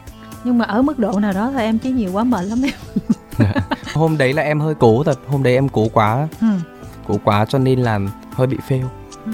Nhưng 0.44 0.58
mà 0.58 0.64
ở 0.64 0.82
mức 0.82 0.98
độ 0.98 1.12
nào 1.18 1.32
đó 1.32 1.50
thì 1.54 1.62
em 1.62 1.78
chỉ 1.78 1.90
nhiều 1.90 2.10
quá 2.12 2.24
mệt 2.24 2.42
lắm 2.44 2.58
em. 2.62 3.06
Hôm 3.94 4.18
đấy 4.18 4.32
là 4.32 4.42
em 4.42 4.60
hơi 4.60 4.74
cố 4.74 5.02
thật. 5.04 5.18
Hôm 5.26 5.42
đấy 5.42 5.54
em 5.54 5.68
cố 5.68 5.86
quá. 5.92 6.28
Ừ. 6.40 6.46
cố 7.08 7.14
quá 7.24 7.44
cho 7.48 7.58
nên 7.58 7.80
là 7.80 7.98
hơi 8.32 8.46
bị 8.46 8.56
fail. 8.68 8.84
Ừ. 9.24 9.32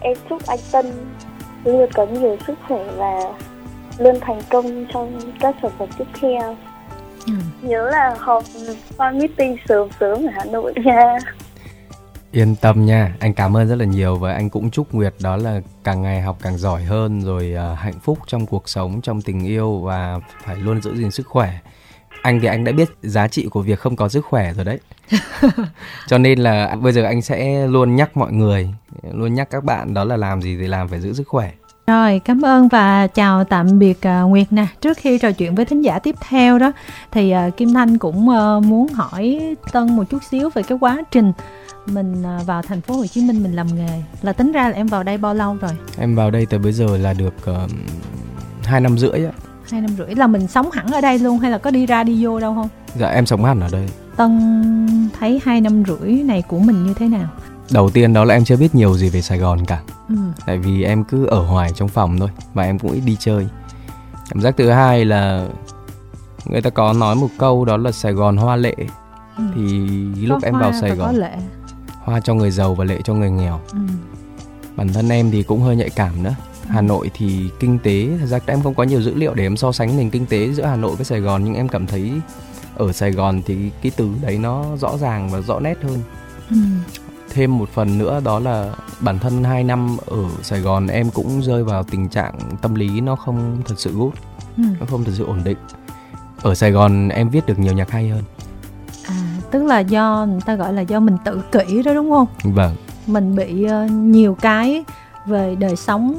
em 0.00 0.16
chúc 0.30 0.46
anh 0.46 0.58
tân 0.72 0.86
luôn 1.64 1.90
có 1.94 2.06
nhiều 2.06 2.36
sức 2.46 2.54
khỏe 2.68 2.84
và 2.96 3.20
luôn 3.98 4.14
thành 4.20 4.40
công 4.50 4.86
trong 4.92 5.20
các 5.40 5.56
sản 5.62 5.70
phẩm 5.78 5.88
tiếp 5.98 6.04
theo 6.20 6.56
ừ. 7.26 7.32
nhớ 7.62 7.90
là 7.90 8.16
họp 8.18 8.44
fan 8.96 9.18
meeting 9.18 9.56
sớm 9.68 9.88
sớm 10.00 10.26
ở 10.26 10.30
Hà 10.32 10.44
Nội 10.44 10.74
nha 10.84 11.18
Yên 12.32 12.56
tâm 12.56 12.86
nha, 12.86 13.16
anh 13.20 13.34
cảm 13.34 13.56
ơn 13.56 13.68
rất 13.68 13.76
là 13.76 13.84
nhiều 13.84 14.16
và 14.16 14.32
anh 14.32 14.50
cũng 14.50 14.70
chúc 14.70 14.94
Nguyệt 14.94 15.14
đó 15.22 15.36
là 15.36 15.60
càng 15.84 16.02
ngày 16.02 16.20
học 16.20 16.38
càng 16.42 16.58
giỏi 16.58 16.82
hơn 16.82 17.20
rồi 17.20 17.54
uh, 17.72 17.78
hạnh 17.78 18.00
phúc 18.02 18.18
trong 18.26 18.46
cuộc 18.46 18.68
sống, 18.68 19.00
trong 19.00 19.22
tình 19.22 19.46
yêu 19.46 19.78
và 19.78 20.20
phải 20.44 20.56
luôn 20.56 20.82
giữ 20.82 20.96
gìn 20.96 21.10
sức 21.10 21.26
khỏe. 21.26 21.58
Anh 22.22 22.40
thì 22.40 22.46
anh 22.46 22.64
đã 22.64 22.72
biết 22.72 22.88
giá 23.02 23.28
trị 23.28 23.48
của 23.50 23.62
việc 23.62 23.78
không 23.78 23.96
có 23.96 24.08
sức 24.08 24.24
khỏe 24.24 24.52
rồi 24.52 24.64
đấy. 24.64 24.78
Cho 26.06 26.18
nên 26.18 26.38
là 26.38 26.76
bây 26.82 26.92
giờ 26.92 27.04
anh 27.04 27.22
sẽ 27.22 27.66
luôn 27.66 27.96
nhắc 27.96 28.16
mọi 28.16 28.32
người, 28.32 28.68
luôn 29.12 29.34
nhắc 29.34 29.50
các 29.50 29.64
bạn 29.64 29.94
đó 29.94 30.04
là 30.04 30.16
làm 30.16 30.42
gì 30.42 30.56
thì 30.60 30.66
làm 30.66 30.88
phải 30.88 31.00
giữ 31.00 31.12
sức 31.12 31.28
khỏe 31.28 31.52
Rồi, 31.86 32.20
cảm 32.24 32.42
ơn 32.44 32.68
và 32.68 33.06
chào 33.06 33.44
tạm 33.44 33.78
biệt 33.78 33.98
uh, 33.98 34.30
Nguyệt 34.30 34.52
nè. 34.52 34.66
Trước 34.80 34.96
khi 34.96 35.18
trò 35.18 35.32
chuyện 35.32 35.54
với 35.54 35.64
thính 35.64 35.82
giả 35.82 35.98
tiếp 35.98 36.14
theo 36.28 36.58
đó 36.58 36.72
thì 37.10 37.34
uh, 37.48 37.56
Kim 37.56 37.74
Thanh 37.74 37.98
cũng 37.98 38.28
uh, 38.28 38.64
muốn 38.64 38.88
hỏi 38.88 39.40
Tân 39.72 39.96
một 39.96 40.04
chút 40.10 40.24
xíu 40.30 40.50
về 40.54 40.62
cái 40.62 40.78
quá 40.80 41.02
trình 41.10 41.32
mình 41.86 42.22
uh, 42.22 42.46
vào 42.46 42.62
thành 42.62 42.80
phố 42.80 42.94
Hồ 42.94 43.06
Chí 43.06 43.22
Minh 43.22 43.42
mình 43.42 43.52
làm 43.52 43.66
nghề. 43.76 44.02
Là 44.22 44.32
tính 44.32 44.52
ra 44.52 44.68
là 44.68 44.74
em 44.74 44.86
vào 44.86 45.02
đây 45.02 45.18
bao 45.18 45.34
lâu 45.34 45.56
rồi? 45.60 45.70
Em 45.98 46.14
vào 46.14 46.30
đây 46.30 46.46
từ 46.46 46.58
bây 46.58 46.72
giờ 46.72 46.96
là 46.96 47.12
được 47.12 47.34
uh, 47.64 47.70
2 48.64 48.80
năm 48.80 48.98
rưỡi 48.98 49.24
á. 49.24 49.32
Hai 49.70 49.80
năm 49.80 49.90
rưỡi 49.98 50.14
là 50.14 50.26
mình 50.26 50.46
sống 50.46 50.70
hẳn 50.70 50.86
ở 50.86 51.00
đây 51.00 51.18
luôn 51.18 51.38
hay 51.38 51.50
là 51.50 51.58
có 51.58 51.70
đi 51.70 51.86
ra 51.86 52.04
đi 52.04 52.24
vô 52.24 52.40
đâu 52.40 52.54
không? 52.54 52.68
Dạ 52.98 53.08
em 53.08 53.26
sống 53.26 53.44
hẳn 53.44 53.60
ở 53.60 53.68
đây. 53.72 53.88
Tân 54.16 55.10
thấy 55.18 55.40
hai 55.44 55.60
năm 55.60 55.82
rưỡi 55.86 56.12
này 56.12 56.42
của 56.48 56.58
mình 56.58 56.84
như 56.84 56.94
thế 56.94 57.08
nào? 57.08 57.28
Đầu 57.70 57.90
tiên 57.90 58.12
đó 58.12 58.24
là 58.24 58.34
em 58.34 58.44
chưa 58.44 58.56
biết 58.56 58.74
nhiều 58.74 58.96
gì 58.96 59.08
về 59.08 59.22
Sài 59.22 59.38
Gòn 59.38 59.64
cả 59.64 59.80
ừ. 60.08 60.16
tại 60.46 60.58
vì 60.58 60.82
em 60.82 61.04
cứ 61.04 61.26
ở 61.26 61.42
hoài 61.42 61.72
trong 61.74 61.88
phòng 61.88 62.18
thôi 62.18 62.28
và 62.54 62.64
em 62.64 62.78
cũng 62.78 62.92
ít 62.92 63.00
đi 63.00 63.16
chơi 63.20 63.48
cảm 64.30 64.40
giác 64.40 64.54
thứ 64.56 64.70
hai 64.70 65.04
là 65.04 65.48
người 66.44 66.60
ta 66.60 66.70
có 66.70 66.92
nói 66.92 67.14
một 67.14 67.28
câu 67.38 67.64
đó 67.64 67.76
là 67.76 67.92
Sài 67.92 68.12
Gòn 68.12 68.36
hoa 68.36 68.56
lệ 68.56 68.74
ừ. 69.36 69.44
thì 69.54 69.88
lúc 70.26 70.38
có 70.42 70.48
em 70.48 70.58
vào 70.58 70.72
Sài 70.80 70.90
Gòn 70.90 71.16
lệ. 71.16 71.36
hoa 72.04 72.20
cho 72.20 72.34
người 72.34 72.50
giàu 72.50 72.74
và 72.74 72.84
lệ 72.84 73.00
cho 73.04 73.14
người 73.14 73.30
nghèo 73.30 73.60
ừ. 73.72 73.78
bản 74.76 74.92
thân 74.92 75.08
em 75.08 75.30
thì 75.30 75.42
cũng 75.42 75.60
hơi 75.60 75.76
nhạy 75.76 75.90
cảm 75.90 76.22
nữa 76.22 76.34
ừ. 76.64 76.68
Hà 76.68 76.80
Nội 76.80 77.10
thì 77.14 77.50
kinh 77.60 77.78
tế 77.78 78.08
thật 78.20 78.26
ra 78.26 78.38
em 78.46 78.62
không 78.62 78.74
có 78.74 78.82
nhiều 78.82 79.02
dữ 79.02 79.14
liệu 79.14 79.34
để 79.34 79.46
em 79.46 79.56
so 79.56 79.72
sánh 79.72 79.96
nền 79.96 80.10
kinh 80.10 80.26
tế 80.26 80.52
giữa 80.52 80.64
Hà 80.64 80.76
Nội 80.76 80.96
với 80.96 81.04
Sài 81.04 81.20
Gòn 81.20 81.44
nhưng 81.44 81.54
em 81.54 81.68
cảm 81.68 81.86
thấy 81.86 82.12
ở 82.76 82.92
Sài 82.92 83.12
Gòn 83.12 83.42
thì 83.46 83.70
cái 83.82 83.92
từ 83.96 84.10
đấy 84.22 84.38
nó 84.38 84.76
rõ 84.76 84.98
ràng 84.98 85.30
và 85.30 85.40
rõ 85.40 85.60
nét 85.60 85.76
hơn 85.82 86.00
ừ 86.50 86.56
thêm 87.36 87.58
một 87.58 87.68
phần 87.68 87.98
nữa 87.98 88.20
đó 88.24 88.38
là 88.38 88.72
bản 89.00 89.18
thân 89.18 89.44
2 89.44 89.64
năm 89.64 89.96
ở 90.06 90.16
Sài 90.42 90.60
Gòn 90.60 90.86
em 90.86 91.10
cũng 91.10 91.42
rơi 91.42 91.64
vào 91.64 91.82
tình 91.82 92.08
trạng 92.08 92.38
tâm 92.62 92.74
lý 92.74 93.00
nó 93.00 93.16
không 93.16 93.62
thật 93.66 93.74
sự 93.78 93.92
good 93.92 94.12
ừ. 94.56 94.62
nó 94.80 94.86
không 94.86 95.04
thật 95.04 95.12
sự 95.14 95.24
ổn 95.24 95.40
định. 95.44 95.58
Ở 96.42 96.54
Sài 96.54 96.70
Gòn 96.70 97.08
em 97.08 97.28
viết 97.28 97.46
được 97.46 97.58
nhiều 97.58 97.72
nhạc 97.72 97.90
hay 97.90 98.08
hơn. 98.08 98.22
À 99.08 99.36
tức 99.50 99.62
là 99.62 99.80
do 99.80 100.26
người 100.30 100.40
ta 100.46 100.54
gọi 100.54 100.72
là 100.72 100.80
do 100.80 101.00
mình 101.00 101.16
tự 101.24 101.42
kỷ 101.52 101.82
đó 101.82 101.94
đúng 101.94 102.10
không? 102.10 102.26
Vâng. 102.54 102.76
Mình 103.06 103.36
bị 103.36 103.64
uh, 103.64 103.90
nhiều 103.90 104.36
cái 104.40 104.84
về 105.26 105.54
đời 105.54 105.76
sống 105.76 106.14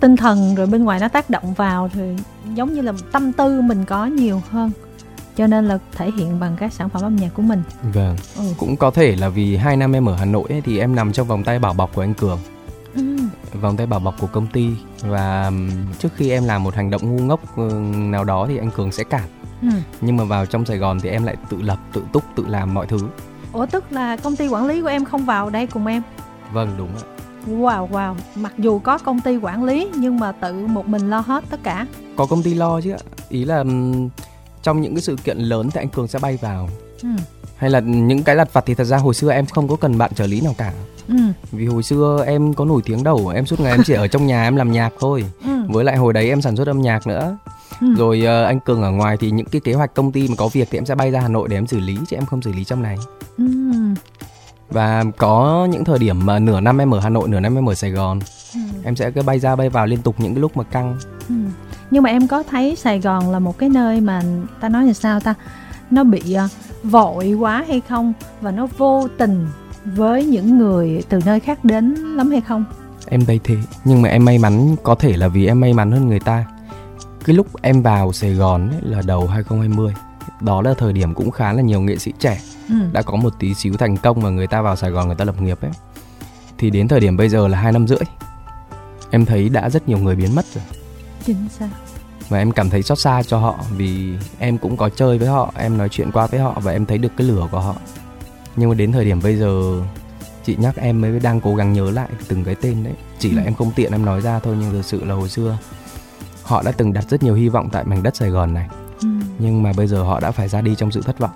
tinh 0.00 0.16
thần 0.16 0.54
rồi 0.54 0.66
bên 0.66 0.84
ngoài 0.84 1.00
nó 1.00 1.08
tác 1.08 1.30
động 1.30 1.54
vào 1.54 1.88
thì 1.92 2.16
giống 2.54 2.74
như 2.74 2.80
là 2.80 2.92
tâm 3.12 3.32
tư 3.32 3.60
mình 3.60 3.84
có 3.84 4.06
nhiều 4.06 4.42
hơn 4.50 4.70
cho 5.36 5.46
nên 5.46 5.64
là 5.64 5.78
thể 5.92 6.10
hiện 6.10 6.40
bằng 6.40 6.56
các 6.58 6.72
sản 6.72 6.88
phẩm 6.88 7.02
âm 7.02 7.16
nhạc 7.16 7.28
của 7.34 7.42
mình 7.42 7.62
vâng 7.92 8.16
ừ. 8.36 8.42
cũng 8.58 8.76
có 8.76 8.90
thể 8.90 9.16
là 9.16 9.28
vì 9.28 9.56
hai 9.56 9.76
năm 9.76 9.96
em 9.96 10.08
ở 10.08 10.16
hà 10.16 10.24
nội 10.24 10.44
ấy, 10.48 10.60
thì 10.60 10.78
em 10.78 10.94
nằm 10.94 11.12
trong 11.12 11.26
vòng 11.26 11.44
tay 11.44 11.58
bảo 11.58 11.72
bọc 11.72 11.94
của 11.94 12.02
anh 12.02 12.14
cường 12.14 12.38
ừ. 12.94 13.16
vòng 13.60 13.76
tay 13.76 13.86
bảo 13.86 14.00
bọc 14.00 14.20
của 14.20 14.26
công 14.26 14.46
ty 14.46 14.70
và 15.00 15.52
trước 15.98 16.08
khi 16.16 16.30
em 16.30 16.44
làm 16.44 16.64
một 16.64 16.74
hành 16.74 16.90
động 16.90 17.16
ngu 17.16 17.22
ngốc 17.22 17.56
ừ, 17.56 17.62
nào 17.94 18.24
đó 18.24 18.46
thì 18.48 18.56
anh 18.56 18.70
cường 18.70 18.92
sẽ 18.92 19.04
cản 19.04 19.28
ừ. 19.62 19.68
nhưng 20.00 20.16
mà 20.16 20.24
vào 20.24 20.46
trong 20.46 20.64
sài 20.64 20.78
gòn 20.78 21.00
thì 21.00 21.08
em 21.08 21.24
lại 21.24 21.36
tự 21.50 21.62
lập 21.62 21.78
tự 21.92 22.02
túc 22.12 22.24
tự 22.36 22.46
làm 22.46 22.74
mọi 22.74 22.86
thứ 22.86 22.98
ủa 23.52 23.66
tức 23.66 23.92
là 23.92 24.16
công 24.16 24.36
ty 24.36 24.48
quản 24.48 24.66
lý 24.66 24.82
của 24.82 24.88
em 24.88 25.04
không 25.04 25.24
vào 25.24 25.50
đây 25.50 25.66
cùng 25.66 25.86
em 25.86 26.02
vâng 26.52 26.74
đúng 26.78 26.88
ạ 26.96 27.02
Wow 27.46 27.88
wow, 27.88 28.14
mặc 28.34 28.52
dù 28.58 28.78
có 28.78 28.98
công 28.98 29.20
ty 29.20 29.36
quản 29.36 29.64
lý 29.64 29.88
nhưng 29.94 30.18
mà 30.18 30.32
tự 30.32 30.66
một 30.66 30.88
mình 30.88 31.10
lo 31.10 31.20
hết 31.20 31.44
tất 31.50 31.60
cả. 31.62 31.86
Có 32.16 32.26
công 32.26 32.42
ty 32.42 32.54
lo 32.54 32.80
chứ 32.80 32.90
ạ. 32.90 32.98
Ý 33.28 33.44
là 33.44 33.64
trong 34.66 34.80
những 34.80 34.94
cái 34.94 35.02
sự 35.02 35.16
kiện 35.24 35.38
lớn 35.38 35.70
thì 35.70 35.80
anh 35.80 35.88
cường 35.88 36.08
sẽ 36.08 36.18
bay 36.18 36.38
vào 36.40 36.68
ừ. 37.02 37.08
hay 37.56 37.70
là 37.70 37.80
những 37.80 38.22
cái 38.22 38.36
lặt 38.36 38.52
vặt 38.52 38.64
thì 38.66 38.74
thật 38.74 38.84
ra 38.84 38.96
hồi 38.96 39.14
xưa 39.14 39.30
em 39.30 39.46
không 39.46 39.68
có 39.68 39.76
cần 39.76 39.98
bạn 39.98 40.14
trợ 40.14 40.26
lý 40.26 40.40
nào 40.40 40.54
cả 40.58 40.72
ừ. 41.08 41.14
vì 41.52 41.66
hồi 41.66 41.82
xưa 41.82 42.24
em 42.26 42.54
có 42.54 42.64
nổi 42.64 42.82
tiếng 42.84 43.04
đâu 43.04 43.28
em 43.28 43.46
suốt 43.46 43.60
ngày 43.60 43.72
em 43.72 43.82
chỉ 43.86 43.94
ở 43.94 44.08
trong 44.08 44.26
nhà 44.26 44.42
em 44.42 44.56
làm 44.56 44.72
nhạc 44.72 44.92
thôi 45.00 45.24
ừ. 45.44 45.50
với 45.68 45.84
lại 45.84 45.96
hồi 45.96 46.12
đấy 46.12 46.28
em 46.28 46.42
sản 46.42 46.56
xuất 46.56 46.66
âm 46.68 46.82
nhạc 46.82 47.06
nữa 47.06 47.36
ừ. 47.80 47.86
rồi 47.96 48.22
uh, 48.22 48.46
anh 48.46 48.60
cường 48.60 48.82
ở 48.82 48.90
ngoài 48.90 49.16
thì 49.16 49.30
những 49.30 49.46
cái 49.46 49.60
kế 49.60 49.72
hoạch 49.74 49.94
công 49.94 50.12
ty 50.12 50.28
mà 50.28 50.34
có 50.36 50.48
việc 50.48 50.68
thì 50.70 50.78
em 50.78 50.86
sẽ 50.86 50.94
bay 50.94 51.10
ra 51.10 51.20
hà 51.20 51.28
nội 51.28 51.48
để 51.48 51.56
em 51.56 51.66
xử 51.66 51.80
lý 51.80 51.98
chứ 52.08 52.16
em 52.16 52.26
không 52.26 52.42
xử 52.42 52.52
lý 52.52 52.64
trong 52.64 52.82
này 52.82 52.98
ừ. 53.38 53.44
và 54.68 55.04
có 55.16 55.68
những 55.70 55.84
thời 55.84 55.98
điểm 55.98 56.26
mà 56.26 56.38
nửa 56.38 56.60
năm 56.60 56.80
em 56.80 56.94
ở 56.94 57.00
hà 57.00 57.08
nội 57.08 57.28
nửa 57.28 57.40
năm 57.40 57.58
em 57.58 57.68
ở 57.68 57.74
sài 57.74 57.90
gòn 57.90 58.20
ừ. 58.54 58.60
em 58.84 58.96
sẽ 58.96 59.10
cứ 59.10 59.22
bay 59.22 59.38
ra 59.38 59.56
bay 59.56 59.68
vào 59.68 59.86
liên 59.86 60.02
tục 60.02 60.20
những 60.20 60.34
cái 60.34 60.40
lúc 60.40 60.56
mà 60.56 60.64
căng 60.64 60.98
ừ 61.28 61.34
nhưng 61.90 62.02
mà 62.02 62.10
em 62.10 62.28
có 62.28 62.42
thấy 62.42 62.76
sài 62.76 63.00
gòn 63.00 63.30
là 63.30 63.38
một 63.38 63.58
cái 63.58 63.68
nơi 63.68 64.00
mà 64.00 64.22
ta 64.60 64.68
nói 64.68 64.86
là 64.86 64.92
sao 64.92 65.20
ta? 65.20 65.34
Nó 65.90 66.04
bị 66.04 66.32
ờ, 66.32 66.48
vội 66.82 67.32
quá 67.32 67.64
hay 67.68 67.80
không? 67.88 68.12
Và 68.40 68.50
nó 68.50 68.66
vô 68.78 69.08
tình 69.18 69.48
với 69.84 70.24
những 70.24 70.58
người 70.58 71.02
từ 71.08 71.18
nơi 71.26 71.40
khác 71.40 71.64
đến 71.64 71.94
lắm 71.94 72.30
hay 72.30 72.40
không? 72.40 72.64
Em 73.08 73.24
thấy 73.24 73.40
thế 73.44 73.56
nhưng 73.84 74.02
mà 74.02 74.08
em 74.08 74.24
may 74.24 74.38
mắn 74.38 74.76
có 74.82 74.94
thể 74.94 75.16
là 75.16 75.28
vì 75.28 75.46
em 75.46 75.60
may 75.60 75.72
mắn 75.72 75.92
hơn 75.92 76.08
người 76.08 76.20
ta. 76.20 76.44
Cái 77.24 77.36
lúc 77.36 77.62
em 77.62 77.82
vào 77.82 78.12
Sài 78.12 78.34
Gòn 78.34 78.68
ấy, 78.68 78.80
là 78.82 79.02
đầu 79.06 79.26
2020 79.26 79.94
đó 80.40 80.62
là 80.62 80.74
thời 80.78 80.92
điểm 80.92 81.14
cũng 81.14 81.30
khá 81.30 81.52
là 81.52 81.62
nhiều 81.62 81.80
nghệ 81.80 81.96
sĩ 81.96 82.12
trẻ 82.18 82.40
ừ. 82.68 82.74
đã 82.92 83.02
có 83.02 83.16
một 83.16 83.32
tí 83.38 83.54
xíu 83.54 83.76
thành 83.76 83.96
công 83.96 84.20
và 84.20 84.30
người 84.30 84.46
ta 84.46 84.62
vào 84.62 84.76
Sài 84.76 84.90
Gòn 84.90 85.06
người 85.06 85.16
ta 85.16 85.24
lập 85.24 85.42
nghiệp 85.42 85.58
ấy. 85.60 85.70
Thì 86.58 86.70
đến 86.70 86.88
thời 86.88 87.00
điểm 87.00 87.16
bây 87.16 87.28
giờ 87.28 87.48
là 87.48 87.58
hai 87.58 87.72
năm 87.72 87.86
rưỡi 87.86 87.98
em 89.10 89.24
thấy 89.24 89.48
đã 89.48 89.70
rất 89.70 89.88
nhiều 89.88 89.98
người 89.98 90.16
biến 90.16 90.34
mất 90.34 90.44
rồi 90.54 90.64
chính 91.26 91.48
xác. 91.48 91.68
Và 92.28 92.38
em 92.38 92.52
cảm 92.52 92.70
thấy 92.70 92.82
xót 92.82 92.98
xa 92.98 93.22
cho 93.22 93.38
họ 93.38 93.58
vì 93.76 94.14
em 94.38 94.58
cũng 94.58 94.76
có 94.76 94.88
chơi 94.88 95.18
với 95.18 95.28
họ 95.28 95.52
em 95.56 95.78
nói 95.78 95.88
chuyện 95.88 96.10
qua 96.12 96.26
với 96.26 96.40
họ 96.40 96.60
và 96.62 96.72
em 96.72 96.86
thấy 96.86 96.98
được 96.98 97.12
cái 97.16 97.26
lửa 97.26 97.48
của 97.50 97.60
họ. 97.60 97.74
Nhưng 98.56 98.68
mà 98.68 98.74
đến 98.74 98.92
thời 98.92 99.04
điểm 99.04 99.20
bây 99.22 99.36
giờ 99.36 99.82
chị 100.44 100.56
nhắc 100.58 100.76
em 100.76 101.00
mới 101.00 101.20
đang 101.20 101.40
cố 101.40 101.54
gắng 101.54 101.72
nhớ 101.72 101.90
lại 101.90 102.08
từng 102.28 102.44
cái 102.44 102.54
tên 102.54 102.84
đấy. 102.84 102.94
Chỉ 103.18 103.30
là 103.30 103.42
ừ. 103.42 103.46
em 103.46 103.54
không 103.54 103.72
tiện 103.76 103.92
em 103.92 104.04
nói 104.04 104.20
ra 104.20 104.38
thôi 104.38 104.56
nhưng 104.60 104.72
thực 104.72 104.84
sự 104.84 105.04
là 105.04 105.14
hồi 105.14 105.28
xưa 105.28 105.58
họ 106.42 106.62
đã 106.62 106.72
từng 106.72 106.92
đặt 106.92 107.04
rất 107.10 107.22
nhiều 107.22 107.34
hy 107.34 107.48
vọng 107.48 107.68
tại 107.72 107.84
mảnh 107.84 108.02
đất 108.02 108.16
sài 108.16 108.30
gòn 108.30 108.54
này. 108.54 108.68
Ừ. 109.00 109.08
nhưng 109.38 109.62
mà 109.62 109.72
bây 109.76 109.86
giờ 109.86 110.02
họ 110.02 110.20
đã 110.20 110.30
phải 110.30 110.48
ra 110.48 110.60
đi 110.60 110.74
trong 110.74 110.90
sự 110.90 111.02
thất 111.02 111.18
vọng. 111.18 111.30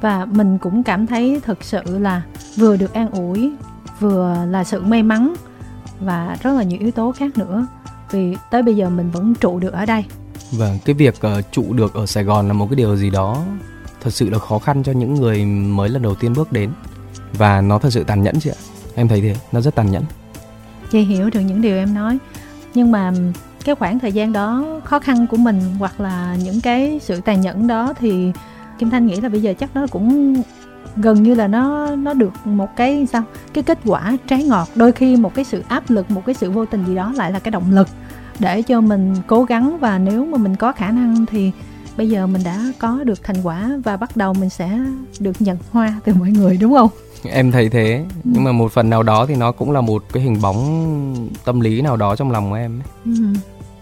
Và 0.00 0.24
mình 0.24 0.58
cũng 0.58 0.82
cảm 0.82 1.06
thấy 1.06 1.40
thực 1.44 1.64
sự 1.64 1.98
là 1.98 2.22
vừa 2.56 2.76
được 2.76 2.92
an 2.92 3.10
ủi 3.10 3.52
vừa 4.00 4.36
là 4.48 4.64
sự 4.64 4.82
may 4.82 5.02
mắn 5.02 5.34
và 6.00 6.36
rất 6.42 6.52
là 6.52 6.62
nhiều 6.62 6.78
yếu 6.80 6.90
tố 6.90 7.12
khác 7.12 7.38
nữa 7.38 7.66
vì 8.10 8.36
tới 8.50 8.62
bây 8.62 8.76
giờ 8.76 8.90
mình 8.90 9.10
vẫn 9.10 9.34
trụ 9.34 9.58
được 9.58 9.72
ở 9.72 9.86
đây. 9.86 10.04
Vâng 10.52 10.78
cái 10.84 10.94
việc 10.94 11.14
uh, 11.26 11.52
trụ 11.52 11.72
được 11.72 11.94
ở 11.94 12.06
sài 12.06 12.24
gòn 12.24 12.48
là 12.48 12.52
một 12.52 12.66
cái 12.70 12.76
điều 12.76 12.96
gì 12.96 13.10
đó 13.10 13.44
thật 14.00 14.10
sự 14.10 14.30
là 14.30 14.38
khó 14.38 14.58
khăn 14.58 14.82
cho 14.82 14.92
những 14.92 15.14
người 15.14 15.44
mới 15.44 15.88
lần 15.88 16.02
đầu 16.02 16.14
tiên 16.14 16.32
bước 16.36 16.52
đến. 16.52 16.70
Và 17.32 17.60
nó 17.60 17.78
thật 17.78 17.90
sự 17.90 18.04
tàn 18.04 18.22
nhẫn 18.22 18.40
chị 18.40 18.50
ạ. 18.50 18.58
Em 18.94 19.08
thấy 19.08 19.20
thế 19.20 19.34
nó 19.52 19.60
rất 19.60 19.74
tàn 19.74 19.90
nhẫn. 19.90 20.02
Chị 20.90 21.00
hiểu 21.00 21.30
được 21.30 21.40
những 21.40 21.62
điều 21.62 21.76
em 21.76 21.94
nói. 21.94 22.18
Nhưng 22.74 22.92
mà 22.92 23.12
cái 23.64 23.74
khoảng 23.74 23.98
thời 23.98 24.12
gian 24.12 24.32
đó 24.32 24.64
khó 24.84 24.98
khăn 24.98 25.26
của 25.26 25.36
mình 25.36 25.60
hoặc 25.78 26.00
là 26.00 26.36
những 26.42 26.60
cái 26.60 27.00
sự 27.02 27.20
tàn 27.20 27.40
nhẫn 27.40 27.66
đó 27.66 27.92
thì 27.98 28.32
kim 28.78 28.90
thanh 28.90 29.06
nghĩ 29.06 29.20
là 29.20 29.28
bây 29.28 29.42
giờ 29.42 29.54
chắc 29.58 29.70
nó 29.74 29.86
cũng 29.86 30.34
gần 30.96 31.22
như 31.22 31.34
là 31.34 31.46
nó 31.46 31.96
nó 31.96 32.14
được 32.14 32.32
một 32.44 32.76
cái 32.76 33.06
sao 33.12 33.22
cái 33.52 33.64
kết 33.64 33.78
quả 33.84 34.16
trái 34.26 34.44
ngọt 34.44 34.68
đôi 34.74 34.92
khi 34.92 35.16
một 35.16 35.34
cái 35.34 35.44
sự 35.44 35.62
áp 35.68 35.90
lực 35.90 36.10
một 36.10 36.22
cái 36.26 36.34
sự 36.34 36.50
vô 36.50 36.66
tình 36.66 36.84
gì 36.84 36.94
đó 36.94 37.12
lại 37.16 37.32
là 37.32 37.38
cái 37.38 37.50
động 37.50 37.72
lực 37.72 37.88
để 38.38 38.62
cho 38.62 38.80
mình 38.80 39.14
cố 39.26 39.44
gắng 39.44 39.78
và 39.78 39.98
nếu 39.98 40.24
mà 40.24 40.38
mình 40.38 40.56
có 40.56 40.72
khả 40.72 40.90
năng 40.90 41.26
thì 41.26 41.52
bây 41.96 42.08
giờ 42.08 42.26
mình 42.26 42.42
đã 42.44 42.72
có 42.78 43.04
được 43.04 43.22
thành 43.22 43.36
quả 43.42 43.70
và 43.84 43.96
bắt 43.96 44.16
đầu 44.16 44.34
mình 44.34 44.50
sẽ 44.50 44.78
được 45.20 45.42
nhận 45.42 45.56
hoa 45.70 46.00
từ 46.04 46.14
mọi 46.14 46.30
người 46.30 46.56
đúng 46.56 46.74
không 46.74 46.90
em 47.24 47.52
thấy 47.52 47.68
thế 47.68 48.04
ừ. 48.24 48.30
nhưng 48.34 48.44
mà 48.44 48.52
một 48.52 48.72
phần 48.72 48.90
nào 48.90 49.02
đó 49.02 49.26
thì 49.26 49.34
nó 49.34 49.52
cũng 49.52 49.70
là 49.70 49.80
một 49.80 50.04
cái 50.12 50.22
hình 50.22 50.40
bóng 50.42 51.28
tâm 51.44 51.60
lý 51.60 51.82
nào 51.82 51.96
đó 51.96 52.16
trong 52.16 52.30
lòng 52.30 52.50
của 52.50 52.56
em 52.56 52.80
ấy. 52.80 52.88
Ừ. 53.04 53.24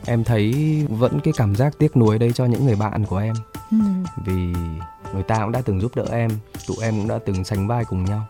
em 0.07 0.25
thấy 0.25 0.55
vẫn 0.89 1.21
cái 1.21 1.35
cảm 1.37 1.55
giác 1.55 1.79
tiếc 1.79 1.97
nuối 1.97 2.19
đây 2.19 2.33
cho 2.33 2.45
những 2.45 2.67
người 2.67 2.77
bạn 2.77 3.05
của 3.05 3.19
em 3.19 3.35
ừ. 3.71 3.79
vì 4.25 4.53
người 5.15 5.23
ta 5.23 5.39
cũng 5.39 5.53
đã 5.53 5.61
từng 5.65 5.81
giúp 5.81 5.97
đỡ 5.97 6.05
em 6.11 6.31
tụi 6.67 6.77
em 6.83 6.95
cũng 6.99 7.09
đã 7.09 7.19
từng 7.27 7.45
sánh 7.45 7.69
vai 7.69 7.85
cùng 7.85 8.05
nhau. 8.05 8.27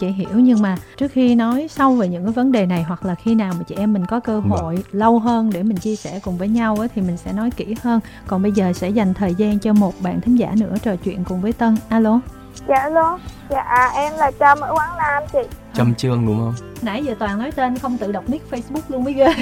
Chị 0.00 0.08
hiểu 0.08 0.28
nhưng 0.34 0.62
mà 0.62 0.76
trước 0.96 1.12
khi 1.12 1.34
nói 1.34 1.68
sâu 1.70 1.94
về 1.94 2.08
những 2.08 2.24
cái 2.24 2.32
vấn 2.32 2.52
đề 2.52 2.66
này 2.66 2.82
hoặc 2.82 3.04
là 3.04 3.14
khi 3.14 3.34
nào 3.34 3.52
mà 3.58 3.64
chị 3.66 3.74
em 3.78 3.92
mình 3.92 4.06
có 4.06 4.20
cơ 4.20 4.40
vâng. 4.40 4.50
hội 4.50 4.74
vâng. 4.74 4.84
lâu 4.92 5.18
hơn 5.18 5.50
để 5.52 5.62
mình 5.62 5.76
chia 5.76 5.96
sẻ 5.96 6.20
cùng 6.24 6.38
với 6.38 6.48
nhau 6.48 6.76
ấy, 6.76 6.88
thì 6.94 7.02
mình 7.02 7.16
sẽ 7.16 7.32
nói 7.32 7.50
kỹ 7.50 7.74
hơn. 7.82 8.00
Còn 8.26 8.42
bây 8.42 8.52
giờ 8.52 8.72
sẽ 8.72 8.88
dành 8.88 9.14
thời 9.14 9.34
gian 9.34 9.58
cho 9.58 9.72
một 9.72 9.94
bạn 10.02 10.20
thính 10.20 10.36
giả 10.36 10.52
nữa 10.56 10.74
trò 10.82 10.96
chuyện 10.96 11.24
cùng 11.24 11.40
với 11.40 11.52
tân. 11.52 11.76
Alo? 11.88 12.20
Dạ 12.68 12.76
alo. 12.76 13.18
Dạ 13.50 13.90
em 13.94 14.12
là 14.16 14.30
trâm 14.40 14.60
ở 14.60 14.74
quán 14.74 14.90
nam 14.98 15.22
chị. 15.32 15.38
Trâm 15.74 15.94
trương 15.94 16.26
đúng 16.26 16.38
không? 16.38 16.54
Nãy 16.82 17.04
giờ 17.04 17.14
toàn 17.18 17.38
nói 17.38 17.52
tên 17.52 17.78
không 17.78 17.98
tự 17.98 18.12
đọc 18.12 18.24
nick 18.28 18.50
facebook 18.50 18.80
luôn 18.88 19.04
mới 19.04 19.12
ghê. 19.12 19.34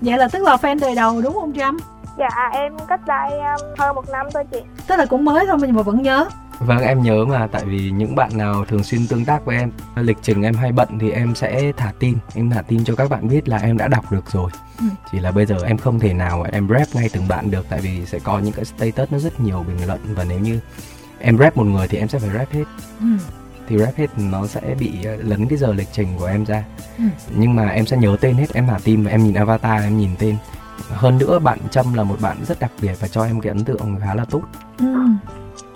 Vậy 0.00 0.18
là 0.18 0.28
tức 0.28 0.42
là 0.42 0.56
fan 0.56 0.78
đời 0.80 0.94
đầu 0.94 1.22
đúng 1.22 1.34
không 1.34 1.52
trâm 1.52 1.76
dạ 2.18 2.50
em 2.52 2.72
cách 2.88 3.00
đây 3.06 3.30
um, 3.30 3.74
hơn 3.78 3.94
một 3.94 4.04
năm 4.12 4.26
thôi 4.34 4.44
chị. 4.52 4.58
Tức 4.86 4.96
là 4.96 5.06
cũng 5.06 5.24
mới 5.24 5.46
thôi 5.46 5.56
mà 5.58 5.82
vẫn 5.82 6.02
nhớ. 6.02 6.28
Vâng 6.66 6.78
em 6.78 7.02
nhớ 7.02 7.24
mà 7.24 7.46
tại 7.46 7.64
vì 7.64 7.90
những 7.90 8.16
bạn 8.16 8.30
nào 8.38 8.64
thường 8.64 8.84
xuyên 8.84 9.06
tương 9.06 9.24
tác 9.24 9.44
với 9.44 9.56
em 9.56 9.70
Lịch 9.96 10.18
trình 10.22 10.42
em 10.42 10.54
hay 10.54 10.72
bận 10.72 10.88
thì 11.00 11.10
em 11.10 11.34
sẽ 11.34 11.72
thả 11.76 11.92
tin. 11.98 12.14
Em 12.34 12.50
thả 12.50 12.62
tin 12.62 12.84
cho 12.84 12.94
các 12.94 13.10
bạn 13.10 13.28
biết 13.28 13.48
là 13.48 13.58
em 13.58 13.78
đã 13.78 13.88
đọc 13.88 14.12
được 14.12 14.30
rồi. 14.30 14.50
Ừ. 14.78 14.84
Chỉ 15.12 15.20
là 15.20 15.30
bây 15.30 15.46
giờ 15.46 15.56
em 15.66 15.78
không 15.78 15.98
thể 15.98 16.14
nào 16.14 16.46
em 16.52 16.68
rep 16.68 16.94
ngay 16.94 17.10
từng 17.12 17.28
bạn 17.28 17.50
được 17.50 17.66
Tại 17.68 17.80
vì 17.80 18.06
sẽ 18.06 18.18
có 18.18 18.38
những 18.38 18.52
cái 18.52 18.64
status 18.64 19.12
nó 19.12 19.18
rất 19.18 19.40
nhiều 19.40 19.64
bình 19.68 19.86
luận. 19.86 20.00
Và 20.14 20.24
nếu 20.24 20.38
như 20.38 20.60
em 21.18 21.38
rep 21.38 21.56
một 21.56 21.64
người 21.64 21.88
thì 21.88 21.98
em 21.98 22.08
sẽ 22.08 22.18
phải 22.18 22.30
rep 22.38 22.52
hết. 22.52 22.64
Ừ. 23.00 23.06
thì 23.68 23.78
rep 23.78 23.96
hết 23.96 24.18
nó 24.18 24.46
sẽ 24.46 24.60
bị 24.78 25.04
ờ, 25.04 25.16
lấn 25.16 25.48
cái 25.48 25.58
giờ 25.58 25.72
lịch 25.72 25.88
trình 25.92 26.08
của 26.18 26.26
em 26.26 26.44
ra. 26.44 26.64
Ừ. 26.98 27.04
nhưng 27.36 27.56
mà 27.56 27.68
em 27.68 27.86
sẽ 27.86 27.96
nhớ 27.96 28.16
tên 28.20 28.34
hết 28.34 28.54
em 28.54 28.66
thả 28.66 28.78
tim 28.84 29.04
em 29.04 29.24
nhìn 29.24 29.34
avatar 29.34 29.82
em 29.82 29.98
nhìn 29.98 30.10
tên 30.18 30.36
hơn 30.90 31.18
nữa 31.18 31.38
bạn 31.38 31.58
trâm 31.70 31.94
là 31.94 32.04
một 32.04 32.16
bạn 32.20 32.36
rất 32.48 32.60
đặc 32.60 32.70
biệt 32.82 33.00
và 33.00 33.08
cho 33.08 33.24
em 33.24 33.40
cái 33.40 33.48
ấn 33.48 33.64
tượng 33.64 33.96
khá 34.00 34.14
là 34.14 34.24
tốt 34.24 34.42
ừ. 34.78 34.96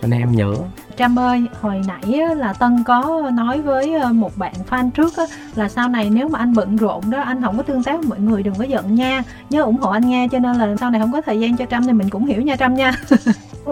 cho 0.02 0.08
nên 0.08 0.20
em 0.20 0.32
nhớ 0.32 0.54
Trâm 0.96 1.18
ơi, 1.18 1.46
hồi 1.60 1.82
nãy 1.86 2.36
là 2.36 2.52
Tân 2.52 2.84
có 2.86 3.30
nói 3.34 3.60
với 3.60 3.94
ờ, 3.94 4.12
một 4.12 4.36
bạn 4.36 4.52
fan 4.70 4.90
trước 4.90 5.12
là 5.54 5.68
sau 5.68 5.88
này 5.88 6.10
nếu 6.10 6.28
mà 6.28 6.38
anh 6.38 6.54
bận 6.54 6.76
rộn 6.76 7.10
đó, 7.10 7.20
anh 7.20 7.42
không 7.42 7.56
có 7.56 7.62
tương 7.62 7.82
tác 7.82 7.98
với 7.98 8.08
mọi 8.08 8.18
người 8.18 8.42
đừng 8.42 8.54
có 8.54 8.64
giận 8.64 8.94
nha, 8.94 9.22
nhớ 9.50 9.62
ủng 9.62 9.76
hộ 9.76 9.90
anh 9.90 10.08
nghe 10.08 10.28
cho 10.32 10.38
nên 10.38 10.56
là 10.56 10.76
sau 10.80 10.90
này 10.90 11.00
không 11.00 11.12
có 11.12 11.20
thời 11.20 11.40
gian 11.40 11.56
cho 11.56 11.66
Trâm 11.66 11.86
thì 11.86 11.92
mình 11.92 12.10
cũng 12.10 12.26
hiểu 12.26 12.42
nha 12.42 12.56
Trâm 12.56 12.74
nha. 12.74 12.92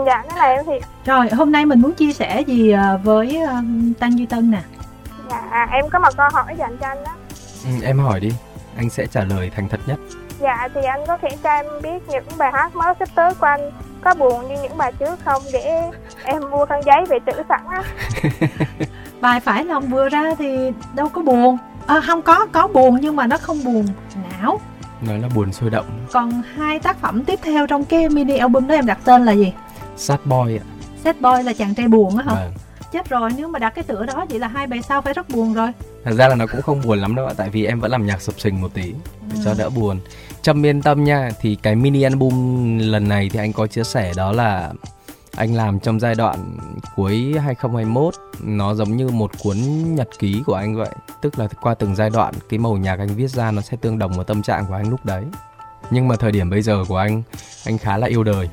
dạ, 0.07 0.23
cái 0.29 0.39
này 0.39 0.57
em 0.57 0.65
thiệt. 0.67 0.83
Rồi, 1.07 1.29
hôm 1.31 1.53
nay 1.53 1.67
mình 1.67 1.81
muốn 1.81 1.95
chia 1.95 2.13
sẻ 2.13 2.41
gì 2.41 2.71
ờ, 2.71 3.01
với 3.05 3.37
ờ, 3.37 3.55
Tăng 3.99 4.19
Duy 4.19 4.27
Tân 4.27 4.51
nè? 4.51 4.63
Dạ, 5.31 5.69
em 5.73 5.85
có 5.91 5.99
một 5.99 6.17
câu 6.17 6.29
hỏi 6.33 6.55
dành 6.59 6.77
cho 6.81 6.87
anh 6.87 7.05
đó. 7.05 7.13
Ừ, 7.65 7.71
em 7.85 7.99
hỏi 7.99 8.21
đi, 8.21 8.33
anh 8.77 8.91
sẽ 8.91 9.07
trả 9.07 9.25
lời 9.25 9.51
thành 9.57 9.69
thật 9.69 9.81
nhất. 9.87 9.99
Dạ, 10.45 10.69
thì 10.75 10.81
anh 10.85 11.01
có 11.07 11.17
thể 11.17 11.29
cho 11.43 11.51
em 11.51 11.67
biết 11.83 12.09
những 12.09 12.25
bài 12.39 12.51
hát 12.53 12.77
mới 12.77 12.95
sắp 12.99 13.09
tới 13.15 13.35
của 13.35 13.47
anh 13.47 13.71
có 14.01 14.15
buồn 14.15 14.49
như 14.49 14.55
những 14.63 14.77
bài 14.77 14.93
trước 14.99 15.19
không 15.25 15.43
để 15.53 15.83
em 16.25 16.43
mua 16.51 16.67
khăn 16.67 16.81
giấy 16.87 17.05
về 17.09 17.19
trữ 17.27 17.43
sẵn 17.49 17.61
á? 17.71 17.83
Bài 19.21 19.41
phải 19.41 19.65
lòng 19.65 19.87
vừa 19.87 20.09
ra 20.09 20.35
thì 20.39 20.73
đâu 20.95 21.09
có 21.09 21.23
buồn. 21.23 21.59
À, 21.87 22.01
không 22.01 22.23
có 22.23 22.47
có 22.53 22.67
buồn 22.67 22.99
nhưng 23.01 23.17
mà 23.17 23.27
nó 23.27 23.37
không 23.37 23.65
buồn 23.65 23.87
não. 24.31 24.61
Nói 25.07 25.19
là 25.19 25.29
buồn 25.35 25.53
sôi 25.53 25.71
động. 25.71 25.87
Còn 26.13 26.43
hai 26.55 26.79
tác 26.79 27.01
phẩm 27.01 27.25
tiếp 27.25 27.39
theo 27.43 27.67
trong 27.67 27.85
cái 27.85 28.09
mini 28.09 28.37
album 28.37 28.67
đó 28.67 28.75
em 28.75 28.87
đặt 28.87 28.99
tên 29.05 29.25
là 29.25 29.33
gì? 29.33 29.53
Sad 29.97 30.21
boy 30.25 30.59
ạ. 30.59 30.65
Sad 31.05 31.17
boy 31.21 31.43
là 31.45 31.53
chàng 31.53 31.75
trai 31.75 31.89
buồn 31.89 32.19
á 32.19 32.25
hả? 32.27 32.35
Vâng. 32.35 32.53
chết 32.93 33.09
rồi 33.09 33.31
nếu 33.37 33.49
mà 33.49 33.59
đặt 33.59 33.71
cái 33.71 33.85
tựa 33.85 34.07
đó 34.07 34.27
vậy 34.31 34.39
là 34.39 34.49
hai 34.49 34.67
bài 34.67 34.83
sau 34.83 35.03
phải 35.03 35.15
rất 35.15 35.29
buồn 35.29 35.55
rồi. 35.55 35.73
Thật 36.05 36.13
ra 36.13 36.29
là 36.29 36.35
nó 36.35 36.47
cũng 36.47 36.63
không 36.63 36.83
buồn 36.85 36.99
lắm 36.99 37.15
đâu 37.15 37.27
ạ 37.27 37.35
tại 37.37 37.51
vì 37.51 37.67
em 37.67 37.81
vẫn 37.81 37.91
làm 37.91 38.07
nhạc 38.07 38.23
sập 38.23 38.41
sình 38.41 38.61
một 38.61 38.75
tí 38.75 38.95
để 39.31 39.37
cho 39.45 39.51
ừ. 39.51 39.57
đỡ 39.59 39.71
buồn 39.71 40.01
Trâm 40.45 40.67
yên 40.67 40.83
tâm 40.83 41.05
nha. 41.05 41.31
Thì 41.41 41.57
cái 41.63 41.77
mini 41.77 42.03
album 42.03 42.79
lần 42.79 43.09
này 43.09 43.29
thì 43.33 43.39
anh 43.39 43.53
có 43.53 43.67
chia 43.67 43.85
sẻ 43.85 44.13
đó 44.17 44.33
là 44.33 44.73
anh 45.37 45.55
làm 45.55 45.81
trong 45.81 46.01
giai 46.01 46.15
đoạn 46.15 46.57
cuối 46.97 47.17
2021 47.17 48.15
nó 48.43 48.75
giống 48.75 48.97
như 48.97 49.09
một 49.09 49.31
cuốn 49.43 49.57
nhật 49.95 50.09
ký 50.19 50.43
của 50.47 50.55
anh 50.55 50.77
vậy. 50.77 50.91
Tức 51.23 51.39
là 51.39 51.49
qua 51.61 51.75
từng 51.75 51.97
giai 51.97 52.11
đoạn, 52.11 52.35
cái 52.49 52.59
màu 52.59 52.77
nhạc 52.77 52.99
anh 52.99 53.09
viết 53.09 53.31
ra 53.31 53.51
nó 53.51 53.63
sẽ 53.63 53.77
tương 53.81 53.99
đồng 53.99 54.13
với 54.13 54.25
tâm 54.25 54.43
trạng 54.43 54.67
của 54.67 54.75
anh 54.75 54.91
lúc 54.91 55.05
đấy. 55.05 55.25
Nhưng 55.91 56.09
mà 56.09 56.17
thời 56.17 56.33
điểm 56.33 56.51
bây 56.51 56.63
giờ 56.63 56.85
của 56.89 56.97
anh 56.97 57.23
anh 57.67 57.79
khá 57.79 57.97
là 57.97 58.07
yêu 58.07 58.25
đời, 58.25 58.49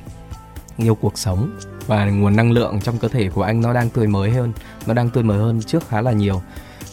yêu 0.76 0.94
cuộc 0.94 1.18
sống 1.18 1.58
và 1.86 2.04
nguồn 2.04 2.36
năng 2.36 2.52
lượng 2.52 2.80
trong 2.80 2.98
cơ 2.98 3.08
thể 3.08 3.28
của 3.28 3.42
anh 3.42 3.60
nó 3.60 3.72
đang 3.72 3.90
tươi 3.90 4.06
mới 4.06 4.30
hơn 4.30 4.52
nó 4.86 4.94
đang 4.94 5.10
tươi 5.10 5.22
mới 5.24 5.38
hơn 5.38 5.62
trước 5.62 5.88
khá 5.88 6.00
là 6.00 6.12
nhiều. 6.12 6.42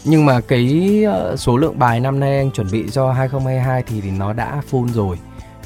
Nhưng 0.04 0.26
mà 0.26 0.42
cái 0.42 1.04
ờ, 1.04 1.36
số 1.38 1.58
lượng 1.58 1.80
bài 1.80 2.00
năm 2.00 2.20
nay 2.20 2.38
anh 2.38 2.52
chuẩn 2.52 2.72
bị 2.72 2.90
cho 2.92 3.12
2022 3.12 3.84
thì, 3.88 4.02
thì 4.02 4.12
nó 4.12 4.34
đã 4.34 4.62
full 4.72 4.88
rồi. 4.94 5.20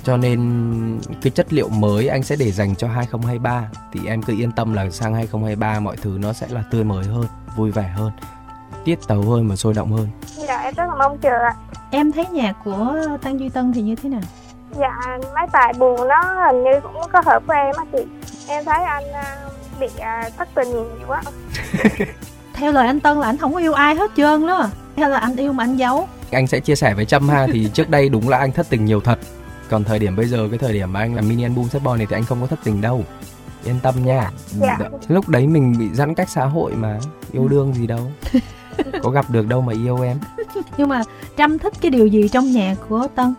Cho 0.04 0.18
nên 0.18 1.00
cái 1.22 1.32
chất 1.32 1.54
liệu 1.54 1.70
mới 1.70 2.08
anh 2.08 2.24
sẽ 2.24 2.36
để 2.36 2.52
dành 2.52 2.76
cho 2.76 2.88
2023 2.88 3.70
thì 3.94 4.00
em 4.08 4.22
cứ 4.22 4.34
yên 4.38 4.52
tâm 4.52 4.74
là 4.74 4.90
sang 4.90 5.14
2023 5.14 5.80
mọi 5.80 5.98
thứ 6.02 6.18
nó 6.22 6.34
sẽ 6.34 6.48
là 6.50 6.64
tươi 6.72 6.84
mới 6.84 7.06
hơn 7.06 7.26
vui 7.56 7.72
vẻ 7.72 7.94
hơn 7.96 8.12
tiết 8.86 9.00
tấu 9.08 9.22
hơn 9.22 9.48
và 9.48 9.56
sôi 9.56 9.74
động 9.74 9.92
hơn. 9.92 10.08
Dạ 10.48 10.58
em 10.58 10.74
rất 10.74 10.84
là 10.88 10.96
mong 10.96 11.18
chờ 11.18 11.30
ạ. 11.30 11.56
Em 11.92 12.12
thấy 12.12 12.26
nhạc 12.26 12.54
của 12.64 12.96
Tăng 13.22 13.40
Duy 13.40 13.50
Tân 13.50 13.74
thì 13.74 13.82
như 13.82 13.96
thế 13.96 14.10
nào 14.10 14.22
dạ 14.80 15.18
mấy 15.36 15.46
bài 15.54 15.74
buồn 15.80 16.08
nó 16.08 16.46
hình 16.46 16.64
như 16.64 16.80
cũng 16.84 17.02
có 17.14 17.22
hợp 17.26 17.44
với 17.48 17.58
em 17.58 17.76
á 17.78 17.86
chị. 17.92 18.06
Em 18.48 18.66
thấy 18.66 18.84
anh 18.84 19.12
à, 19.14 19.38
bị 19.80 19.88
à, 20.00 20.30
thất 20.38 20.48
tình 20.56 20.72
nhiều 20.72 21.08
quá. 21.08 21.22
Theo 22.54 22.72
lời 22.72 22.88
anh 22.88 23.00
Tân 23.00 23.20
là 23.20 23.28
anh 23.28 23.38
không 23.38 23.54
có 23.54 23.60
yêu 23.60 23.74
ai 23.74 23.96
hết 23.96 24.12
trơn 24.18 24.48
đó. 24.48 24.70
Theo 24.96 25.10
là 25.10 25.18
anh 25.18 25.36
yêu 25.36 25.54
mà 25.54 25.64
anh 25.64 25.78
giấu. 25.78 26.08
Anh 26.32 26.48
sẽ 26.48 26.60
chia 26.60 26.76
sẻ 26.76 26.94
với 26.94 27.06
Trâm 27.06 27.30
ha 27.30 27.48
thì 27.54 27.70
trước 27.74 27.90
đây 27.90 28.10
đúng 28.10 28.30
là 28.30 28.38
anh 28.38 28.52
thất 28.52 28.70
tình 28.70 28.86
nhiều 28.86 29.02
thật. 29.02 29.20
Còn 29.70 29.84
thời 29.84 30.00
điểm 30.00 30.16
bây 30.16 30.26
giờ 30.26 30.48
cái 30.50 30.60
thời 30.60 30.74
điểm 30.74 30.94
mà 30.94 31.00
anh 31.00 31.16
làm 31.16 31.30
mini 31.30 31.44
album 31.44 31.68
set 31.68 31.84
boy 31.84 31.92
này 31.98 32.08
thì 32.10 32.16
anh 32.16 32.26
không 32.26 32.42
có 32.42 32.48
thất 32.48 32.60
tình 32.64 32.82
đâu. 32.82 33.04
Yên 33.66 33.80
tâm 33.84 33.96
nha. 34.06 34.32
Dạ. 34.52 34.78
lúc 35.08 35.30
đấy 35.30 35.48
mình 35.48 35.76
bị 35.80 35.90
giãn 35.94 36.16
cách 36.16 36.30
xã 36.30 36.46
hội 36.46 36.72
mà 36.72 37.00
yêu 37.32 37.48
đương 37.48 37.74
gì 37.74 37.88
đâu. 37.88 38.12
Có 39.04 39.10
gặp 39.10 39.26
được 39.30 39.48
đâu 39.48 39.62
mà 39.62 39.74
yêu 39.74 40.02
em. 40.02 40.20
Nhưng 40.78 40.90
mà 40.90 41.04
trâm 41.38 41.60
thích 41.60 41.74
cái 41.82 41.92
điều 41.92 42.08
gì 42.08 42.28
trong 42.28 42.52
nhạc 42.52 42.76
của 42.90 43.08
tân 43.16 43.34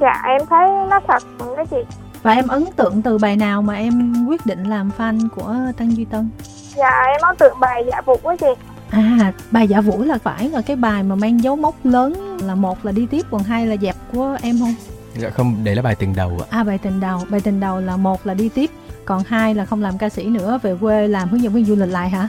dạ 0.00 0.22
em 0.24 0.46
thấy 0.50 0.68
nó 0.90 1.00
thật 1.08 1.22
cái 1.56 1.66
chị 1.66 1.76
và 2.22 2.32
em 2.32 2.48
ấn 2.48 2.64
tượng 2.76 3.02
từ 3.02 3.18
bài 3.18 3.36
nào 3.36 3.62
mà 3.62 3.74
em 3.74 4.26
quyết 4.28 4.46
định 4.46 4.64
làm 4.64 4.90
fan 4.98 5.28
của 5.36 5.56
Tăng 5.76 5.96
Duy 5.96 6.04
Tân? 6.04 6.30
Dạ 6.76 7.04
em 7.06 7.20
ấn 7.20 7.36
tượng 7.36 7.60
bài 7.60 7.84
Dạ 7.90 8.00
Vũ 8.00 8.16
á 8.24 8.36
chị 8.40 8.46
À, 8.90 9.32
bài 9.50 9.68
Dạ 9.68 9.80
Vũ 9.80 10.02
là 10.02 10.18
phải 10.18 10.48
là 10.48 10.60
cái 10.60 10.76
bài 10.76 11.02
mà 11.02 11.14
mang 11.14 11.42
dấu 11.42 11.56
mốc 11.56 11.74
lớn 11.84 12.38
là 12.42 12.54
một 12.54 12.84
là 12.84 12.92
đi 12.92 13.06
tiếp 13.06 13.26
còn 13.30 13.42
hai 13.42 13.66
là 13.66 13.76
dẹp 13.76 13.96
của 14.12 14.36
em 14.42 14.58
không? 14.60 14.74
Dạ 15.14 15.30
không, 15.30 15.64
đấy 15.64 15.74
là 15.74 15.82
bài 15.82 15.94
tình 15.94 16.14
đầu 16.16 16.38
ạ. 16.40 16.46
À 16.50 16.64
bài 16.64 16.78
tình 16.78 17.00
đầu, 17.00 17.20
bài 17.30 17.40
tình 17.40 17.60
đầu 17.60 17.80
là 17.80 17.96
một 17.96 18.26
là 18.26 18.34
đi 18.34 18.48
tiếp 18.48 18.70
còn 19.04 19.22
hai 19.26 19.54
là 19.54 19.64
không 19.64 19.82
làm 19.82 19.98
ca 19.98 20.08
sĩ 20.08 20.24
nữa 20.24 20.58
về 20.62 20.76
quê 20.80 21.08
làm 21.08 21.28
hướng 21.28 21.42
dẫn 21.42 21.52
viên 21.52 21.64
du 21.64 21.76
lịch 21.76 21.88
lại 21.88 22.10
hả? 22.10 22.28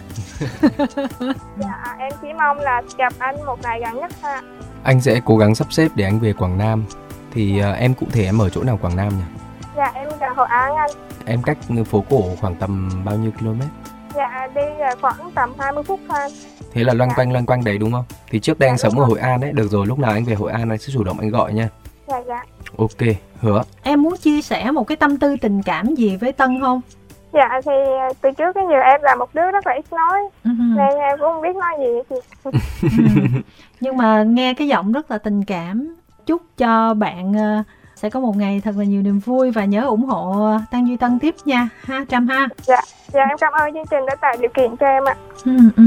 dạ 1.58 1.96
em 2.00 2.12
chỉ 2.22 2.28
mong 2.38 2.60
là 2.60 2.82
gặp 2.98 3.14
anh 3.18 3.46
một 3.46 3.62
ngày 3.62 3.80
gần 3.80 4.00
nhất 4.00 4.12
ha. 4.22 4.42
Anh 4.84 5.02
sẽ 5.02 5.22
cố 5.26 5.38
gắng 5.38 5.56
sắp 5.56 5.74
xếp 5.74 5.88
để 5.96 6.06
anh 6.06 6.20
về 6.20 6.34
Quảng 6.34 6.58
Nam. 6.58 6.86
Thì 7.32 7.62
uh, 7.72 7.78
em 7.78 7.94
cụ 7.94 8.08
thể 8.12 8.26
em 8.26 8.42
ở 8.42 8.50
chỗ 8.50 8.64
nào 8.64 8.80
Quảng 8.82 8.96
Nam 8.96 9.10
nhỉ? 9.10 9.24
Dạ 9.78 9.92
em 9.96 10.10
ở 10.20 10.30
Hội 10.36 10.48
An 10.50 10.76
anh. 10.76 10.90
Em 11.26 11.44
cách 11.44 11.58
phố 11.90 12.04
cổ 12.10 12.24
khoảng 12.42 12.56
tầm 12.56 12.90
bao 13.06 13.18
nhiêu 13.18 13.32
km? 13.40 13.62
Dạ 14.16 14.48
đi 14.56 14.62
khoảng 15.02 15.32
tầm 15.36 15.54
20 15.60 15.84
phút 15.84 16.00
thôi. 16.10 16.20
Thế 16.74 16.84
là 16.84 16.94
loanh 16.94 17.10
dạ. 17.10 17.16
quanh 17.16 17.32
loanh 17.32 17.46
quanh 17.46 17.64
đấy 17.64 17.78
đúng 17.78 17.92
không? 17.92 18.06
Thì 18.30 18.40
trước 18.40 18.60
đây 18.60 18.68
dạ, 18.68 18.72
anh 18.72 18.78
sống 18.78 18.96
rồi. 18.96 19.06
ở 19.06 19.08
Hội 19.08 19.20
An 19.20 19.42
đấy, 19.42 19.52
được 19.54 19.68
rồi 19.68 19.88
lúc 19.88 20.00
nào 20.00 20.12
anh 20.12 20.26
về 20.26 20.34
Hội 20.34 20.52
An 20.52 20.70
anh 20.70 20.78
sẽ 20.78 20.94
chủ 20.94 21.04
động 21.04 21.20
anh 21.20 21.30
gọi 21.30 21.54
nha. 21.54 21.70
Dạ 22.08 22.22
dạ. 22.28 22.44
Ok, 22.78 23.16
hứa. 23.40 23.64
Em 23.84 24.04
muốn 24.04 24.18
chia 24.18 24.42
sẻ 24.42 24.72
một 24.72 24.88
cái 24.88 24.96
tâm 24.96 25.18
tư 25.18 25.36
tình 25.42 25.64
cảm 25.64 25.96
gì 25.96 26.16
với 26.16 26.32
Tân 26.32 26.62
không? 26.62 26.82
Dạ 27.34 27.62
thì 27.66 27.72
từ 28.22 28.32
trước 28.32 28.56
đến 28.56 28.66
giờ 28.70 28.80
em 28.80 29.02
là 29.02 29.16
một 29.16 29.30
đứa 29.34 29.52
rất 29.52 29.68
là 29.68 29.74
ít 29.74 29.86
nói 29.92 30.20
uh-huh. 30.44 30.76
Nên 30.76 31.00
em 31.00 31.18
cũng 31.20 31.28
không 31.28 31.42
biết 31.42 31.56
nói 31.56 31.72
gì 31.80 31.86
chị 32.10 32.50
Nhưng 33.80 33.98
mà 33.98 34.24
nghe 34.24 34.54
cái 34.54 34.68
giọng 34.68 34.92
rất 34.92 35.12
là 35.12 35.18
tình 35.18 35.44
cảm 35.44 35.96
Chúc 36.32 36.42
cho 36.58 36.94
bạn 36.94 37.32
uh, 37.32 37.66
sẽ 37.96 38.10
có 38.10 38.20
một 38.20 38.38
ngày 38.38 38.62
thật 38.64 38.78
là 38.78 38.84
nhiều 38.84 39.02
niềm 39.02 39.20
vui 39.20 39.52
và 39.52 39.66
nhớ 39.66 39.86
ủng 39.86 40.04
hộ 40.04 40.52
Tăng 40.72 40.88
Duy 40.88 40.98
Tân 40.98 41.20
tiếp 41.20 41.36
nha. 41.46 41.70
Ha 41.84 42.06
Trâm 42.10 42.28
ha. 42.28 42.48
Dạ 42.64 42.82
dạ 43.14 43.22
em 43.30 43.38
cảm 43.38 43.54
ơn 43.54 43.74
chương 43.74 43.86
trình 43.92 44.06
đã 44.08 44.16
tạo 44.16 44.34
điều 44.42 44.50
kiện 44.56 44.76
cho 44.78 44.86
em 44.86 45.04
ạ. 45.06 45.16
Ừ, 45.46 45.52
ừ. 45.78 45.84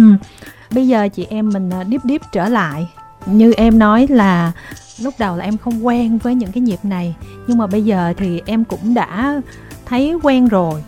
bây 0.75 0.89
giờ 0.89 1.09
chị 1.09 1.27
em 1.31 1.49
mình 1.49 1.71
à, 1.71 1.85
điếp 1.85 2.05
điếp 2.05 2.21
trở 2.33 2.49
lại. 2.49 2.89
Như 3.27 3.53
em 3.57 3.79
nói 3.79 4.07
là 4.11 4.53
lúc 5.01 5.15
đầu 5.19 5.37
là 5.37 5.45
em 5.45 5.57
không 5.57 5.87
quen 5.87 6.19
với 6.19 6.35
những 6.35 6.53
cái 6.53 6.61
nhịp 6.61 6.79
này 6.83 7.17
nhưng 7.47 7.59
mà 7.59 7.67
bây 7.67 7.85
giờ 7.85 8.15
thì 8.17 8.43
em 8.47 8.65
cũng 8.65 8.95
đã 8.95 9.41
thấy 9.87 10.19
quen 10.23 10.49
rồi. 10.49 10.85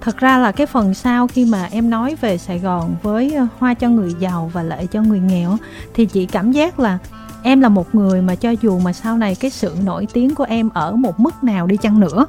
Thật 0.00 0.18
ra 0.18 0.38
là 0.38 0.52
cái 0.52 0.66
phần 0.66 0.94
sau 0.94 1.26
khi 1.26 1.44
mà 1.44 1.68
em 1.70 1.90
nói 1.90 2.16
về 2.20 2.38
sài 2.38 2.58
gòn 2.58 2.94
với 3.02 3.36
hoa 3.58 3.74
cho 3.74 3.88
người 3.88 4.14
giàu 4.18 4.50
và 4.52 4.62
lợi 4.62 4.86
cho 4.86 5.02
người 5.02 5.20
nghèo 5.20 5.56
thì 5.94 6.06
chị 6.06 6.26
cảm 6.26 6.52
giác 6.52 6.80
là 6.80 6.98
em 7.42 7.60
là 7.60 7.68
một 7.68 7.94
người 7.94 8.22
mà 8.22 8.34
cho 8.34 8.50
dù 8.50 8.78
mà 8.78 8.92
sau 8.92 9.18
này 9.18 9.34
cái 9.34 9.50
sự 9.50 9.76
nổi 9.84 10.06
tiếng 10.12 10.34
của 10.34 10.44
em 10.44 10.68
ở 10.74 10.92
một 10.92 11.20
mức 11.20 11.44
nào 11.44 11.66
đi 11.66 11.76
chăng 11.76 12.00
nữa, 12.00 12.26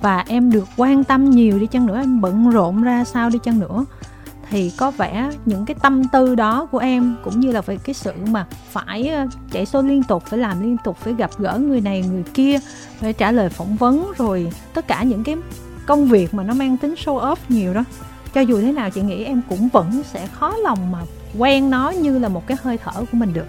và 0.00 0.24
em 0.28 0.50
được 0.50 0.68
quan 0.76 1.04
tâm 1.04 1.30
nhiều 1.30 1.58
đi 1.58 1.66
chăng 1.66 1.86
nữa, 1.86 1.98
em 1.98 2.20
bận 2.20 2.50
rộn 2.50 2.82
ra 2.82 3.04
sao 3.04 3.30
đi 3.30 3.38
chăng 3.38 3.58
nữa, 3.58 3.84
thì 4.50 4.72
có 4.78 4.90
vẻ 4.90 5.30
những 5.44 5.64
cái 5.64 5.76
tâm 5.82 6.08
tư 6.08 6.34
đó 6.34 6.66
của 6.70 6.78
em 6.78 7.16
cũng 7.24 7.40
như 7.40 7.52
là 7.52 7.60
về 7.60 7.78
cái 7.84 7.94
sự 7.94 8.12
mà 8.30 8.46
phải 8.70 9.12
chạy 9.52 9.66
xô 9.66 9.82
liên 9.82 10.02
tục, 10.02 10.22
phải 10.26 10.38
làm 10.38 10.62
liên 10.62 10.76
tục, 10.84 10.96
phải 10.96 11.14
gặp 11.14 11.30
gỡ 11.38 11.58
người 11.58 11.80
này, 11.80 12.04
người 12.12 12.22
kia, 12.34 12.58
phải 13.00 13.12
trả 13.12 13.32
lời 13.32 13.48
phỏng 13.48 13.76
vấn, 13.76 14.12
rồi 14.18 14.52
tất 14.74 14.88
cả 14.88 15.02
những 15.02 15.24
cái 15.24 15.36
công 15.86 16.04
việc 16.04 16.34
mà 16.34 16.42
nó 16.42 16.54
mang 16.54 16.76
tính 16.76 16.94
show 17.04 17.20
off 17.20 17.36
nhiều 17.48 17.74
đó. 17.74 17.84
Cho 18.34 18.40
dù 18.40 18.60
thế 18.60 18.72
nào, 18.72 18.90
chị 18.90 19.00
nghĩ 19.00 19.24
em 19.24 19.42
cũng 19.48 19.68
vẫn 19.68 20.02
sẽ 20.12 20.26
khó 20.26 20.54
lòng 20.56 20.92
mà 20.92 20.98
quen 21.38 21.70
nó 21.70 21.90
như 21.90 22.18
là 22.18 22.28
một 22.28 22.46
cái 22.46 22.56
hơi 22.62 22.78
thở 22.78 22.92
của 23.00 23.16
mình 23.18 23.32
được 23.32 23.46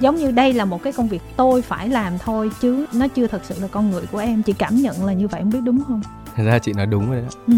giống 0.00 0.16
như 0.16 0.30
đây 0.30 0.52
là 0.52 0.64
một 0.64 0.82
cái 0.82 0.92
công 0.92 1.08
việc 1.08 1.22
tôi 1.36 1.62
phải 1.62 1.88
làm 1.88 2.18
thôi 2.18 2.50
chứ 2.60 2.86
nó 2.92 3.08
chưa 3.08 3.26
thật 3.26 3.42
sự 3.44 3.54
là 3.60 3.68
con 3.68 3.90
người 3.90 4.02
của 4.12 4.18
em. 4.18 4.42
Chị 4.42 4.52
cảm 4.52 4.76
nhận 4.76 5.04
là 5.04 5.12
như 5.12 5.28
vậy 5.28 5.40
không 5.40 5.50
biết 5.50 5.60
đúng 5.64 5.84
không? 5.86 6.02
Thật 6.36 6.44
ra 6.44 6.58
chị 6.58 6.72
nói 6.72 6.86
đúng 6.86 7.10
rồi 7.10 7.22
đó 7.22 7.28
ừ. 7.46 7.54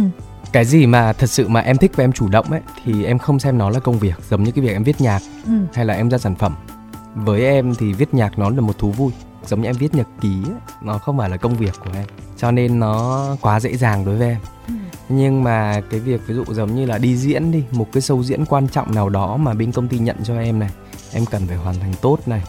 cái 0.53 0.65
gì 0.65 0.87
mà 0.87 1.13
thật 1.13 1.27
sự 1.27 1.49
mà 1.49 1.61
em 1.61 1.77
thích 1.77 1.93
và 1.97 2.05
em 2.05 2.13
chủ 2.13 2.29
động 2.29 2.47
ấy 2.51 2.61
thì 2.85 3.05
em 3.05 3.19
không 3.19 3.39
xem 3.39 3.59
nó 3.59 3.71
là 3.71 3.81
công 3.81 3.99
việc 3.99 4.15
giống 4.31 4.45
như 4.45 4.53
cái 4.53 4.65
việc 4.65 4.73
em 4.73 4.83
viết 4.83 5.01
nhạc 5.01 5.21
ừ. 5.47 5.53
hay 5.75 5.85
là 5.85 5.95
em 5.95 6.11
ra 6.11 6.19
sản 6.19 6.35
phẩm. 6.35 6.55
Với 7.15 7.45
em 7.45 7.75
thì 7.75 7.93
viết 7.93 8.15
nhạc 8.15 8.39
nó 8.39 8.51
là 8.51 8.61
một 8.61 8.79
thú 8.79 8.91
vui 8.91 9.13
giống 9.49 9.63
như 9.63 9.69
em 9.69 9.77
viết 9.77 9.95
nhật 9.95 10.07
ký 10.21 10.43
nó 10.83 10.99
không 10.99 11.19
phải 11.19 11.31
là 11.31 11.37
công 11.37 11.57
việc 11.57 11.73
của 11.85 11.91
em 11.95 12.05
cho 12.37 12.51
nên 12.51 12.81
nó 12.81 13.27
quá 13.41 13.61
dễ 13.61 13.77
dàng 13.77 14.05
đối 14.05 14.17
với 14.17 14.29
em. 14.29 14.39
Ừ. 14.69 14.75
nhưng 15.09 15.45
mà 15.45 15.81
cái 15.91 16.01
việc 16.01 16.21
ví 16.27 16.35
dụ 16.35 16.45
giống 16.49 16.75
như 16.75 16.87
là 16.87 16.99
đi 16.99 17.17
diễn 17.17 17.53
đi 17.53 17.65
một 17.71 17.89
cái 17.93 18.01
show 18.01 18.23
diễn 18.23 18.45
quan 18.45 18.69
trọng 18.69 18.95
nào 18.95 19.09
đó 19.09 19.37
mà 19.37 19.55
bên 19.55 19.73
công 19.73 19.89
ty 19.89 19.99
nhận 19.99 20.17
cho 20.25 20.39
em 20.39 20.59
này 20.59 20.71
em 21.13 21.27
cần 21.27 21.47
phải 21.47 21.57
hoàn 21.57 21.81
thành 21.81 21.95
tốt 22.01 22.19
này 22.27 22.43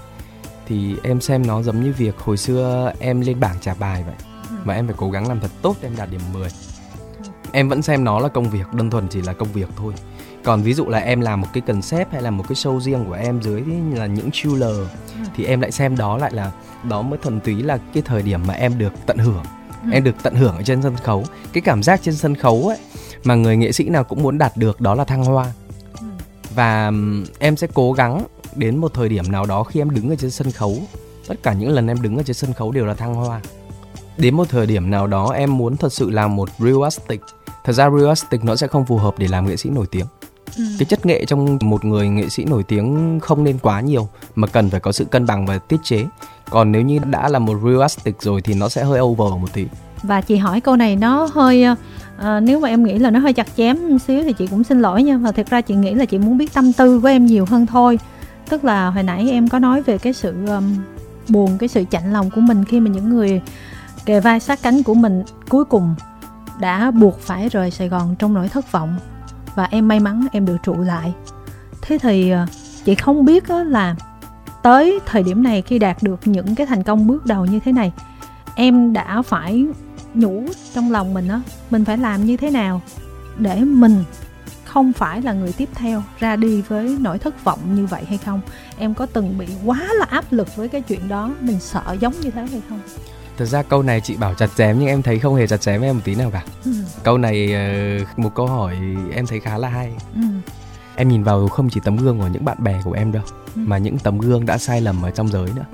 thì 0.68 0.96
em 1.04 1.22
xem 1.22 1.48
nó 1.48 1.62
giống 1.62 1.84
như 1.84 1.94
việc 1.98 2.18
hồi 2.18 2.38
xưa 2.38 2.94
em 3.00 3.22
lên 3.22 3.40
bảng 3.40 3.56
trả 3.62 3.74
bài 3.74 4.04
vậy. 4.04 4.16
Ừ. 4.50 4.56
mà 4.64 4.74
em 4.74 4.88
phải 4.88 4.96
cố 4.98 5.12
gắng 5.12 5.28
làm 5.28 5.40
thật 5.40 5.52
tốt 5.62 5.76
em 5.82 5.96
đạt 5.98 6.12
điểm 6.12 6.22
10 6.34 6.50
em 7.52 7.70
vẫn 7.70 7.82
xem 7.82 8.04
nó 8.04 8.20
là 8.20 8.28
công 8.28 8.50
việc 8.50 8.74
đơn 8.74 8.90
thuần 8.90 9.08
chỉ 9.08 9.22
là 9.22 9.34
công 9.34 9.52
việc 9.54 9.70
thôi 9.76 9.94
còn 10.48 10.62
ví 10.62 10.74
dụ 10.74 10.86
là 10.86 10.98
em 10.98 11.22
làm 11.22 11.42
một 11.42 11.48
cái 11.54 11.62
concept 11.62 12.12
hay 12.12 12.22
là 12.22 12.32
một 12.32 12.44
cái 12.50 12.56
show 12.56 12.80
riêng 12.80 13.06
của 13.08 13.14
em 13.14 13.42
dưới 13.42 13.64
là 13.94 14.06
những 14.06 14.30
chiller 14.32 14.72
ừ. 14.72 14.88
thì 15.36 15.46
em 15.46 15.62
lại 15.62 15.72
xem 15.72 15.98
đó 15.98 16.18
lại 16.18 16.32
là 16.34 16.52
đó 16.90 17.02
mới 17.02 17.20
thuần 17.24 17.40
túy 17.40 17.64
là 17.64 17.78
cái 17.94 18.04
thời 18.06 18.22
điểm 18.22 18.42
mà 18.48 18.54
em 18.54 18.78
được 18.78 18.94
tận 19.06 19.18
hưởng 19.18 19.44
ừ. 19.84 19.90
em 19.92 20.04
được 20.04 20.16
tận 20.24 20.36
hưởng 20.36 20.56
ở 20.56 20.64
trên 20.64 20.82
sân 20.82 20.96
khấu 20.96 21.24
cái 21.54 21.62
cảm 21.62 21.84
giác 21.84 22.00
trên 22.04 22.16
sân 22.16 22.36
khấu 22.36 22.68
ấy 22.68 22.78
mà 23.24 23.36
người 23.36 23.58
nghệ 23.58 23.72
sĩ 23.72 23.90
nào 23.90 24.04
cũng 24.04 24.24
muốn 24.24 24.38
đạt 24.38 24.58
được 24.58 24.82
đó 24.82 24.96
là 24.96 25.04
thăng 25.04 25.24
hoa 25.24 25.46
ừ. 26.02 26.08
và 26.56 26.92
em 27.40 27.58
sẽ 27.58 27.68
cố 27.74 27.94
gắng 27.94 28.26
đến 28.56 28.78
một 28.78 28.94
thời 28.94 29.10
điểm 29.10 29.32
nào 29.32 29.46
đó 29.46 29.64
khi 29.64 29.82
em 29.82 29.90
đứng 29.90 30.10
ở 30.10 30.16
trên 30.16 30.32
sân 30.32 30.52
khấu 30.52 30.78
tất 31.28 31.36
cả 31.44 31.54
những 31.54 31.70
lần 31.70 31.88
em 31.88 32.02
đứng 32.02 32.18
ở 32.18 32.24
trên 32.24 32.34
sân 32.34 32.54
khấu 32.54 32.72
đều 32.72 32.86
là 32.86 32.94
thăng 32.94 33.16
hoa 33.16 33.42
đến 34.18 34.36
một 34.36 34.50
thời 34.50 34.66
điểm 34.66 34.90
nào 34.90 35.08
đó 35.08 35.32
em 35.32 35.58
muốn 35.58 35.78
thật 35.78 35.94
sự 35.94 36.10
làm 36.10 36.36
một 36.36 36.50
realistic 36.60 37.22
thật 37.64 37.74
ra 37.74 37.90
realistic 37.90 38.44
nó 38.44 38.56
sẽ 38.56 38.68
không 38.68 38.86
phù 38.86 38.98
hợp 38.98 39.20
để 39.20 39.28
làm 39.28 39.48
nghệ 39.48 39.58
sĩ 39.58 39.70
nổi 39.70 39.86
tiếng 39.92 40.06
ừ. 40.58 40.64
cái 40.80 40.86
chất 40.86 41.06
nghệ 41.06 41.26
trong 41.26 41.58
một 41.62 41.86
người 41.86 42.10
nghệ 42.10 42.30
sĩ 42.30 42.46
nổi 42.46 42.64
tiếng 42.64 43.20
không 43.20 43.44
nên 43.44 43.58
quá 43.62 43.82
nhiều 43.82 44.10
mà 44.36 44.48
cần 44.48 44.70
phải 44.70 44.80
có 44.80 44.92
sự 44.92 45.06
cân 45.06 45.26
bằng 45.26 45.46
và 45.46 45.58
tiết 45.58 45.78
chế. 45.84 46.06
Còn 46.50 46.72
nếu 46.72 46.82
như 46.82 47.00
đã 47.00 47.30
là 47.30 47.40
một 47.40 47.58
realistic 47.64 48.22
rồi 48.22 48.42
thì 48.42 48.54
nó 48.54 48.70
sẽ 48.70 48.84
hơi 48.84 49.00
over 49.00 49.42
một 49.42 49.54
tí. 49.54 49.66
Và 50.04 50.22
chị 50.22 50.36
hỏi 50.36 50.62
câu 50.62 50.76
này 50.76 50.96
nó 50.96 51.30
hơi 51.34 51.64
à, 52.18 52.40
nếu 52.40 52.60
mà 52.60 52.70
em 52.70 52.84
nghĩ 52.84 53.00
là 53.00 53.10
nó 53.10 53.20
hơi 53.20 53.34
chặt 53.34 53.48
chém 53.58 53.90
một 53.90 53.98
xíu 54.08 54.24
thì 54.24 54.34
chị 54.34 54.48
cũng 54.48 54.64
xin 54.64 54.82
lỗi 54.82 55.04
nha 55.04 55.18
và 55.18 55.32
thật 55.32 55.50
ra 55.50 55.62
chị 55.62 55.76
nghĩ 55.76 55.94
là 55.94 56.06
chị 56.06 56.18
muốn 56.18 56.38
biết 56.38 56.54
tâm 56.54 56.74
tư 56.74 57.00
của 57.00 57.08
em 57.08 57.26
nhiều 57.26 57.46
hơn 57.46 57.66
thôi. 57.66 58.00
Tức 58.50 58.64
là 58.64 58.90
hồi 58.90 59.04
nãy 59.04 59.30
em 59.32 59.48
có 59.48 59.60
nói 59.60 59.82
về 59.82 59.98
cái 59.98 60.14
sự 60.14 60.46
um, 60.48 60.76
buồn 61.30 61.58
cái 61.58 61.70
sự 61.70 61.84
chạnh 61.92 62.14
lòng 62.14 62.30
của 62.30 62.42
mình 62.42 62.66
khi 62.66 62.80
mà 62.80 62.90
những 62.90 63.10
người 63.10 63.42
kề 64.06 64.20
vai 64.20 64.40
sát 64.40 64.60
cánh 64.62 64.84
của 64.84 64.94
mình 64.94 65.24
cuối 65.50 65.66
cùng 65.66 65.96
đã 66.60 66.92
buộc 66.92 67.20
phải 67.20 67.50
rời 67.50 67.72
Sài 67.72 67.90
Gòn 67.90 68.16
trong 68.20 68.34
nỗi 68.34 68.50
thất 68.50 68.72
vọng 68.72 69.00
và 69.58 69.68
em 69.72 69.88
may 69.88 70.00
mắn 70.00 70.28
em 70.32 70.46
được 70.46 70.58
trụ 70.64 70.82
lại. 70.82 71.14
Thế 71.82 71.98
thì 71.98 72.30
ờ, 72.30 72.46
chị 72.86 72.96
không 72.96 73.26
biết 73.26 73.50
là 73.50 73.96
tới 74.64 75.00
thời 75.06 75.24
điểm 75.24 75.44
này 75.44 75.62
khi 75.62 75.80
đạt 75.80 76.04
được 76.04 76.20
những 76.26 76.56
cái 76.56 76.68
thành 76.68 76.84
công 76.84 77.08
bước 77.08 77.26
đầu 77.26 77.46
như 77.46 77.60
thế 77.66 77.72
này, 77.72 77.92
em 78.56 78.94
đã 78.94 79.22
phải 79.22 79.66
nhủ 80.14 80.44
trong 80.74 80.92
lòng 80.92 81.14
mình 81.14 81.28
á, 81.28 81.42
mình 81.70 81.86
phải 81.86 81.98
làm 81.98 82.26
như 82.26 82.38
thế 82.38 82.52
nào 82.52 82.82
để 83.38 83.62
mình 83.62 84.04
không 84.66 84.94
phải 84.94 85.22
là 85.22 85.34
người 85.34 85.54
tiếp 85.54 85.70
theo 85.74 86.04
ra 86.20 86.36
đi 86.36 86.62
với 86.62 86.98
nỗi 87.00 87.20
thất 87.20 87.44
vọng 87.44 87.60
như 87.76 87.86
vậy 87.86 88.04
hay 88.08 88.18
không? 88.18 88.42
Em 88.78 88.94
có 88.94 89.06
từng 89.06 89.38
bị 89.38 89.48
quá 89.66 89.88
là 90.00 90.06
áp 90.10 90.26
lực 90.32 90.56
với 90.56 90.68
cái 90.68 90.82
chuyện 90.82 91.08
đó, 91.08 91.32
mình 91.42 91.60
sợ 91.60 91.98
giống 92.00 92.14
như 92.22 92.32
thế 92.32 92.46
hay 92.52 92.62
không? 92.70 92.80
Thật 93.38 93.46
ra 93.46 93.64
câu 93.64 93.84
này 93.84 94.02
chị 94.02 94.18
bảo 94.18 94.34
chặt 94.34 94.50
chém 94.56 94.80
nhưng 94.80 94.88
em 94.88 95.02
thấy 95.02 95.20
không 95.20 95.36
hề 95.36 95.48
chặt 95.48 95.62
chém 95.62 95.82
em 95.82 95.96
một 95.96 96.02
tí 96.04 96.16
nào 96.16 96.32
cả. 96.32 96.44
Ừ. 96.66 96.72
Câu 97.04 97.18
này 97.18 97.54
ờ, 97.54 98.06
một 98.18 98.36
câu 98.36 98.48
hỏi 98.48 98.76
em 99.14 99.28
thấy 99.28 99.40
khá 99.40 99.58
là 99.58 99.70
hay. 99.70 99.94
Ừ. 100.16 100.22
Em 100.96 101.08
nhìn 101.08 101.24
vào 101.24 101.48
không 101.48 101.70
chỉ 101.70 101.80
tấm 101.84 101.98
gương 101.98 102.20
của 102.20 102.28
những 102.28 102.46
bạn 102.46 102.64
bè 102.64 102.82
của 102.84 102.92
em 102.92 103.12
đâu, 103.12 103.24
ừ. 103.56 103.62
mà 103.66 103.78
những 103.78 103.98
tấm 104.00 104.18
gương 104.18 104.46
đã 104.46 104.58
sai 104.58 104.82
lầm 104.82 105.02
ở 105.02 105.12
trong 105.12 105.28
giới 105.28 105.50
nữa. 105.56 105.66